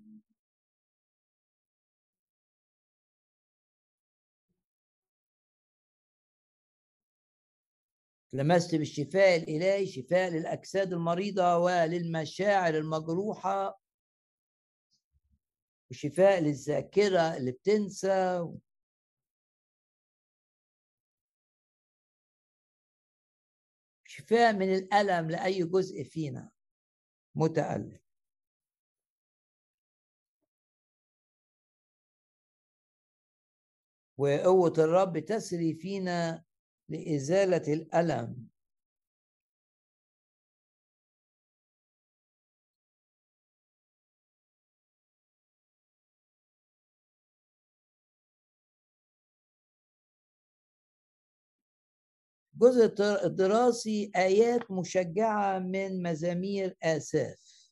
لمست 8.34 8.76
بالشفاء 8.76 9.36
الإلهي 9.38 9.88
شفاء 9.88 10.30
للأجساد 10.30 10.94
المريضة 10.94 11.58
وللمشاعر 11.58 12.78
المجروحة؟ 12.78 13.79
وشفاء 15.92 16.40
للذاكرة 16.42 17.38
اللي 17.38 17.52
بتنسى. 17.52 18.48
شفاء 24.06 24.54
من 24.54 24.74
الألم 24.76 25.30
لأي 25.30 25.64
جزء 25.64 26.04
فينا. 26.04 26.52
متألم. 27.36 28.00
وقوة 34.18 34.74
الرب 34.78 35.20
تسري 35.20 35.74
فينا 35.74 36.44
لإزالة 36.90 37.74
الألم. 37.74 38.50
الجزء 52.62 52.94
الدراسي 53.26 54.12
آيات 54.16 54.72
مشجعة 54.72 55.60
من 55.60 56.04
مزامير 56.04 56.78
آساف. 56.84 57.70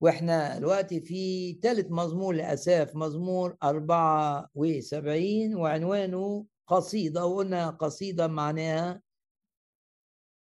وإحنا 0.00 0.58
دلوقتي 0.58 1.00
في 1.00 1.52
ثالث 1.62 1.86
مزمور 1.90 2.34
لأساف 2.34 2.96
مزمور 2.96 3.56
74 3.62 5.54
وعنوانه 5.54 6.46
قصيدة 6.66 7.26
وقلنا 7.26 7.70
قصيدة 7.70 8.26
معناها 8.26 9.02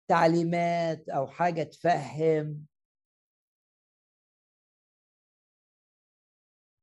تعليمات 0.08 1.08
أو 1.08 1.26
حاجة 1.26 1.62
تفهم 1.62 2.69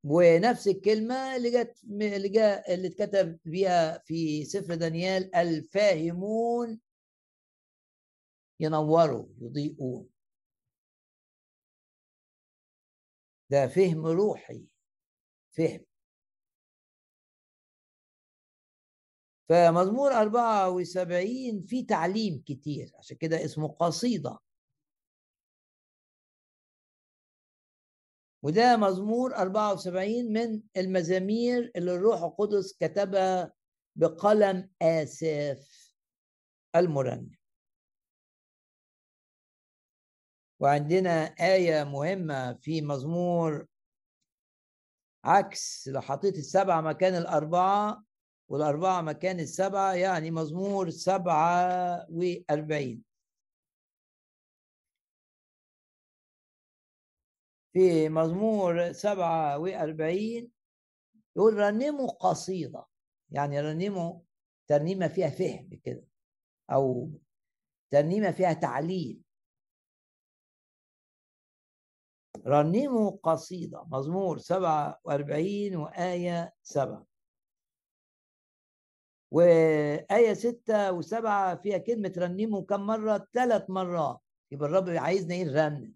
ونفس 0.09 0.67
الكلمة 0.67 1.35
اللي 1.35 1.51
جت 1.51 1.83
اللي 1.83 2.63
اللي 2.73 2.87
اتكتب 2.87 3.39
بيها 3.45 3.97
في 3.97 4.45
سفر 4.45 4.75
دانيال 4.75 5.35
الفاهمون 5.35 6.79
ينوروا 8.59 9.25
يضيئون. 9.41 10.09
ده 13.49 13.67
فهم 13.67 14.05
روحي 14.05 14.65
فهم. 15.51 15.85
فمزمور 19.49 20.11
74 20.11 21.61
فيه 21.61 21.87
تعليم 21.87 22.43
كتير 22.45 22.91
عشان 22.99 23.17
كده 23.17 23.45
اسمه 23.45 23.67
قصيدة. 23.67 24.39
وده 28.47 28.77
مزمور 28.77 29.35
74 29.35 30.33
من 30.33 30.61
المزامير 30.77 31.71
اللي 31.75 31.95
الروح 31.95 32.23
القدس 32.23 32.77
كتبها 32.79 33.53
بقلم 33.95 34.69
آساف 34.81 35.93
المرنم. 36.75 37.31
وعندنا 40.59 41.23
آية 41.25 41.83
مهمة 41.83 42.53
في 42.53 42.81
مزمور 42.81 43.65
عكس 45.23 45.87
لو 45.87 46.01
حطيت 46.01 46.37
السبعة 46.37 46.81
مكان 46.81 47.15
الأربعة 47.15 48.03
والأربعة 48.49 49.01
مكان 49.01 49.39
السبعة 49.39 49.93
يعني 49.93 50.31
مزمور 50.31 50.89
سبعة 50.89 52.05
وأربعين. 52.09 53.06
في 57.77 58.09
مزمور 58.09 58.91
سبعة 58.91 59.57
وأربعين 59.57 60.51
يقول 61.35 61.53
رنموا 61.53 62.07
قصيدة 62.07 62.85
يعني 63.29 63.61
رنموا 63.61 64.19
ترنيمة 64.67 65.07
فيها 65.07 65.29
فهم 65.29 65.69
كده 65.83 66.03
أو 66.71 67.11
ترنيمة 67.89 68.31
فيها 68.31 68.53
تعليل. 68.53 69.21
رنموا 72.45 73.11
قصيدة 73.23 73.83
مزمور 73.83 74.37
47 74.37 75.75
وآية 75.75 76.53
7 76.63 77.05
وآية 79.31 80.33
6 80.33 81.01
و7 81.01 81.61
فيها 81.61 81.77
كلمة 81.77 82.13
رنموا 82.17 82.61
كم 82.61 82.81
مرة؟ 82.81 83.27
ثلاث 83.33 83.69
مرات. 83.69 84.19
يبقى 84.51 84.69
الرب 84.69 84.89
عايزنا 84.89 85.35
إيه؟ 85.35 85.43
نرنم. 85.43 85.93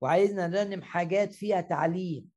وعايزنا 0.00 0.46
نرنم 0.46 0.82
حاجات 0.82 1.34
فيها 1.34 1.60
تعليم. 1.60 2.30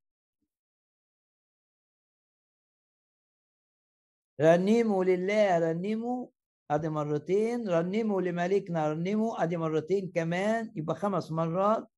رنموا 4.40 5.04
لله 5.04 5.58
رنموا 5.58 6.26
أدي 6.70 6.88
مرتين. 6.88 7.68
رنموا 7.68 8.20
لملكنا 8.22 8.92
رنموا 8.92 9.42
أدي 9.42 9.56
مرتين 9.56 10.10
كمان 10.10 10.72
يبقى 10.76 10.96
خمس 10.96 11.32
مرات. 11.32 11.88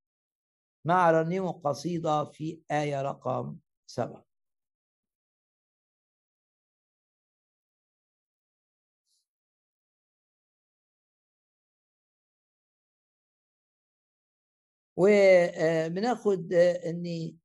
مع 0.85 1.11
رنموا 1.11 1.53
قصيدة 1.53 2.25
في 2.25 2.61
آية 2.71 3.03
رقم 3.03 3.57
سبعة. 3.87 4.26
وبناخد 14.97 16.53
ان 16.53 17.37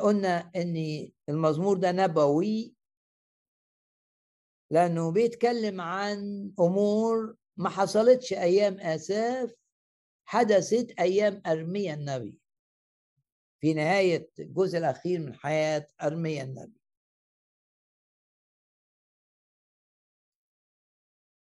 قلنا 0.00 0.50
ان 0.56 1.08
المزمور 1.28 1.76
ده 1.78 1.92
نبوي 1.92 2.74
لأنه 4.70 5.12
بيتكلم 5.12 5.80
عن 5.80 6.50
أمور 6.60 7.36
ما 7.56 7.68
حصلتش 7.68 8.32
أيام 8.32 8.80
آساف 8.80 9.54
حدثت 10.24 11.00
أيام 11.00 11.42
ارميا 11.46 11.94
النبي. 11.94 12.40
في 13.60 13.74
نهاية 13.74 14.30
الجزء 14.38 14.78
الأخير 14.78 15.20
من 15.20 15.34
حياة 15.34 15.88
ارميا 16.02 16.42
النبي. 16.42 16.80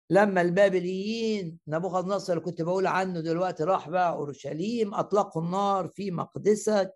لما 0.09 0.41
البابليين 0.41 1.59
نبوخذ 1.67 2.07
نصر 2.07 2.33
اللي 2.33 2.43
كنت 2.45 2.61
بقول 2.61 2.87
عنه 2.87 3.19
دلوقتي 3.21 3.63
راح 3.63 3.89
بقى 3.89 4.09
أورشليم 4.13 4.93
أطلقوا 4.93 5.41
النار 5.41 5.87
في 5.87 6.11
مقدسك 6.11 6.93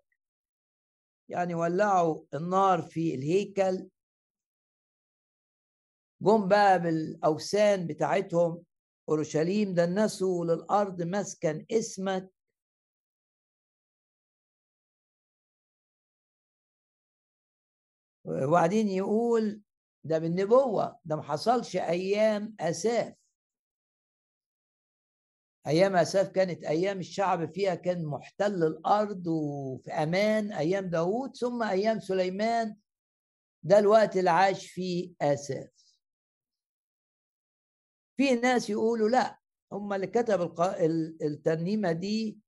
يعني 1.28 1.54
ولعوا 1.54 2.24
النار 2.34 2.82
في 2.82 3.14
الهيكل. 3.14 3.88
جم 6.22 6.48
بقى 6.48 6.82
بالأوثان 6.82 7.86
بتاعتهم. 7.86 8.64
أورشليم 9.08 9.74
دنسوا 9.74 10.44
للأرض 10.44 11.02
مسكن 11.02 11.66
اسمك. 11.70 12.30
وبعدين 18.24 18.88
يقول 18.88 19.60
ده 20.04 20.18
بالنبوة 20.18 20.98
ده 21.04 21.16
ما 21.16 21.22
حصلش 21.22 21.76
أيام 21.76 22.54
أساف. 22.60 23.14
أيام 25.66 25.96
أساف 25.96 26.28
كانت 26.28 26.64
أيام 26.64 26.98
الشعب 26.98 27.52
فيها 27.52 27.74
كان 27.74 28.04
محتل 28.04 28.64
الأرض 28.64 29.26
وفي 29.26 29.90
أمان 29.90 30.52
أيام 30.52 30.86
داوود 30.86 31.36
ثم 31.36 31.62
أيام 31.62 32.00
سليمان. 32.00 32.76
ده 33.62 33.78
الوقت 33.78 34.16
اللي 34.16 34.30
عاش 34.30 34.66
فيه 34.70 35.12
آساف. 35.20 35.68
في 38.16 38.34
ناس 38.34 38.70
يقولوا 38.70 39.08
لا 39.08 39.38
هم 39.72 39.92
اللي 39.92 40.06
كتب 40.06 40.54
الترنيمة 41.22 41.92
دي. 41.92 42.38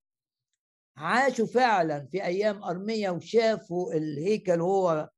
عاشوا 0.96 1.46
فعلا 1.46 2.06
في 2.06 2.24
أيام 2.24 2.64
أرمية 2.64 3.10
وشافوا 3.10 3.92
الهيكل 3.94 4.60
هو 4.60 4.90
آه، 4.90 5.10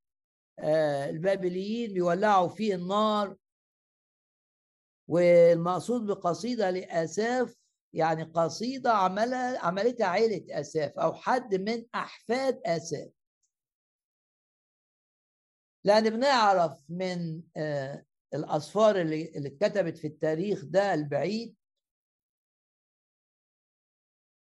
البابليين 0.58 1.92
بيولعوا 1.94 2.48
فيه 2.48 2.74
النار 2.74 3.36
والمقصود 5.08 6.06
بقصيدة 6.06 6.70
لآساف 6.70 7.56
يعني 7.92 8.22
قصيدة 8.22 8.92
عملها 8.92 9.58
عملتها 9.58 10.06
عيلة 10.06 10.60
آساف 10.60 10.98
أو 10.98 11.14
حد 11.14 11.54
من 11.54 11.86
أحفاد 11.94 12.60
آساف. 12.66 13.10
لأن 15.84 16.10
بنعرف 16.10 16.84
من 16.88 17.42
آه، 17.56 18.04
الأسفار 18.34 19.00
اللي, 19.00 19.28
اللي 19.36 19.48
اتكتبت 19.48 19.98
في 19.98 20.06
التاريخ 20.06 20.64
ده 20.64 20.94
البعيد. 20.94 21.56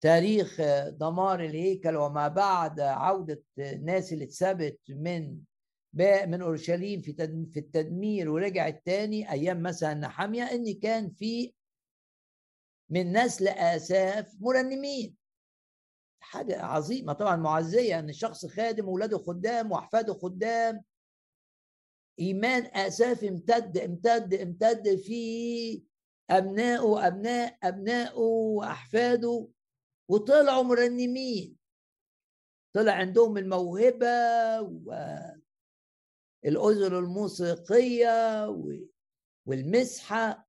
تاريخ 0.00 0.60
آه، 0.60 0.88
دمار 0.88 1.40
الهيكل 1.40 1.96
وما 1.96 2.28
بعد 2.28 2.80
عودة 2.80 3.42
الناس 3.58 4.12
اللي 4.12 4.24
اتثبت 4.24 4.80
من 4.88 5.38
باء 5.96 6.26
من 6.26 6.42
أورشليم 6.42 7.00
في 7.00 7.12
في 7.52 7.58
التدمير 7.58 8.30
ورجع 8.30 8.68
الثاني 8.68 9.32
أيام 9.32 9.62
مثلا 9.62 9.94
نحامية 9.94 10.42
إن 10.42 10.74
كان 10.74 11.10
في 11.10 11.54
من 12.90 13.12
نسل 13.12 13.48
آساف 13.48 14.34
مرنمين. 14.40 15.16
حاجة 16.20 16.62
عظيمة 16.62 17.12
طبعا 17.12 17.36
معزية 17.36 17.98
إن 17.98 18.08
الشخص 18.08 18.46
خادم 18.46 18.88
واولاده 18.88 19.18
خدام 19.18 19.72
وأحفاده 19.72 20.14
خدام. 20.14 20.84
إيمان 22.20 22.62
آساف 22.62 23.24
امتد 23.24 23.78
امتد 23.78 24.34
امتد 24.34 24.94
في 24.96 25.82
ابنائه 26.30 27.06
أبناء 27.06 27.58
ابنائه 27.62 28.18
وأحفاده 28.18 29.48
وطلعوا 30.08 30.62
مرنمين. 30.62 31.56
طلع 32.72 32.92
عندهم 32.92 33.36
الموهبة 33.36 34.08
و 34.60 34.94
الأذن 36.46 36.96
الموسيقية 36.96 38.46
والمسحة. 39.46 40.46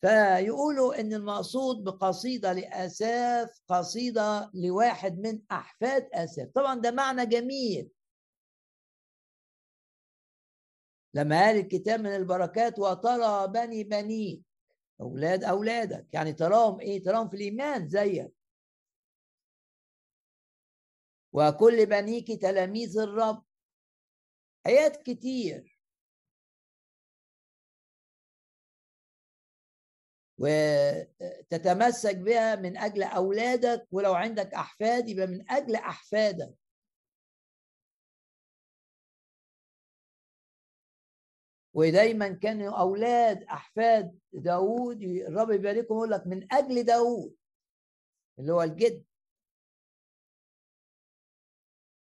فيقولوا 0.00 1.00
إن 1.00 1.12
المقصود 1.14 1.84
بقصيدة 1.84 2.52
لآساف 2.52 3.60
قصيدة 3.68 4.50
لواحد 4.54 5.18
من 5.18 5.42
أحفاد 5.50 6.08
آساف. 6.12 6.48
طبعا 6.54 6.80
ده 6.80 6.90
معنى 6.90 7.26
جميل. 7.26 7.90
لما 11.14 11.40
قال 11.44 11.56
الكتاب 11.56 12.00
من 12.00 12.14
البركات 12.14 12.78
وترى 12.78 13.48
بني 13.48 13.84
بنيك 13.84 14.42
أولاد 15.00 15.44
أولادك. 15.44 16.06
يعني 16.12 16.32
تراهم 16.32 16.80
إيه؟ 16.80 17.02
تراهم 17.02 17.28
في 17.28 17.36
الإيمان 17.36 17.88
زيك. 17.88 18.32
وكل 21.32 21.86
بنيك 21.86 22.42
تلاميذ 22.42 22.98
الرب. 22.98 23.45
آيات 24.66 24.96
كتير. 25.02 25.76
وتتمسك 30.38 32.16
بها 32.16 32.56
من 32.56 32.76
أجل 32.76 33.02
أولادك 33.02 33.88
ولو 33.92 34.14
عندك 34.14 34.54
أحفاد 34.54 35.08
يبقى 35.08 35.26
من 35.26 35.50
أجل 35.50 35.74
أحفادك. 35.76 36.54
ودايما 41.74 42.28
كانوا 42.28 42.80
أولاد 42.80 43.42
أحفاد 43.42 44.18
داود 44.32 45.02
الرب 45.02 45.50
يباركهم 45.50 45.84
يقول 45.96 46.10
لك 46.10 46.26
من 46.26 46.52
أجل 46.52 46.82
داود 46.84 47.36
اللي 48.38 48.52
هو 48.52 48.62
الجد. 48.62 49.04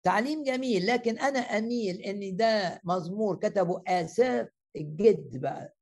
تعليم 0.03 0.42
جميل 0.44 0.86
لكن 0.86 1.18
أنا 1.18 1.38
أميل 1.38 2.00
إن 2.00 2.36
ده 2.36 2.80
مزمور 2.84 3.36
كتبه 3.36 3.82
اساف 3.86 4.48
الجد 4.76 5.36
بقى 5.40 5.74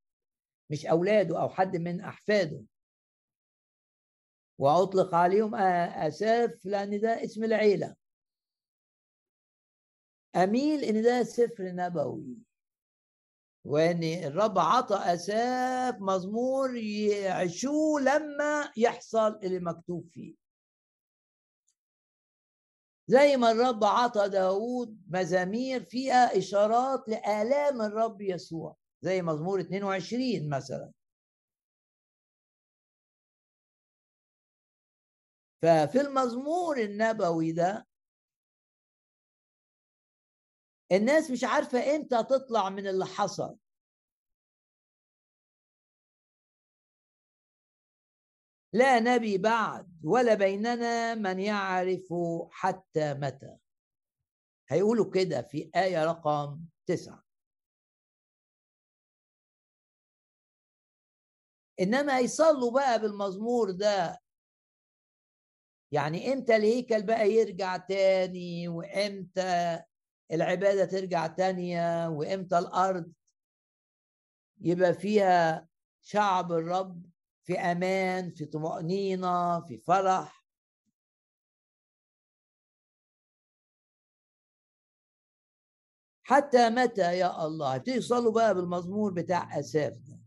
مش 0.70 0.86
أولاده 0.86 1.40
أو 1.42 1.48
حد 1.48 1.76
من 1.76 2.00
أحفاده. 2.00 2.62
وأطلق 4.58 5.14
عليهم 5.14 5.54
اساف 5.54 6.66
لأن 6.66 7.00
ده 7.00 7.24
اسم 7.24 7.44
العيلة. 7.44 7.96
أميل 10.36 10.84
إن 10.84 11.02
ده 11.02 11.22
سفر 11.22 11.64
نبوي 11.64 12.36
وإن 13.64 14.02
الرب 14.04 14.58
عطى 14.58 14.96
اساف 14.96 15.94
مزمور 16.00 16.76
يعيشوه 16.76 18.00
لما 18.00 18.72
يحصل 18.76 19.40
اللي 19.42 19.58
مكتوب 19.60 20.06
فيه. 20.08 20.34
زي 23.10 23.36
ما 23.36 23.50
الرب 23.50 23.84
عطى 23.84 24.28
داود 24.28 25.02
مزامير 25.08 25.84
فيها 25.84 26.38
إشارات 26.38 27.08
لآلام 27.08 27.82
الرب 27.82 28.20
يسوع 28.20 28.76
زي 29.02 29.22
مزمور 29.22 29.60
22 29.60 30.48
مثلا. 30.50 30.92
ففي 35.62 36.00
المزمور 36.00 36.78
النبوي 36.80 37.52
ده 37.52 37.86
الناس 40.92 41.30
مش 41.30 41.44
عارفة 41.44 41.96
إمتى 41.96 42.22
تطلع 42.22 42.68
من 42.70 42.86
اللي 42.86 43.06
حصل. 43.06 43.59
لا 48.72 49.00
نبي 49.00 49.38
بعد 49.38 50.00
ولا 50.04 50.34
بيننا 50.34 51.14
من 51.14 51.40
يعرف 51.40 52.08
حتى 52.50 53.14
متى. 53.14 53.56
هيقولوا 54.68 55.10
كده 55.10 55.42
في 55.42 55.70
آية 55.76 56.04
رقم 56.04 56.60
تسعة. 56.86 57.24
إنما 61.80 62.18
هيصلوا 62.18 62.70
بقى 62.70 63.00
بالمزمور 63.00 63.70
ده 63.70 64.20
يعني 65.92 66.32
إمتى 66.32 66.56
الهيكل 66.56 67.02
بقى 67.02 67.30
يرجع 67.30 67.76
تاني 67.76 68.68
وإمتى 68.68 69.82
العبادة 70.32 70.84
ترجع 70.84 71.26
تانية 71.26 72.08
وإمتى 72.08 72.58
الأرض 72.58 73.12
يبقى 74.60 74.94
فيها 74.94 75.68
شعب 76.02 76.52
الرب؟ 76.52 77.09
في 77.50 77.58
أمان 77.58 78.30
في 78.30 78.44
طمأنينة 78.44 79.60
في 79.60 79.78
فرح. 79.78 80.44
حتى 86.22 86.70
متى 86.70 87.18
يا 87.18 87.46
الله؟ 87.46 87.74
هتوصلوا 87.74 88.32
بقى 88.32 88.54
بالمزمور 88.54 89.12
بتاع 89.12 89.58
آساف 89.58 89.98
ده. 89.98 90.20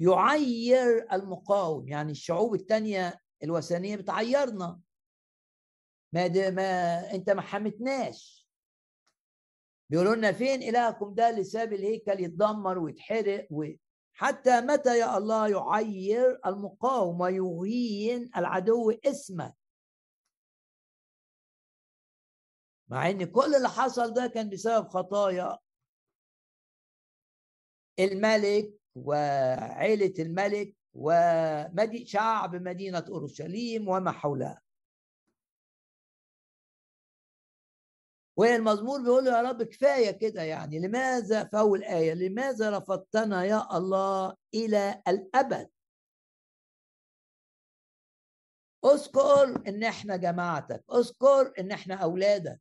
يعير 0.00 1.12
المقاوم 1.12 1.88
يعني 1.88 2.10
الشعوب 2.10 2.54
التانية 2.54 3.20
الوثنية 3.42 3.96
بتعيرنا. 3.96 4.80
ما, 6.12 6.50
ما 6.50 7.10
أنت 7.14 7.30
ما 7.30 7.42
حمتناش. 7.42 8.48
بيقولوا 9.90 10.14
لنا 10.14 10.32
فين 10.32 10.62
إلهكم 10.62 11.14
ده 11.14 11.30
اللي 11.30 11.44
ساب 11.44 11.72
الهيكل 11.72 12.20
يتدمر 12.20 12.78
ويتحرق 12.78 13.46
و... 13.50 13.64
حتى 14.18 14.60
متى 14.60 14.98
يا 14.98 15.18
الله 15.18 15.48
يعير 15.48 16.40
المقاوم 16.46 17.20
ويهين 17.20 18.30
العدو 18.36 18.90
اسمك 18.90 19.54
مع 22.88 23.10
إن 23.10 23.24
كل 23.24 23.54
اللي 23.54 23.68
حصل 23.68 24.14
ده 24.14 24.26
كان 24.26 24.50
بسبب 24.50 24.88
خطايا 24.88 25.58
الملك 27.98 28.74
وعيلة 28.94 30.14
الملك 30.18 30.74
وشعب 30.94 32.54
مدينة 32.56 33.04
أورشليم 33.08 33.88
وما 33.88 34.10
حولها. 34.12 34.62
والمزمور 38.36 39.02
بيقول 39.02 39.24
له 39.24 39.36
يا 39.36 39.42
رب 39.42 39.62
كفاية 39.62 40.10
كده 40.10 40.42
يعني 40.42 40.78
لماذا 40.78 41.44
في 41.44 41.58
أول 41.58 41.84
آية؟ 41.84 42.14
لماذا 42.14 42.78
رفضتنا 42.78 43.44
يا 43.44 43.76
الله 43.76 44.36
إلى 44.54 45.02
الأبد؟ 45.08 45.70
اذكر 48.84 49.68
إن 49.68 49.84
إحنا 49.84 50.16
جماعتك 50.16 50.84
اذكر 50.94 51.52
إن 51.58 51.72
إحنا 51.72 51.94
أولادك. 51.94 52.60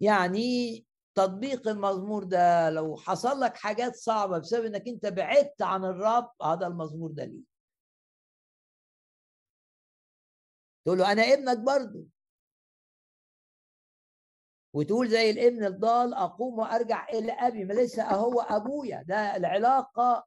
يعني 0.00 0.86
تطبيق 1.14 1.68
المزمور 1.68 2.24
ده 2.24 2.70
لو 2.70 2.96
حصل 2.96 3.40
لك 3.40 3.56
حاجات 3.56 3.96
صعبة 3.96 4.38
بسبب 4.38 4.64
إنك 4.64 4.88
أنت 4.88 5.06
بعدت 5.06 5.62
عن 5.62 5.84
الرب 5.84 6.30
هذا 6.42 6.66
المزمور 6.66 7.10
ده 7.12 7.24
ليه 7.24 7.42
تقول 10.84 10.98
له 10.98 11.12
أنا 11.12 11.22
ابنك 11.22 11.58
برضه. 11.58 12.04
وتقول 14.72 15.08
زي 15.08 15.30
الابن 15.30 15.64
الضال 15.64 16.14
أقوم 16.14 16.58
وأرجع 16.58 17.08
إلى 17.08 17.32
أبي 17.32 17.64
ما 17.64 17.72
لسه 17.72 18.10
هو 18.10 18.40
أبويا. 18.40 19.02
ده 19.02 19.36
العلاقة 19.36 20.26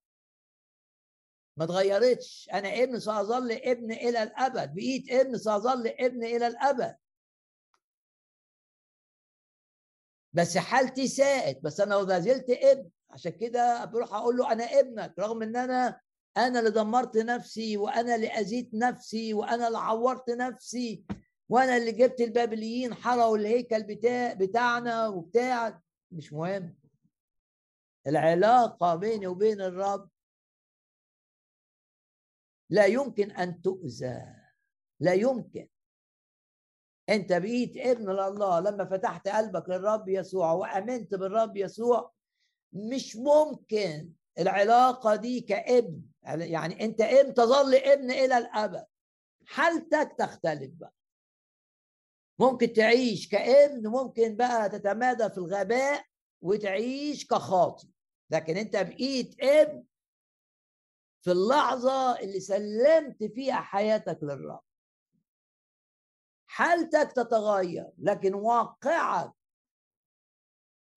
ما 1.57 1.65
اتغيرتش. 1.65 2.49
أنا 2.53 2.83
ابن 2.83 2.99
سأظل 2.99 3.51
ابن 3.51 3.91
إلى 3.91 4.23
الأبد 4.23 4.73
بقيت 4.73 5.11
ابن 5.11 5.37
سأظل 5.37 5.87
ابن 5.87 6.23
إلى 6.23 6.47
الأبد. 6.47 6.95
بس 10.33 10.57
حالتي 10.57 11.07
ساءت 11.07 11.59
بس 11.63 11.79
أنا 11.79 12.03
ما 12.03 12.19
زلت 12.19 12.49
ابن 12.49 12.89
عشان 13.09 13.31
كده 13.31 13.85
بروح 13.85 14.13
أقول 14.13 14.37
له 14.37 14.51
أنا 14.51 14.63
ابنك 14.63 15.13
رغم 15.19 15.43
إن 15.43 15.55
أنا 15.55 15.99
أنا 16.37 16.59
اللي 16.59 16.71
دمرت 16.71 17.17
نفسي 17.17 17.77
وأنا 17.77 18.15
اللي 18.15 18.27
أذيت 18.27 18.69
نفسي 18.73 19.33
وأنا 19.33 19.67
اللي 19.67 19.77
عورت 19.77 20.29
نفسي. 20.29 21.03
وأنا 21.53 21.77
اللي 21.77 21.91
جبت 21.91 22.21
البابليين 22.21 22.93
حرقوا 22.93 23.37
الهيكل 23.37 23.83
بتاع 23.83 24.33
بتاعنا 24.33 25.07
وبتاع. 25.07 25.81
مش 26.11 26.33
مهم. 26.33 26.75
العلاقة 28.07 28.95
بيني 28.95 29.27
وبين 29.27 29.61
الرب 29.61 30.09
لا 32.69 32.85
يمكن 32.85 33.31
أن 33.31 33.61
تؤذى. 33.61 34.25
لا 34.99 35.13
يمكن. 35.13 35.67
أنت 37.09 37.33
بقيت 37.33 37.77
ابن 37.77 38.09
لله. 38.09 38.59
لما 38.59 38.85
فتحت 38.85 39.27
قلبك 39.27 39.69
للرب 39.69 40.09
يسوع 40.09 40.51
وآمنت 40.51 41.15
بالرب 41.15 41.57
يسوع 41.57 42.11
مش 42.73 43.15
ممكن 43.15 44.09
العلاقة 44.39 45.15
دي 45.15 45.41
كابن. 45.41 46.01
يعني 46.23 46.85
أنت 46.85 47.01
ابن 47.01 47.33
تظل 47.33 47.75
ابن 47.75 48.11
إلى 48.11 48.37
الأبد. 48.37 48.85
حالتك 49.45 50.15
تختلف 50.17 50.71
بقى. 50.75 50.93
ممكن 52.39 52.73
تعيش 52.73 53.29
كابن 53.29 53.87
ممكن 53.87 54.35
بقى 54.35 54.69
تتمادى 54.69 55.29
في 55.29 55.37
الغباء 55.37 56.05
وتعيش 56.41 57.27
كخاطي. 57.27 57.89
لكن 58.29 58.57
أنت 58.57 58.75
بقيت 58.75 59.43
ابن 59.43 59.83
في 61.21 61.31
اللحظة 61.31 62.19
اللي 62.19 62.39
سلمت 62.39 63.23
فيها 63.23 63.55
حياتك 63.61 64.19
للرب. 64.23 64.61
حالتك 66.47 67.11
تتغير 67.15 67.91
لكن 67.97 68.33
واقعك 68.33 69.31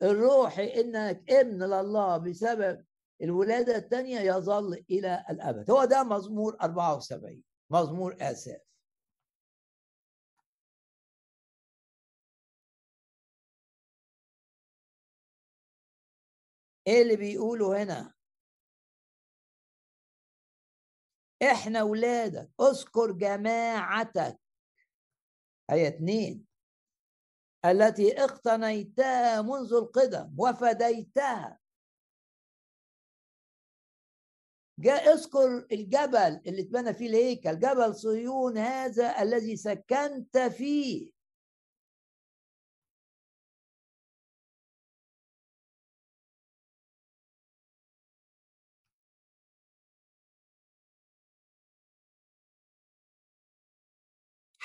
الروحي 0.02 0.80
إنك 0.80 1.30
ابن 1.32 1.62
لله 1.62 2.16
بسبب 2.18 2.84
الولادة 3.22 3.76
الثانية 3.76 4.20
يظل 4.20 4.84
إلى 4.90 5.24
الأبد. 5.30 5.70
هو 5.70 5.84
ده 5.84 6.02
مزمور 6.02 6.56
74 6.60 7.42
مزمور 7.70 8.16
آساف 8.20 8.60
إيه 16.86 17.02
اللي 17.02 17.16
بيقوله 17.16 17.82
هنا؟ 17.82 18.14
إحنا 21.52 21.82
ولادك 21.82 22.50
اذكر 22.60 23.12
جماعتك. 23.12 24.40
آية 25.70 25.88
اتنين. 25.88 26.46
التي 27.64 28.24
اقتنيتها 28.24 29.42
منذ 29.42 29.72
القدم 29.74 30.34
وفديتها. 30.38 31.60
جاء 34.78 35.12
اذكر 35.12 35.66
الجبل 35.72 36.42
اللي 36.46 36.62
اتبنى 36.62 36.94
فيه 36.94 37.06
الهيكل 37.06 37.58
جبل 37.58 37.94
صهيون 37.94 38.58
هذا 38.58 39.22
الذي 39.22 39.56
سكنت 39.56 40.38
فيه. 40.38 41.15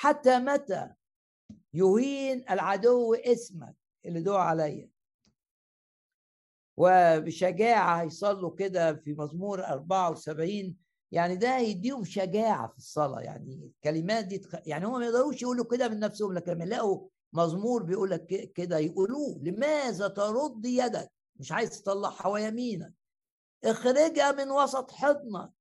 حتى 0.02 0.38
متى 0.38 0.88
يهين 1.74 2.44
العدو 2.50 3.14
اسمك 3.14 3.76
اللي 4.04 4.20
دعا 4.20 4.42
عليا. 4.42 4.90
وبشجاعة 6.76 8.02
هيصلوا 8.02 8.54
كده 8.54 8.94
في 8.94 9.12
مزمور 9.14 9.64
74 9.64 10.76
يعني 11.12 11.36
ده 11.36 11.58
يديهم 11.58 12.04
شجاعة 12.04 12.68
في 12.68 12.76
الصلاة. 12.78 13.20
يعني 13.20 13.54
الكلمات 13.76 14.24
دي 14.24 14.38
تخ... 14.38 14.54
يعني 14.66 14.86
هم 14.86 14.98
ما 14.98 15.04
يقدروش 15.06 15.42
يقولوا 15.42 15.64
كده 15.64 15.88
من 15.88 15.98
نفسهم 16.00 16.32
لكن 16.32 16.52
لما 16.52 16.64
يلاقوا 16.64 17.08
مزمور 17.32 17.82
بيقول 17.82 18.10
لك 18.10 18.52
كده 18.54 18.78
يقولوه. 18.78 19.38
لماذا 19.42 20.08
ترد 20.08 20.66
يدك؟ 20.66 21.12
مش 21.36 21.52
عايز 21.52 21.82
تطلعها 21.82 22.26
ويمينك 22.26 22.94
اخرجها 23.64 24.32
من 24.32 24.50
وسط 24.50 24.90
حضنك. 24.90 25.52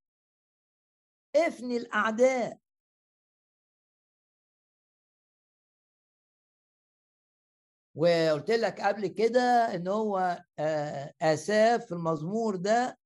افني 1.35 1.77
الأعداء. 1.77 2.60
وقلت 8.01 8.51
لك 8.51 8.81
قبل 8.81 9.07
كده 9.07 9.75
إن 9.75 9.87
هو 9.87 10.43
آه، 10.59 11.13
اساف 11.21 11.85
في 11.85 11.91
المزمور 11.91 12.55
ده 12.55 12.99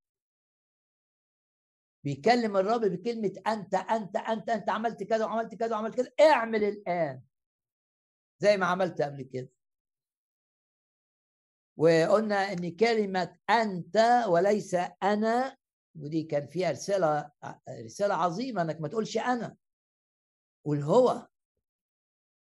بيكلم 2.04 2.56
الرب 2.56 2.80
بكلمة 2.80 3.32
أنت 3.46 3.74
أنت 3.74 4.16
أنت 4.16 4.48
أنت 4.50 4.70
عملت 4.70 5.02
كذا 5.02 5.24
وعملت 5.24 5.54
كذا 5.54 5.76
وعملت 5.76 5.94
كذا 5.96 6.10
اعمل 6.20 6.64
الآن 6.64 7.22
زي 8.38 8.56
ما 8.56 8.66
عملت 8.66 9.02
قبل 9.02 9.22
كده. 9.22 9.48
وقلنا 11.76 12.52
إن 12.52 12.76
كلمة 12.76 13.36
أنت 13.50 14.24
وليس 14.28 14.74
أنا 15.02 15.56
ودي 15.98 16.22
كان 16.22 16.46
فيها 16.46 16.70
رساله 16.70 17.30
رسالة 17.84 18.14
عظيمة 18.14 18.62
إنك 18.62 18.80
ما 18.80 18.88
تقولش 18.88 19.18
أنا 19.18 19.56
قول 20.64 20.82
هو. 20.82 21.28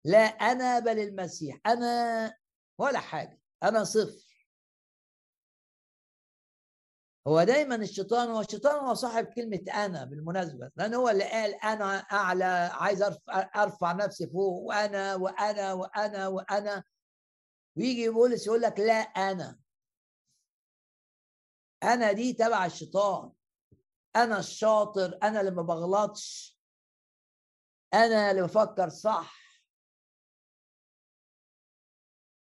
لا 0.05 0.19
أنا 0.19 0.79
بل 0.79 0.99
المسيح 0.99 1.61
أنا 1.67 2.35
ولا 2.79 2.99
حاجة 3.01 3.41
أنا 3.63 3.85
صفر. 3.85 4.29
هو 7.29 7.43
دايما 7.43 7.75
الشيطان 7.75 8.29
هو 8.29 8.41
الشيطان 8.41 8.85
هو 8.85 8.95
صاحب 8.95 9.25
كلمة 9.27 9.61
أنا 9.75 10.05
بالمناسبة 10.05 10.71
لأن 10.77 10.95
هو 10.95 11.09
اللي 11.09 11.25
قال 11.25 11.55
أنا 11.55 11.99
أعلى 11.99 12.45
عايز 12.73 13.03
أرفع, 13.03 13.51
أرفع 13.63 13.93
نفسي 13.93 14.27
فوق 14.27 14.63
وأنا 14.63 15.15
وأنا 15.15 15.73
وأنا 15.73 16.29
وأنا. 16.29 16.85
ويجي 17.77 18.09
بولس 18.09 18.47
يقول 18.47 18.61
لك 18.61 18.81
لا 18.81 18.95
أنا. 18.95 19.59
أنا 21.83 22.13
دي 22.13 22.33
تبع 22.33 22.67
الشيطان. 22.67 23.33
أنا 24.17 24.39
الشاطر 24.39 25.19
أنا 25.23 25.41
اللي 25.41 25.51
ما 25.51 25.63
بغلطش. 25.63 26.59
أنا 27.95 28.31
اللي 28.31 28.43
بفكر 28.43 28.89
صح. 28.89 29.48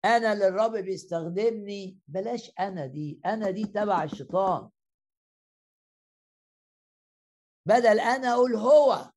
أنا 0.05 0.33
اللي 0.33 0.49
الرب 0.49 0.73
بيستخدمني 0.73 1.99
بلاش 2.09 2.53
أنا 2.61 2.87
دي 2.87 3.21
أنا 3.27 3.51
دي 3.51 3.65
تبع 3.65 4.05
الشيطان. 4.05 4.71
بدل 7.67 8.01
أنا 8.01 8.33
أقول 8.33 8.55
هو 8.57 9.13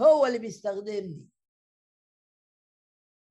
هو 0.00 0.26
اللي 0.26 0.38
بيستخدمني. 0.38 1.28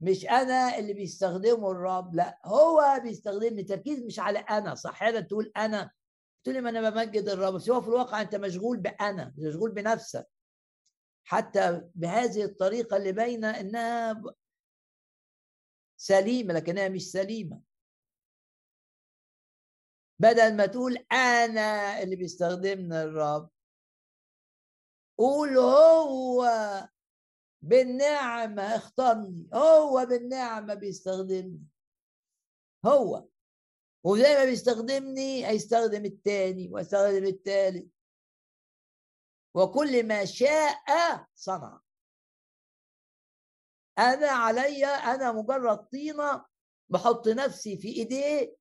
مش 0.01 0.25
أنا 0.25 0.77
اللي 0.77 0.93
بيستخدمه 0.93 1.71
الرب 1.71 2.15
لا 2.15 2.39
هو 2.45 2.99
بيستخدمني. 3.03 3.63
تركيز 3.63 4.03
مش 4.03 4.19
على 4.19 4.39
أنا 4.39 4.75
صح؟ 4.75 5.03
هذا 5.03 5.21
تقول 5.21 5.51
أنا. 5.57 5.91
تقول 6.43 6.55
لي 6.55 6.61
ما 6.61 6.69
أنا 6.69 6.89
بمجد 6.89 7.27
الرب. 7.30 7.53
بس 7.53 7.69
هو 7.69 7.81
في 7.81 7.88
الواقع 7.88 8.21
أنت 8.21 8.35
مشغول 8.35 8.77
بأنا 8.77 9.34
مشغول 9.38 9.71
بنفسك. 9.71 10.30
حتى 11.27 11.89
بهذه 11.95 12.43
الطريقة 12.43 12.97
اللي 12.97 13.11
باينه 13.11 13.59
إنها 13.59 14.21
سليمة 16.03 16.53
لكنها 16.53 16.89
مش 16.89 17.11
سليمة. 17.11 17.61
بدل 20.19 20.57
ما 20.57 20.65
تقول 20.65 20.97
أنا 21.11 22.01
اللي 22.03 22.15
بيستخدمنا 22.15 23.03
الرب 23.03 23.49
قول 25.17 25.57
هو 25.57 26.45
بالنعمة 27.61 28.75
اختارني 28.75 29.49
هو 29.53 30.05
بالنعمة 30.09 30.73
بيستخدمني. 30.73 31.63
هو. 32.85 33.27
وزي 34.03 34.35
ما 34.35 34.45
بيستخدمني 34.45 35.47
هيستخدم 35.47 36.05
التاني 36.05 36.69
ويستخدم 36.71 37.23
التالت. 37.23 37.88
وكل 39.55 40.07
ما 40.07 40.25
شاء 40.25 40.84
صنع. 41.35 41.82
أنا 43.99 44.27
عليا 44.27 44.87
أنا 44.87 45.31
مجرد 45.31 45.77
طينة 45.77 46.45
بحط 46.89 47.27
نفسي 47.27 47.77
في 47.77 47.87
ايديه 47.87 48.55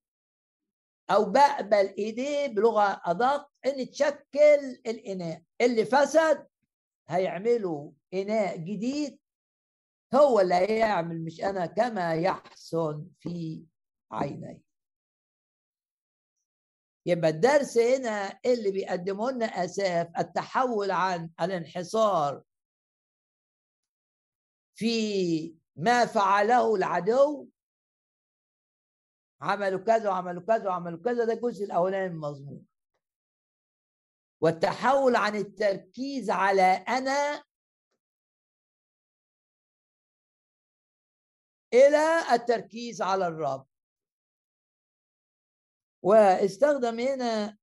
أو 1.11 1.25
بقبل 1.25 1.95
ايديه 1.99 2.47
بلغة 2.47 3.01
أدق 3.05 3.49
إن 3.67 3.91
تشكل 3.91 4.81
الإناء. 4.87 5.43
اللي 5.61 5.85
فسد 5.85 6.47
هيعملوا 7.09 7.93
إناء 8.15 8.57
جديد 8.57 9.19
هو 10.15 10.41
اللي 10.41 10.55
هيعمل 10.55 11.25
مش 11.25 11.41
أنا 11.41 11.67
كما 11.67 12.15
يحسن 12.15 13.07
في 13.21 13.63
عيني. 14.13 14.63
يبقى 17.07 17.31
الدرس 17.31 17.79
هنا 17.79 18.39
اللي 18.47 18.71
بيقدمه 18.71 19.31
لنا 19.31 19.47
أساف 19.47 20.09
التحول 20.19 20.91
عن 20.91 21.31
الانحصار 21.41 22.43
في 24.83 25.57
ما 25.77 26.07
فعله 26.07 26.75
العدو. 26.75 27.49
عملوا 29.41 29.81
كذا 29.81 30.11
وعملوا 30.11 30.43
كذا 30.43 30.69
وعملوا 30.69 31.03
كذا 31.05 31.25
ده 31.25 31.33
الجزء 31.33 31.65
الأولاني 31.65 32.09
من 32.09 32.15
المضمون 32.15 32.67
والتحول 34.41 35.17
عن 35.17 35.37
التركيز 35.37 36.31
على 36.31 36.63
أنا 36.63 37.45
إلى 41.73 42.35
التركيز 42.35 43.03
على 43.03 43.27
الرب. 43.27 43.67
واستخدم 46.03 47.01
هنا 47.01 47.59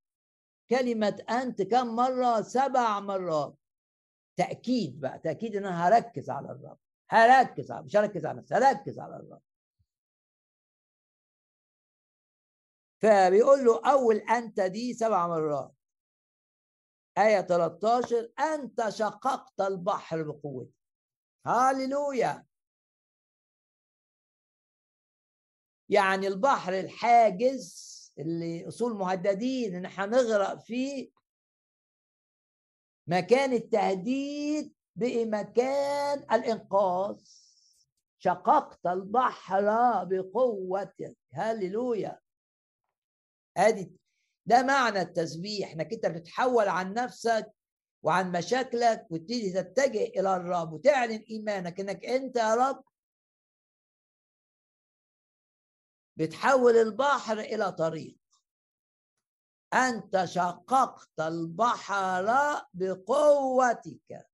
كلمة 0.70 1.26
أنت 1.30 1.62
كم 1.62 1.88
مرة؟ 1.96 2.42
سبع 2.42 3.00
مرات. 3.00 3.58
تأكيد 4.38 5.00
بقى 5.00 5.20
تأكيد 5.20 5.56
إن 5.56 5.66
أنا 5.66 5.88
هركز 5.88 6.30
على 6.30 6.52
الرب. 6.52 6.80
هركز 7.10 7.72
على 7.72 7.86
مش 7.86 7.96
هركز 7.96 8.26
على 8.26 8.40
نفسي 8.40 8.56
هركز 8.56 9.00
على 9.00 9.16
الرب 9.16 9.42
فبيقول 13.02 13.66
له 13.66 13.92
أول 13.92 14.16
أنت 14.16 14.60
دي 14.62 14.94
سبع 14.94 15.28
مرات. 15.28 15.76
آية 17.18 17.42
13 17.42 18.32
أنت 18.40 18.90
شققت 18.90 19.62
البحر 19.62 20.24
بقوتك. 20.24 20.74
هاليلويا. 21.46 22.46
يعني 25.90 26.28
البحر 26.28 26.80
الحاجز 26.80 28.00
اللي 28.20 28.68
أصول 28.68 28.98
مهددين 28.98 29.76
إن 29.76 29.86
إحنا 29.86 30.06
نغرق 30.06 30.60
فيه. 30.60 31.12
مكان 33.08 33.54
التهديد 33.54 34.76
بمكان 35.00 36.20
الإنقاذ. 36.32 37.18
شققت 38.20 38.86
البحر 38.86 39.64
بقوتك 40.04 41.18
هللويا. 41.34 42.20
أدي. 43.58 43.92
ده 44.46 44.64
معنى 44.64 45.02
التسبيح 45.02 45.72
إنك 45.72 45.94
أنت 45.94 46.06
بتتحول 46.06 46.68
عن 46.68 46.94
نفسك 46.94 47.52
وعن 48.04 48.32
مشاكلك 48.32 49.08
وتبتدي 49.10 49.52
تتجه 49.52 50.04
إلى 50.04 50.36
الرب 50.36 50.74
وتعلن 50.74 51.26
إيمانك 51.30 51.80
إنك 51.80 52.06
أنت 52.06 52.36
يا 52.36 52.56
رب 52.56 52.84
بتحول 56.18 56.76
البحر 56.76 57.40
إلى 57.40 57.72
طريق. 57.72 58.18
أنت 59.74 60.26
شققت 60.26 61.20
البحر 61.20 62.26
بقوتك. 62.74 64.29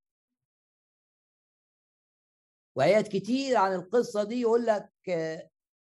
وآيات 2.76 3.08
كتير 3.08 3.56
عن 3.56 3.74
القصة 3.74 4.24
دي 4.24 4.40
يقول 4.40 4.66
لك 4.66 4.90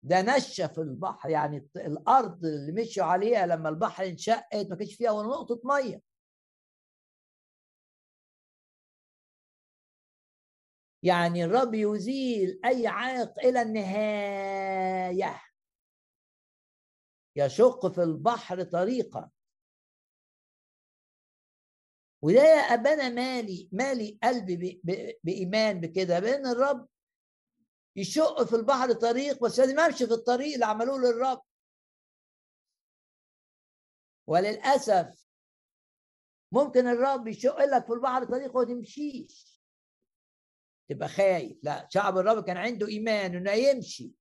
ده 0.04 0.22
نشف 0.22 0.80
البحر 0.80 1.30
يعني 1.30 1.70
الأرض 1.76 2.46
اللي 2.46 2.72
مشوا 2.82 3.04
عليها 3.04 3.46
لما 3.46 3.70
البحر 3.70 4.06
انشقت 4.06 4.68
ما 4.70 4.76
كانش 4.76 4.96
فيها 4.96 5.12
ولا 5.12 5.28
نقطة 5.28 5.62
مية. 5.64 6.02
يعني 11.04 11.46
الرب 11.46 11.74
يزيل 11.74 12.60
أي 12.66 12.88
عائق 12.88 13.40
إلى 13.40 13.62
النهاية. 13.62 15.42
يشق 17.36 17.88
في 17.88 18.04
البحر 18.04 18.64
طريقا. 18.64 19.30
وده 22.22 22.40
يا 22.44 22.60
ابانا 22.74 23.10
مالي 23.10 23.70
مالي 23.72 24.20
قلبي 24.24 24.82
بإيمان 25.24 25.82
بكده 25.82 26.20
بأن 26.20 26.48
الرب 26.48 26.88
يشق 27.96 28.44
في 28.44 28.56
البحر 28.56 28.94
طريق 28.94 29.44
بس 29.44 29.60
لازم 29.60 29.80
امشي 29.80 30.08
في 30.08 30.14
الطريق 30.14 30.54
اللي 30.54 30.66
عملوه 30.66 30.98
للرب. 31.00 31.42
وللأسف 34.28 35.28
ممكن 36.52 36.88
الرب 36.88 37.28
يشق 37.28 37.58
لك 37.66 37.86
في 37.86 37.94
البحر 37.94 38.24
طريق 38.26 38.56
وما 38.58 38.66
تمشيش. 38.66 39.62
تبقى 40.90 41.08
خايف. 41.10 41.58
لا 41.64 41.88
شعب 41.92 42.18
الرب 42.18 42.44
كان 42.44 42.58
عنده 42.58 42.88
إيمان 42.88 43.36
إنه 43.36 43.52
يمشي. 43.52 44.12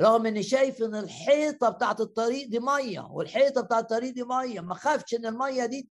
رغم 0.00 0.26
اني 0.26 0.42
شايف 0.42 0.82
إن 0.82 0.94
الحيطة 0.94 1.68
بتاعت 1.70 2.00
الطريق 2.00 2.48
دي 2.48 2.58
مية 2.60 3.00
والحيطة 3.00 3.60
بتاعت 3.60 3.82
الطريق 3.82 4.14
دي 4.14 4.22
مية. 4.24 4.60
ما 4.60 4.74
خافش 4.74 5.14
إن 5.14 5.26
المية 5.26 5.66
دي 5.66 5.88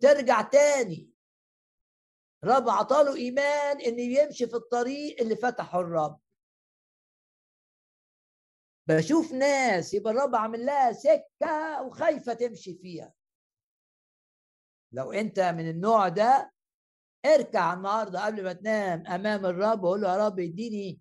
ترجع 0.00 0.42
تاني. 0.42 1.10
رب 2.44 2.68
عطاله 2.68 3.16
إيمان 3.16 3.80
إن 3.80 3.98
يمشي 3.98 4.46
في 4.46 4.54
الطريق 4.56 5.20
اللي 5.20 5.36
فتحه 5.36 5.80
الرب. 5.80 6.20
بشوف 8.88 9.32
ناس 9.32 9.94
يبقى 9.94 10.12
الرب 10.12 10.34
عامل 10.36 10.66
لها 10.66 10.92
سكة 10.92 11.82
وخايفة 11.82 12.34
تمشي 12.34 12.74
فيها. 12.74 13.12
لو 14.92 15.12
أنت 15.12 15.40
من 15.40 15.70
النوع 15.70 16.08
ده 16.08 16.52
اركع 17.26 17.72
النهارده 17.72 18.26
قبل 18.26 18.44
ما 18.44 18.52
تنام 18.52 19.06
أمام 19.06 19.46
الرب 19.46 19.82
وقول 19.84 20.00
له 20.00 20.12
يا 20.12 20.26
رب 20.26 20.40
اديني 20.40 21.00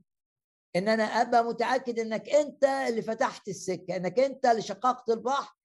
إن 0.76 0.88
أنا 0.90 1.04
أبقى 1.04 1.44
متأكد 1.44 2.00
إنك 2.00 2.30
أنت 2.30 2.64
اللي 2.64 3.02
فتحت 3.02 3.48
السكة 3.48 3.96
إنك 3.96 4.20
أنت 4.20 4.46
اللي 4.46 4.62
شققت 4.62 5.10
البحر 5.10 5.56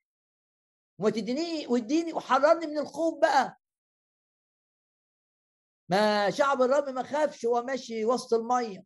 وما 0.99 1.11
تديني 1.11 1.67
واديني 1.67 2.13
وحررني 2.13 2.67
من 2.67 2.79
الخوف 2.79 3.21
بقى. 3.21 3.59
ما 5.89 6.31
شعب 6.31 6.63
الرب 6.63 6.89
ما 6.89 7.03
خافش 7.03 7.45
وهو 7.45 7.63
ماشي 7.63 8.05
وسط 8.05 8.35
المية. 8.35 8.85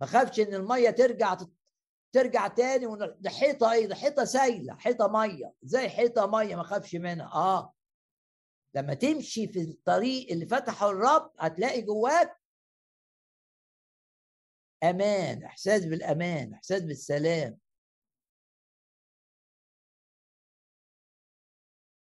ما 0.00 0.06
خافش 0.06 0.40
إن 0.40 0.54
المية 0.54 0.90
ترجع 0.90 1.36
ترجع 2.12 2.48
تاني 2.48 2.86
ده 3.20 3.30
حيطة 3.30 3.72
إيه؟ 3.72 3.86
ده 3.86 3.94
حيطة 3.94 4.24
سايلة 4.24 4.76
حيطة 4.76 5.08
مية. 5.08 5.52
زي 5.62 5.88
حيطة 5.88 6.26
مية 6.26 6.56
ما 6.56 6.62
خافش 6.62 6.94
منها. 6.94 7.26
آه. 7.34 7.74
لما 8.74 8.94
تمشي 8.94 9.48
في 9.48 9.60
الطريق 9.60 10.32
اللي 10.32 10.46
فتحه 10.46 10.90
الرب 10.90 11.32
هتلاقي 11.38 11.82
جواك 11.82 12.40
أمان 14.82 15.42
إحساس 15.44 15.84
بالأمان 15.84 16.54
إحساس 16.54 16.82
بالسلام. 16.82 17.58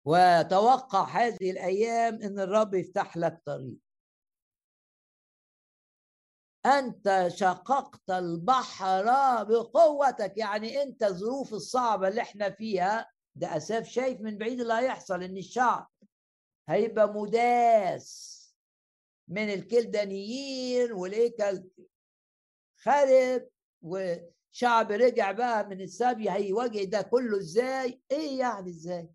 وتوقع 0.09 1.03
هذه 1.03 1.51
الأيام 1.51 2.21
إن 2.21 2.39
الرب 2.39 2.73
يفتح 2.73 3.17
لك 3.17 3.41
طريق. 3.45 3.77
أنت 6.65 7.27
شققت 7.35 8.09
البحر 8.09 9.03
بقوتك 9.43 10.33
يعني 10.37 10.83
أنت 10.83 11.03
الظروف 11.03 11.53
الصعبة 11.53 12.07
اللي 12.07 12.21
إحنا 12.21 12.49
فيها 12.49 13.11
ده 13.35 13.57
أساف 13.57 13.87
شايف 13.87 14.21
من 14.21 14.37
بعيد 14.37 14.59
اللي 14.61 14.73
هيحصل 14.73 15.23
إن 15.23 15.37
الشعب 15.37 15.89
هيبقى 16.69 17.13
مداس 17.13 18.39
من 19.27 19.49
الكلدانيين 19.53 20.91
والهيكل 20.91 21.69
خرب 22.83 23.47
وشعب 23.81 24.91
رجع 24.91 25.31
بقى 25.31 25.67
من 25.67 25.81
السبي 25.81 26.29
هيواجه 26.29 26.83
ده 26.83 27.01
كله 27.01 27.37
إزاي؟ 27.37 28.01
إيه 28.11 28.39
يعني 28.39 28.69
إزاي؟ 28.69 29.09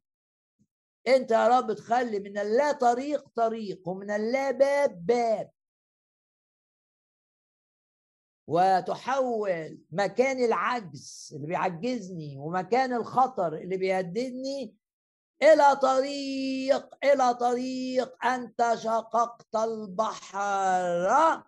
انت 1.08 1.30
يا 1.30 1.48
رب 1.48 1.72
تخلي 1.72 2.18
من 2.20 2.38
اللا 2.38 2.72
طريق 2.72 3.28
طريق 3.28 3.88
ومن 3.88 4.10
اللا 4.10 4.50
باب 4.50 5.06
باب. 5.06 5.50
وتحول 8.46 9.78
مكان 9.90 10.44
العجز 10.44 11.32
اللي 11.36 11.46
بيعجزني 11.46 12.36
ومكان 12.38 12.92
الخطر 12.92 13.54
اللي 13.56 13.76
بيهددني 13.76 14.76
إلى 15.42 15.76
طريق 15.82 17.04
إلى 17.04 17.34
طريق 17.34 18.24
أنت 18.26 18.74
شققت 18.74 19.56
البحر 19.56 21.42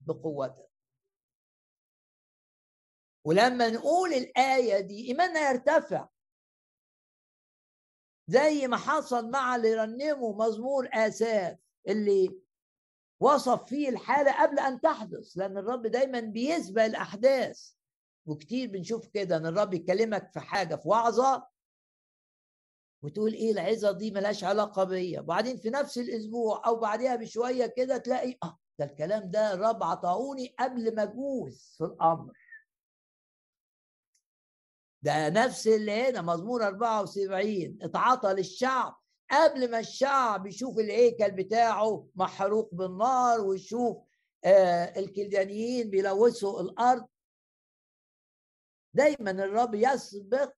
بقوتك. 0.00 0.68
ولما 3.24 3.68
نقول 3.68 4.12
الآية 4.12 4.80
دي 4.80 5.08
إيماننا 5.08 5.50
يرتفع. 5.50 6.08
زي 8.28 8.66
ما 8.66 8.76
حصل 8.76 9.30
مع 9.30 9.56
اللي 9.56 9.74
رنموا 9.74 10.46
مزمور 10.46 10.88
آساف 10.92 11.58
اللي 11.88 12.38
وصف 13.20 13.64
فيه 13.64 13.88
الحالة 13.88 14.42
قبل 14.42 14.58
أن 14.58 14.80
تحدث 14.80 15.32
لأن 15.36 15.58
الرب 15.58 15.86
دايما 15.86 16.20
بيسبق 16.20 16.82
الأحداث. 16.84 17.70
وكتير 18.26 18.70
بنشوف 18.70 19.06
كده 19.06 19.36
إن 19.36 19.46
الرب 19.46 19.74
يكلمك 19.74 20.30
في 20.32 20.40
حاجة 20.40 20.76
في 20.76 20.88
وعظة 20.88 21.46
وتقول 23.02 23.32
إيه 23.32 23.52
العظة 23.52 23.92
دي 23.92 24.10
ملهاش 24.10 24.44
علاقة 24.44 24.84
بيا. 24.84 25.20
وبعدين 25.20 25.56
في 25.56 25.70
نفس 25.70 25.98
الأسبوع 25.98 26.62
أو 26.66 26.76
بعدها 26.76 27.16
بشوية 27.16 27.66
كده 27.66 27.96
تلاقي 27.96 28.38
آه 28.42 28.58
ده 28.78 28.84
الكلام 28.84 29.30
ده 29.30 29.54
الرب 29.54 29.82
عطاوني 29.82 30.54
قبل 30.58 30.94
ما 30.94 31.02
أجوز 31.02 31.74
في 31.78 31.84
الأمر. 31.84 32.32
ده 35.02 35.28
نفس 35.28 35.66
اللي 35.66 35.92
هنا 35.92 36.22
مزمور 36.22 36.66
74 36.66 37.78
اتعطى 37.82 38.28
للشعب 38.32 38.96
قبل 39.30 39.70
ما 39.70 39.78
الشعب 39.78 40.46
يشوف 40.46 40.78
الهيكل 40.78 41.30
بتاعه 41.30 42.06
محروق 42.14 42.74
بالنار 42.74 43.40
ويشوف 43.40 43.96
آه 44.44 44.98
الكلدانيين 44.98 45.90
بيلوثوا 45.90 46.60
الأرض. 46.60 47.06
دايما 48.94 49.30
الرب 49.30 49.74
يسبق 49.74 50.52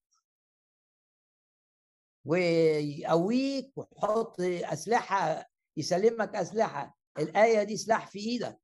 ويقويك 2.25 3.73
ويحط 3.77 4.41
أسلحة 4.41 5.51
يسلمك 5.77 6.37
أسلحة. 6.37 6.99
الآية 7.19 7.63
دي 7.63 7.77
سلاح 7.77 8.07
في 8.07 8.19
إيدك. 8.19 8.59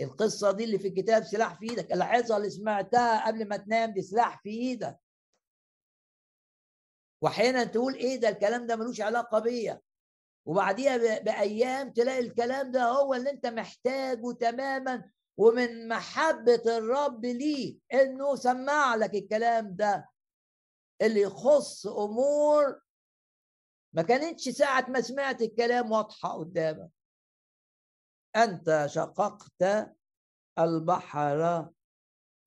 القصة 0.00 0.52
دي 0.52 0.64
اللي 0.64 0.78
في 0.78 0.88
الكتاب 0.88 1.24
سلاح 1.24 1.58
في 1.58 1.70
إيدك. 1.70 1.92
العظة 1.92 2.36
اللي 2.36 2.50
سمعتها 2.50 3.26
قبل 3.26 3.48
ما 3.48 3.56
تنام 3.56 3.90
دي 3.92 4.02
سلاح 4.02 4.42
في 4.42 4.50
إيدك. 4.50 4.98
وأحيانا 7.22 7.64
تقول 7.64 7.94
إيه 7.94 8.20
ده 8.20 8.28
الكلام 8.28 8.66
ده 8.66 8.76
ملوش 8.76 9.00
علاقة 9.00 9.38
بيا. 9.38 9.80
وبعديها 10.46 11.18
بأيام 11.18 11.92
تلاقي 11.92 12.18
الكلام 12.20 12.70
ده 12.70 12.84
هو 12.84 13.14
اللي 13.14 13.30
أنت 13.30 13.46
محتاجه 13.46 14.32
تماما 14.32 15.10
ومن 15.36 15.88
محبة 15.88 16.62
الرب 16.66 17.24
ليك 17.24 17.78
إنه 17.92 18.34
سمع 18.36 18.94
لك 18.94 19.14
الكلام 19.14 19.76
ده. 19.76 20.08
اللي 21.02 21.20
يخص 21.20 21.86
أمور 21.86 22.80
ما 23.92 24.02
كانتش 24.02 24.48
ساعة 24.48 24.86
ما 24.88 25.00
سمعت 25.00 25.42
الكلام 25.42 25.92
واضحة 25.92 26.38
قدامك. 26.38 26.90
أنت 28.36 28.84
شققت 28.88 29.92
البحر 30.58 31.68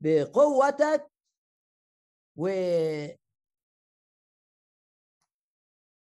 بقوتك 0.01 1.11
و 2.35 2.47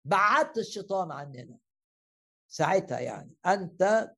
بعدت 0.05 0.57
الشيطان 0.57 1.11
عننا. 1.11 1.57
ساعتها 2.47 2.99
يعني 2.99 3.35
أنت 3.45 4.11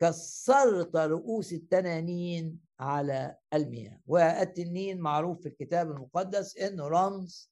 كسرت 0.00 0.96
رؤوس 0.96 1.52
التنانين 1.52 2.60
على 2.80 3.36
المياه. 3.54 4.00
والتنين 4.06 5.00
معروف 5.00 5.40
في 5.42 5.48
الكتاب 5.48 5.90
المقدس 5.90 6.56
إنه 6.56 6.88
رمز 6.88 7.50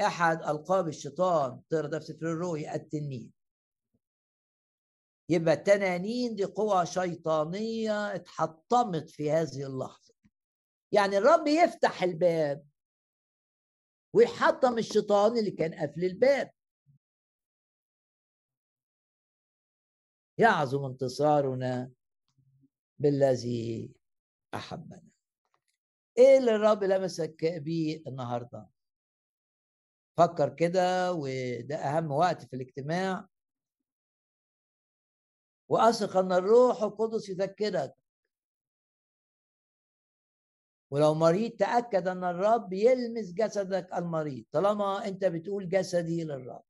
أحد 0.00 0.42
ألقاب 0.42 0.88
الشيطان. 0.88 1.60
تقرأ 1.68 1.98
في 1.98 2.04
سفر 2.04 2.26
الرؤيا 2.26 2.74
التنين 2.74 3.32
يبقى 5.30 5.54
التنانين 5.54 6.34
دي 6.34 6.44
قوى 6.44 6.86
شيطانية 6.86 8.14
اتحطمت 8.14 9.10
في 9.10 9.30
هذه 9.30 9.66
اللحظة. 9.66 10.14
يعني 10.92 11.18
الرب 11.18 11.46
يفتح 11.46 12.02
الباب 12.02 12.66
ويحطم 14.14 14.78
الشيطان 14.78 15.38
اللي 15.38 15.50
كان 15.50 15.74
قافل 15.74 16.04
الباب. 16.04 16.50
يعظم 20.38 20.84
انتصارنا 20.84 21.90
بالذي 22.98 23.92
أحبنا. 24.54 25.02
إيه 26.18 26.38
اللي 26.38 26.54
الرب 26.54 26.84
لمسك 26.84 27.44
بيه 27.44 28.02
النهارده؟ 28.06 28.68
فكر 30.16 30.54
كده 30.54 31.12
وده 31.12 31.76
أهم 31.76 32.10
وقت 32.12 32.44
في 32.44 32.56
الاجتماع. 32.56 33.28
وأثق 35.68 36.16
أن 36.16 36.32
الروح 36.32 36.82
القدس 36.82 37.28
يذكرك. 37.28 37.94
ولو 40.90 41.14
مريض 41.14 41.50
تأكد 41.50 42.08
أن 42.08 42.24
الرب 42.24 42.72
يلمس 42.72 43.32
جسدك 43.32 43.94
المريض. 43.94 44.44
طالما 44.52 45.08
أنت 45.08 45.24
بتقول 45.24 45.68
جسدي 45.68 46.24
للرب. 46.24 46.67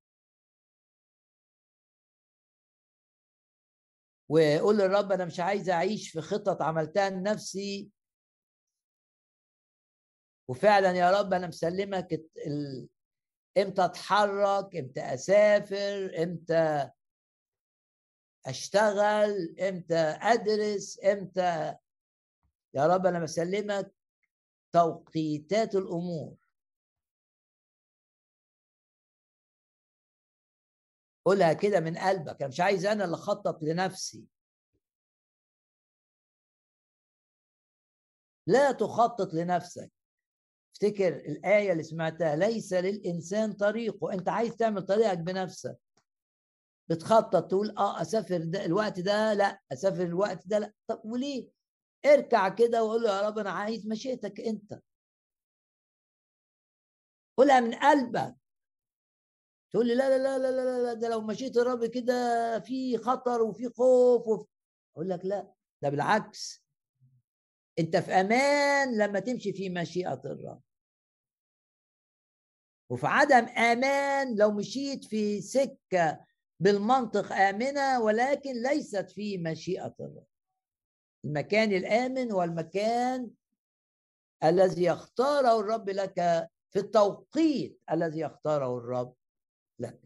وقول 4.28 4.78
للرب 4.78 5.12
أنا 5.12 5.24
مش 5.24 5.40
عايز 5.40 5.70
أعيش 5.70 6.10
في 6.10 6.20
خطط 6.20 6.62
عملتها 6.62 7.10
لنفسي. 7.10 7.90
وفعلا 10.48 10.90
يا 10.90 11.10
رب 11.20 11.32
أنا 11.34 11.46
مسلمك 11.46 12.12
ال... 12.46 12.88
إمتى 13.58 13.84
أتحرك 13.84 14.76
إمتى 14.76 15.00
أسافر 15.00 16.22
إمتى 16.22 16.90
أشتغل 18.46 19.56
إمتى 19.60 19.96
أدرس 20.22 21.00
إمتى 21.04 21.74
يا 22.74 22.86
رب 22.86 23.06
أنا 23.06 23.18
بسلمك 23.20 23.94
توقيتات 24.72 25.74
الأمور. 25.74 26.47
قولها 31.28 31.52
كده 31.52 31.80
من 31.80 31.98
قلبك 31.98 32.36
أنا 32.42 32.48
مش 32.48 32.60
عايز 32.60 32.86
أنا 32.86 33.04
اللي 33.04 33.16
أخطط 33.16 33.62
لنفسي. 33.62 34.24
لا 38.46 38.72
تخطط 38.72 39.34
لنفسك. 39.34 39.92
افتكر 40.72 41.16
الآية 41.16 41.72
اللي 41.72 41.82
سمعتها 41.82 42.36
ليس 42.36 42.72
للإنسان 42.72 43.52
طريقه 43.52 44.12
أنت 44.12 44.28
عايز 44.28 44.56
تعمل 44.56 44.82
طريقك 44.82 45.18
بنفسك. 45.18 45.78
بتخطط 46.90 47.48
تقول 47.50 47.70
آه 47.78 48.00
أسافر 48.02 48.44
ده 48.44 48.64
الوقت 48.64 49.00
ده 49.00 49.34
لا 49.34 49.60
أسافر 49.72 50.02
الوقت 50.02 50.46
ده 50.48 50.58
لا. 50.58 50.72
طب 50.86 51.00
وليه؟ 51.04 51.48
اركع 52.06 52.48
كده 52.48 52.84
وقول 52.84 53.02
له 53.02 53.16
يا 53.16 53.28
رب 53.28 53.38
أنا 53.38 53.50
عايز 53.50 53.86
مشيئتك 53.86 54.40
أنت. 54.40 54.80
قولها 57.38 57.60
من 57.60 57.74
قلبك. 57.74 58.36
تقول 59.70 59.86
لي 59.86 59.94
لا 59.94 60.18
لا 60.18 60.38
لا 60.38 60.50
لا 60.50 60.82
لا, 60.82 60.92
ده 60.94 61.08
لو 61.08 61.20
مشيت 61.20 61.56
الرب 61.56 61.84
كده 61.84 62.14
في 62.60 62.98
خطر 62.98 63.42
وفي 63.42 63.68
خوف 63.68 64.28
وفي 64.28 64.46
أقول 64.96 65.08
لك 65.08 65.24
لا 65.24 65.52
ده 65.82 65.88
بالعكس. 65.88 66.64
أنت 67.78 67.96
في 67.96 68.12
أمان 68.12 68.98
لما 68.98 69.20
تمشي 69.20 69.52
في 69.52 69.68
مشيئة 69.70 70.22
الرب. 70.24 70.62
وفي 72.90 73.06
عدم 73.06 73.44
أمان 73.48 74.36
لو 74.36 74.52
مشيت 74.52 75.04
في 75.04 75.40
سكة 75.40 76.24
بالمنطق 76.60 77.32
آمنة 77.32 78.00
ولكن 78.00 78.62
ليست 78.62 79.10
في 79.10 79.38
مشيئة 79.38 79.94
الرب. 80.00 80.26
المكان 81.24 81.72
الآمن 81.72 82.32
والمكان 82.32 83.30
الذي 84.44 84.84
يختاره 84.84 85.60
الرب 85.60 85.90
لك 85.90 86.14
في 86.70 86.78
التوقيت 86.78 87.80
الذي 87.90 88.20
يختاره 88.20 88.78
الرب 88.78 89.14
لك 89.78 90.00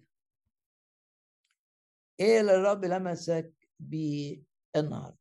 إيه 2.22 2.40
اللي 2.40 2.54
الرب 2.54 2.84
لمسك 2.84 3.52
بيه 3.80 4.42
النهارده؟ 4.76 5.18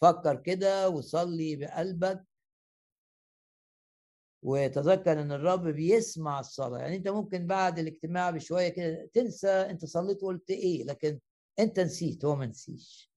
فكر 0.00 0.36
كده 0.36 0.88
وصلي 0.88 1.56
بقلبك 1.56 2.24
وتذكر 4.42 5.20
إن 5.20 5.32
الرب 5.32 5.68
بيسمع 5.68 6.40
الصلاة. 6.40 6.78
يعني 6.78 6.96
أنت 6.96 7.08
ممكن 7.08 7.46
بعد 7.46 7.78
الاجتماع 7.78 8.30
بشوية 8.30 8.68
كده 8.68 9.10
تنسى 9.14 9.48
أنت 9.48 9.84
صليت 9.84 10.22
وقلت 10.22 10.50
إيه 10.50 10.84
لكن 10.84 11.20
أنت 11.58 11.80
نسيت 11.80 12.24
هو 12.24 12.36
ما 12.36 12.46
نسيش. 12.46 13.10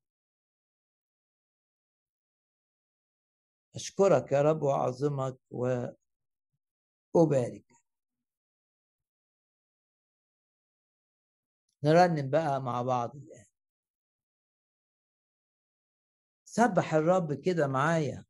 أشكرك 3.75 4.31
يا 4.31 4.41
رب 4.41 4.61
وأعظمك 4.63 5.37
وأبارك. 7.15 7.66
نرنم 11.83 12.29
بقى 12.29 12.61
مع 12.61 12.81
بعض 12.81 13.15
الان 13.15 13.45
سبح 16.45 16.93
الرب 16.93 17.33
كده 17.33 17.67
معايا. 17.67 18.25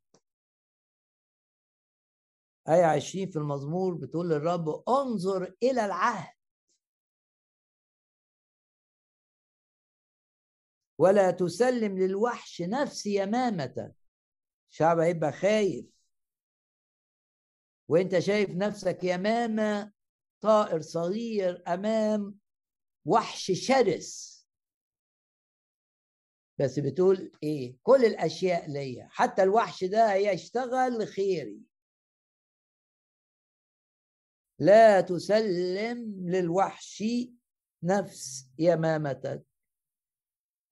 آية 2.68 2.84
عشرين 2.84 3.30
في 3.30 3.36
المزمور 3.38 3.94
بتقول 3.94 4.28
للرب 4.28 4.68
انظر 4.88 5.54
إلى 5.62 5.84
العهد. 5.84 6.34
ولا 10.98 11.30
تسلم 11.30 11.98
للوحش 11.98 12.62
نفس 12.62 13.06
يمامتك 13.06 13.94
الشعب 14.70 14.98
هيبقى 14.98 15.32
خايف. 15.32 15.86
وانت 17.88 18.18
شايف 18.18 18.50
نفسك 18.50 19.04
يمامة 19.04 19.92
طائر 20.40 20.80
صغير 20.80 21.62
أمام 21.68 22.38
وحش 23.04 23.52
شرس. 23.52 24.38
بس 26.58 26.78
بتقول 26.78 27.32
إيه؟ 27.42 27.76
كل 27.82 28.04
الأشياء 28.04 28.70
ليا. 28.70 29.08
حتى 29.10 29.42
الوحش 29.42 29.84
ده 29.84 30.12
هيشتغل 30.12 30.98
لخيري. 31.02 31.60
لا 34.58 35.00
تسلم 35.00 36.28
للوحش 36.30 37.04
نفس 37.82 38.50
يمامتك 38.58 39.44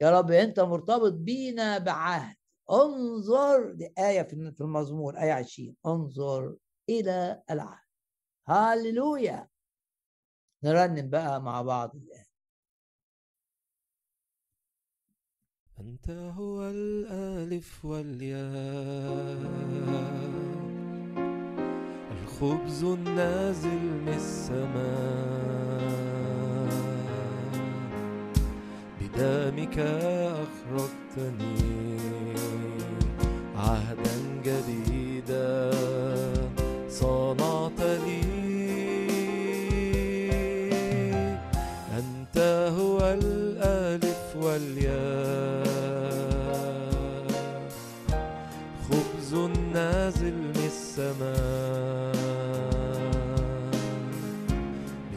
يا 0.00 0.10
رب 0.18 0.30
أنت 0.30 0.60
مرتبط 0.60 1.12
بينا 1.12 1.78
بعهد. 1.78 2.36
انظر 2.70 3.72
دي 3.72 3.92
آية 3.98 4.22
في 4.22 4.60
المزمور 4.60 5.18
آية 5.18 5.32
20 5.32 5.76
انظر 5.86 6.56
إلى 6.88 7.42
العهد. 7.50 7.86
هاللويا 8.48 9.48
نرنم 10.66 11.10
بقى 11.10 11.42
مع 11.42 11.62
بعض 11.62 11.96
الآن 11.96 12.26
أنت 15.80 16.10
هو 16.10 16.62
الألف 16.62 17.84
والياء 17.84 18.46
الخبز 22.22 22.84
النازل 22.84 23.78
من 23.78 24.08
السماء. 24.08 25.46
بدمك 29.00 29.78
أخرجتني 30.44 31.96
عهدا 33.56 34.42
جديدا 34.44 35.70
صنعت 36.88 37.80
لي 37.80 38.25
والياء. 44.46 45.66
خبز 48.86 49.34
نازل 49.74 50.34
من 50.34 50.62
السماء. 50.66 52.16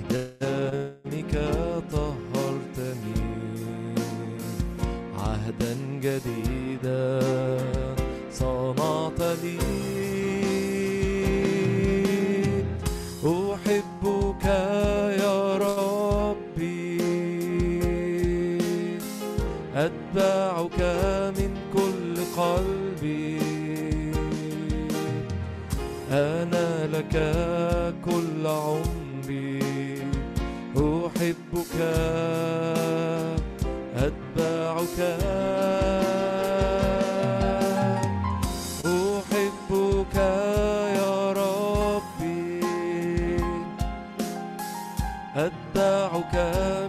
بدمك 0.09 1.33
طهرتني 1.91 3.21
عهدا 5.17 5.73
جديدا. 6.03 7.78
أتبعك 45.35 46.88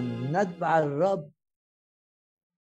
نعم 0.00 0.36
نتبع 0.36 0.78
الرب 0.78 1.32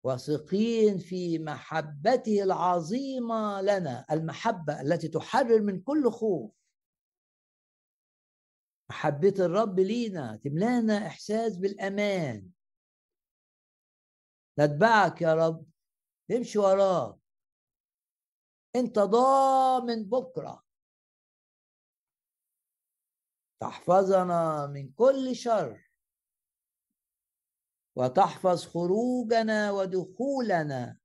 واثقين 0.05 0.98
في 0.98 1.38
محبته 1.38 2.42
العظيمة 2.42 3.60
لنا 3.60 4.06
المحبة 4.10 4.80
التي 4.80 5.09
تحرر 5.09 5.62
من 5.62 5.82
كل 5.82 6.10
خوف. 6.10 6.52
محبة 8.90 9.34
الرب 9.38 9.80
لينا 9.80 10.36
تملانا 10.36 11.06
إحساس 11.06 11.56
بالأمان. 11.56 12.50
نتبعك 14.59 15.22
يا 15.22 15.34
رب 15.34 15.66
نمشي 16.30 16.59
وراك. 16.59 17.18
أنت 18.76 18.98
ضامن 18.98 20.05
بكرة. 20.05 20.64
تحفظنا 23.60 24.66
من 24.66 24.92
كل 24.92 25.36
شر. 25.36 25.88
وتحفظ 27.99 28.65
خروجنا 28.65 29.70
ودخولنا. 29.70 30.99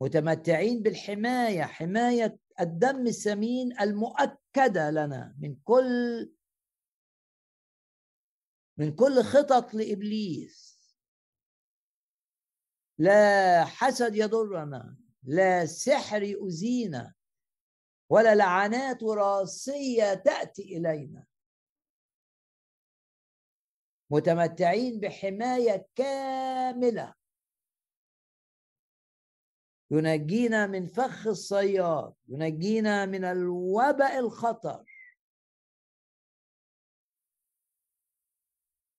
متمتعين 0.00 0.82
بالحماية 0.82 1.62
حماية 1.62 2.38
الدم 2.60 3.06
الثمين 3.06 3.80
المؤكدة 3.80 4.90
لنا 4.90 5.36
من 5.38 5.56
كل 5.64 6.32
من 8.78 8.96
كل 8.96 9.22
خطط 9.22 9.74
لإبليس. 9.74 10.74
لا 12.98 13.64
حسد 13.64 14.14
يضرنا 14.14 14.96
لا 15.22 15.66
سحر 15.66 16.22
يؤذينا 16.22 17.14
ولا 18.10 18.34
لعنات 18.34 19.02
وراثيه 19.02 20.14
تأتي 20.14 20.62
إلينا. 20.62 21.26
متمتعين 24.14 25.00
بحماية 25.00 25.88
كاملة. 25.94 27.14
ينجينا 29.90 30.66
من 30.66 30.86
فخ 30.86 31.26
الصياد 31.26 32.14
ينجينا 32.28 33.06
من 33.06 33.24
الوباء 33.24 34.18
الخطر. 34.18 34.84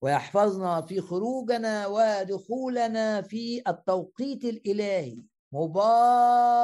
ويحفظنا 0.01 0.81
في 0.81 1.01
خروجنا 1.01 1.87
ودخولنا 1.87 3.21
في 3.21 3.63
التوقيت 3.67 4.43
الإلهي. 4.43 5.23
مباركين. 5.51 6.63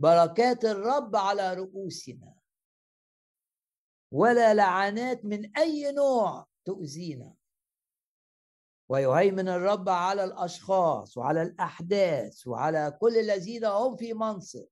بركات 0.00 0.64
الرب 0.64 1.16
على 1.16 1.54
رؤوسنا. 1.54 2.37
ولا 4.12 4.54
لعنات 4.54 5.24
من 5.24 5.56
أي 5.56 5.92
نوع 5.92 6.46
تؤذينا. 6.64 7.34
ويهيمن 8.88 9.48
الرب 9.48 9.88
على 9.88 10.24
الأشخاص 10.24 11.16
وعلى 11.16 11.42
الأحداث 11.42 12.46
وعلى 12.46 12.98
كل 13.00 13.16
الذين 13.16 13.64
هم 13.64 13.96
في 13.96 14.14
منصب. 14.14 14.66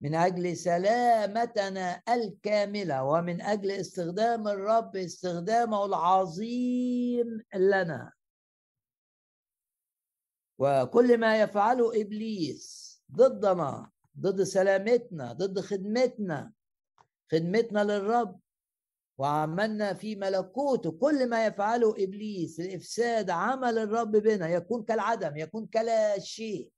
من 0.00 0.14
أجل 0.14 0.56
سلامتنا 0.56 2.02
الكاملة 2.08 3.04
ومن 3.04 3.42
أجل 3.42 3.70
استخدام 3.70 4.48
الرب 4.48 4.96
استخدامه 4.96 5.84
العظيم 5.84 7.42
لنا. 7.54 8.12
وكل 10.58 11.18
ما 11.18 11.40
يفعله 11.40 12.00
إبليس 12.00 12.90
ضدنا 13.12 13.90
ضد 14.18 14.42
سلامتنا 14.42 15.32
ضد 15.32 15.60
خدمتنا 15.60 16.52
خدمتنا 17.32 17.84
للرب. 17.84 18.40
وعملنا 19.18 19.94
في 19.94 20.16
ملكوته 20.16 20.92
كل 20.92 21.28
ما 21.28 21.46
يفعله 21.46 21.90
إبليس 22.04 22.60
لافساد 22.60 23.30
عمل 23.30 23.78
الرب 23.78 24.10
بنا 24.10 24.48
يكون 24.48 24.84
كالعدم 24.84 25.36
يكون 25.36 25.66
كلا 25.66 26.18
شيء 26.18 26.72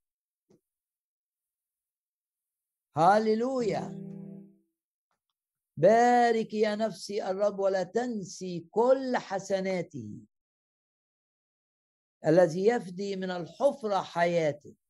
هاليلويا. 2.97 4.03
بارك 5.77 6.53
يا 6.53 6.75
نفسي 6.75 7.29
الرب 7.29 7.59
ولا 7.59 7.83
تنسي 7.83 8.67
كل 8.71 9.17
حسناته 9.17 10.09
الذي 12.25 12.67
يفدي 12.67 13.15
من 13.15 13.31
الحفرة 13.31 14.01
حياتك. 14.01 14.82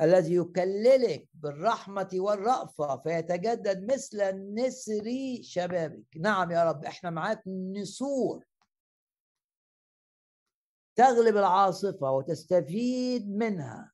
الذي 0.00 0.34
يكللك 0.34 1.28
بالرحمة 1.34 2.08
والرأفة 2.14 2.96
فيتجدد 2.96 3.92
مثل 3.92 4.20
النسر 4.20 5.04
شبابك. 5.42 6.16
نعم 6.16 6.50
يا 6.50 6.64
رب 6.64 6.84
إحنا 6.84 7.10
معاك 7.10 7.42
نسور. 7.48 8.44
تغلب 10.96 11.36
العاصفة 11.36 12.10
وتستفيد 12.10 13.28
منها. 13.28 13.92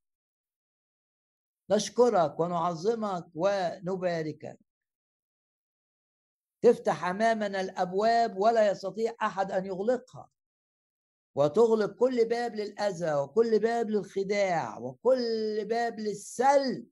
نشكرك 1.70 2.41
ونعظمك 2.41 3.27
ونباركك. 3.35 4.59
تفتح 6.62 7.05
أمامنا 7.05 7.61
الأبواب 7.61 8.39
ولا 8.39 8.70
يستطيع 8.70 9.15
أحد 9.23 9.53
أن 9.53 9.66
يغلقها. 9.66 10.29
وتغلق 11.35 11.93
كل 11.93 12.29
باب 12.29 12.55
للأذى 12.55 13.15
وكل 13.15 13.59
باب 13.59 13.91
للخداع 13.91 14.79
وكل 14.79 15.65
باب 15.65 16.01
للسلب 16.01 16.89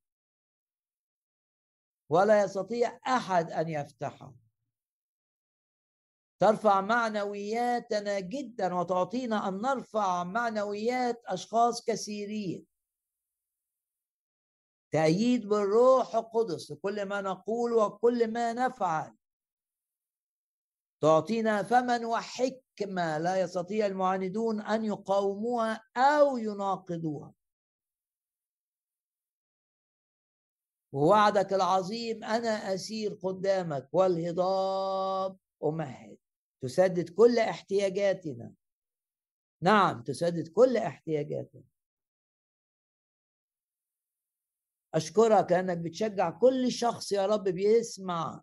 ولا 2.11 2.45
يستطيع 2.45 3.01
أحد 3.07 3.51
أن 3.51 3.69
يفتحه. 3.69 4.35
ترفع 6.41 6.81
معنوياتنا 6.81 8.21
جدا 8.21 8.75
وتعطينا 8.75 9.49
أن 9.49 9.61
نرفع 9.61 10.25
معنويات 10.25 11.23
أشخاص 11.27 11.85
كثيرين. 11.85 12.67
تأييد 14.93 15.49
بالروح 15.49 16.15
القدس 16.15 16.71
لكل 16.71 17.05
ما 17.05 17.21
نقول 17.21 17.73
وكل 17.73 18.33
ما 18.33 18.53
نفعل. 18.53 19.17
تعطينا 21.01 21.63
فما 21.63 22.07
وحكمة 22.07 22.70
لا 22.89 23.41
يستطيع 23.41 23.87
المعاندون 23.87 24.61
أن 24.61 24.85
يقاوموها 24.85 25.85
أو 25.97 26.37
يناقضوها. 26.37 27.35
ووعدك 30.93 31.53
العظيم 31.53 32.25
أنا 32.25 32.75
أسير 32.75 33.15
قدامك 33.15 33.89
والهضاب 33.93 35.37
أمهد. 35.65 36.19
تسدد 36.63 37.09
كل 37.09 37.39
احتياجاتنا. 37.39 38.53
نعم 39.63 40.03
تسدد 40.03 40.49
كل 40.49 40.77
احتياجاتنا. 40.77 41.63
أشكرك 44.95 45.53
لأنك 45.53 45.79
بتشجع 45.79 46.31
كل 46.31 46.73
شخص 46.73 47.13
يا 47.13 47.27
رب 47.27 47.45
بيسمع 47.45 48.43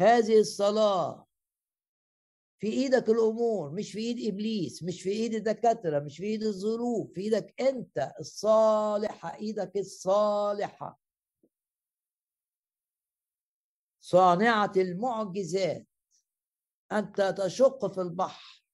هذه 0.00 0.40
الصلاة. 0.40 1.26
في 2.60 2.66
إيدك 2.66 3.08
الأمور 3.08 3.70
مش 3.70 3.92
في 3.92 3.98
إيد 3.98 4.32
إبليس 4.32 4.82
مش 4.82 5.02
في 5.02 5.10
إيد 5.10 5.34
الدكاترة 5.34 5.98
مش 5.98 6.16
في 6.16 6.24
إيد 6.24 6.42
الظروف 6.42 7.12
في 7.12 7.20
إيدك 7.20 7.60
أنت 7.60 8.12
الصالحة 8.20 9.34
إيدك 9.34 9.76
الصالحة. 9.76 11.00
صانعة 14.00 14.72
المعجزات. 14.76 15.86
أنت 16.92 17.34
تشق 17.38 17.86
في 17.86 18.00
البحر. 18.00 18.64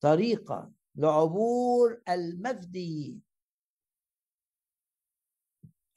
طريقا 0.00 0.72
لعبور 0.94 2.02
المفديين. 2.08 3.22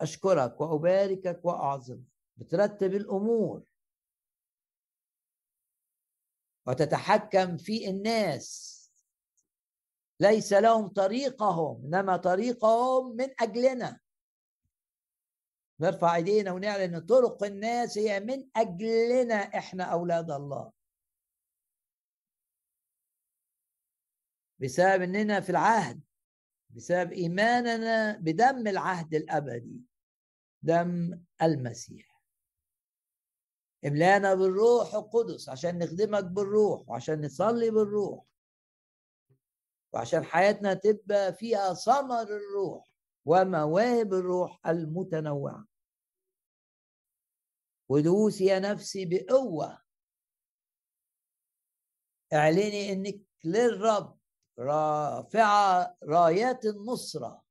أشكرك 0.02 0.62
وأباركك 0.62 1.40
وأعظمك. 1.44 2.08
بترتب 2.38 2.94
الأمور. 2.94 3.64
وتتحكم 6.66 7.58
في 7.58 7.90
الناس. 7.90 8.74
ليس 10.20 10.54
لهم 10.54 10.88
طريقهم 10.88 11.86
إنما 11.86 12.18
طريقهم 12.18 13.16
من 13.16 13.28
أجلنا. 13.40 14.00
نرفع 15.80 16.16
إيدينا 16.16 16.52
ونعلن 16.52 16.96
ان 16.96 17.00
طرق 17.06 17.44
الناس 17.44 17.98
هي 17.98 18.20
من 18.20 18.48
أجلنا 18.56 19.36
إحنا 19.36 19.84
أولاد 19.84 20.32
الله. 20.32 20.72
بسبب 24.60 25.02
إننا 25.02 25.42
في 25.42 25.50
العهد 25.50 26.02
بسبب 26.70 27.12
إيماننا 27.12 28.18
بدم 28.18 28.68
العهد 28.68 29.14
الأبدي 29.14 29.82
دم 30.62 31.20
المسيح. 31.42 32.13
املانا 33.86 34.34
بالروح 34.34 34.96
القدس 34.96 35.50
عشان 35.50 35.78
نخدمك 35.80 36.24
بالروح 36.24 36.90
وعشان 36.90 37.26
نصلي 37.26 37.70
بالروح 37.72 38.26
وعشان 39.94 40.24
حياتنا 40.24 40.74
تبقى 40.74 41.34
فيها 41.34 41.74
ثمر 41.74 42.22
الروح 42.22 42.94
ومواهب 43.26 44.14
الروح 44.14 44.68
المتنوعة. 44.68 45.66
ودوس 47.90 48.42
يا 48.42 48.60
نفسي 48.60 49.06
بقوة. 49.06 49.82
اعلني 52.34 52.92
إنك 52.94 53.22
للرب 53.44 54.20
رافعة 54.60 55.98
رايات 56.04 56.66
النصرة 56.66 57.44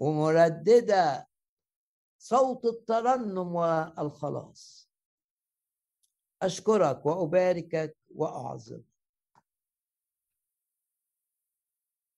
ومرددة 0.00 1.28
صوت 2.28 2.64
الترنم 2.64 3.54
والخلاص. 3.54 4.90
أشكرك 6.42 7.06
وأباركك 7.06 7.96
وأعظمك 8.14 8.84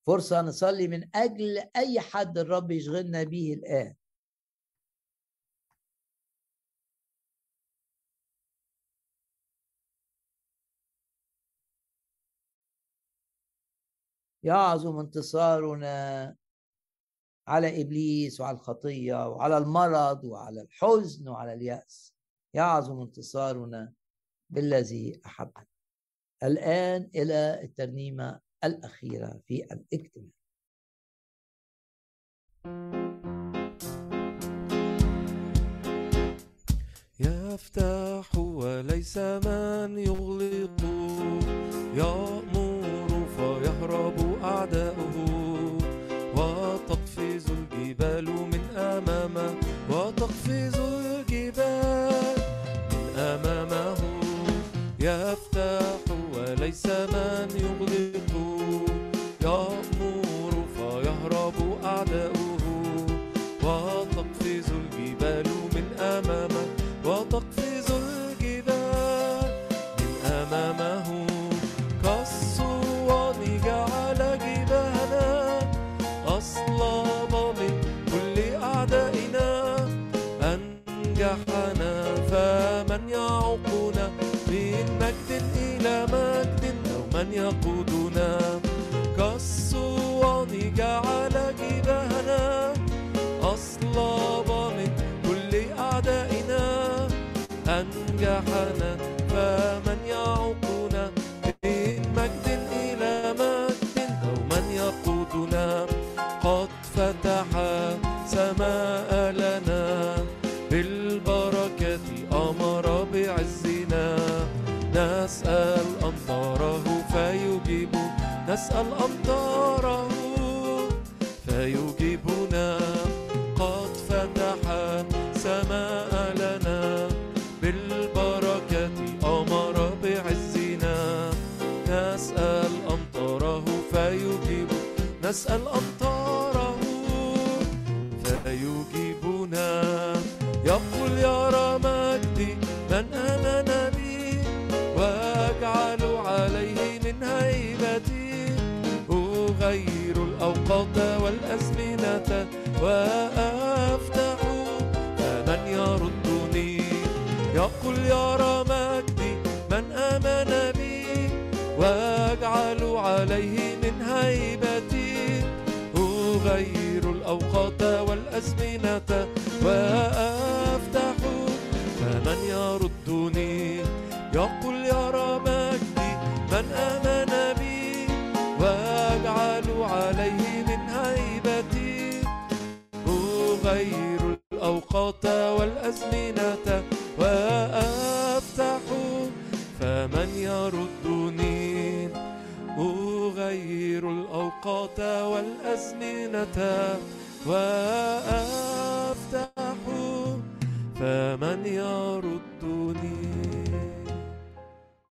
فرصة 0.07 0.41
نصلي 0.43 0.89
من 0.89 1.17
أجل 1.17 1.59
أي 1.77 2.01
حد 2.01 2.39
الرب 2.39 2.71
يشغلنا 2.71 3.23
به 3.23 3.53
الآن. 3.53 3.95
يعظم 14.43 14.99
انتصارنا 14.99 16.37
على 17.49 17.81
إبليس 17.83 18.41
وعلى 18.41 18.55
الخطية 18.57 19.29
وعلى 19.29 19.59
المرض 19.59 20.25
وعلى 20.25 20.61
الحزن 20.61 21.29
وعلى 21.29 21.53
اليأس. 21.53 22.15
يعظم 22.55 23.01
انتصارنا 23.01 23.93
بالذي 24.51 25.20
احبنا 25.27 25.66
الآن 26.43 27.11
إلى 27.15 27.61
الترنيمة 27.65 28.41
الأخيرة 28.65 29.41
في 29.47 29.65
الاجتماع. 29.65 30.39
يفتح 37.20 38.39
وليس 38.39 39.19
من 39.19 39.99
يغلق. 39.99 40.83
يا 41.95 42.38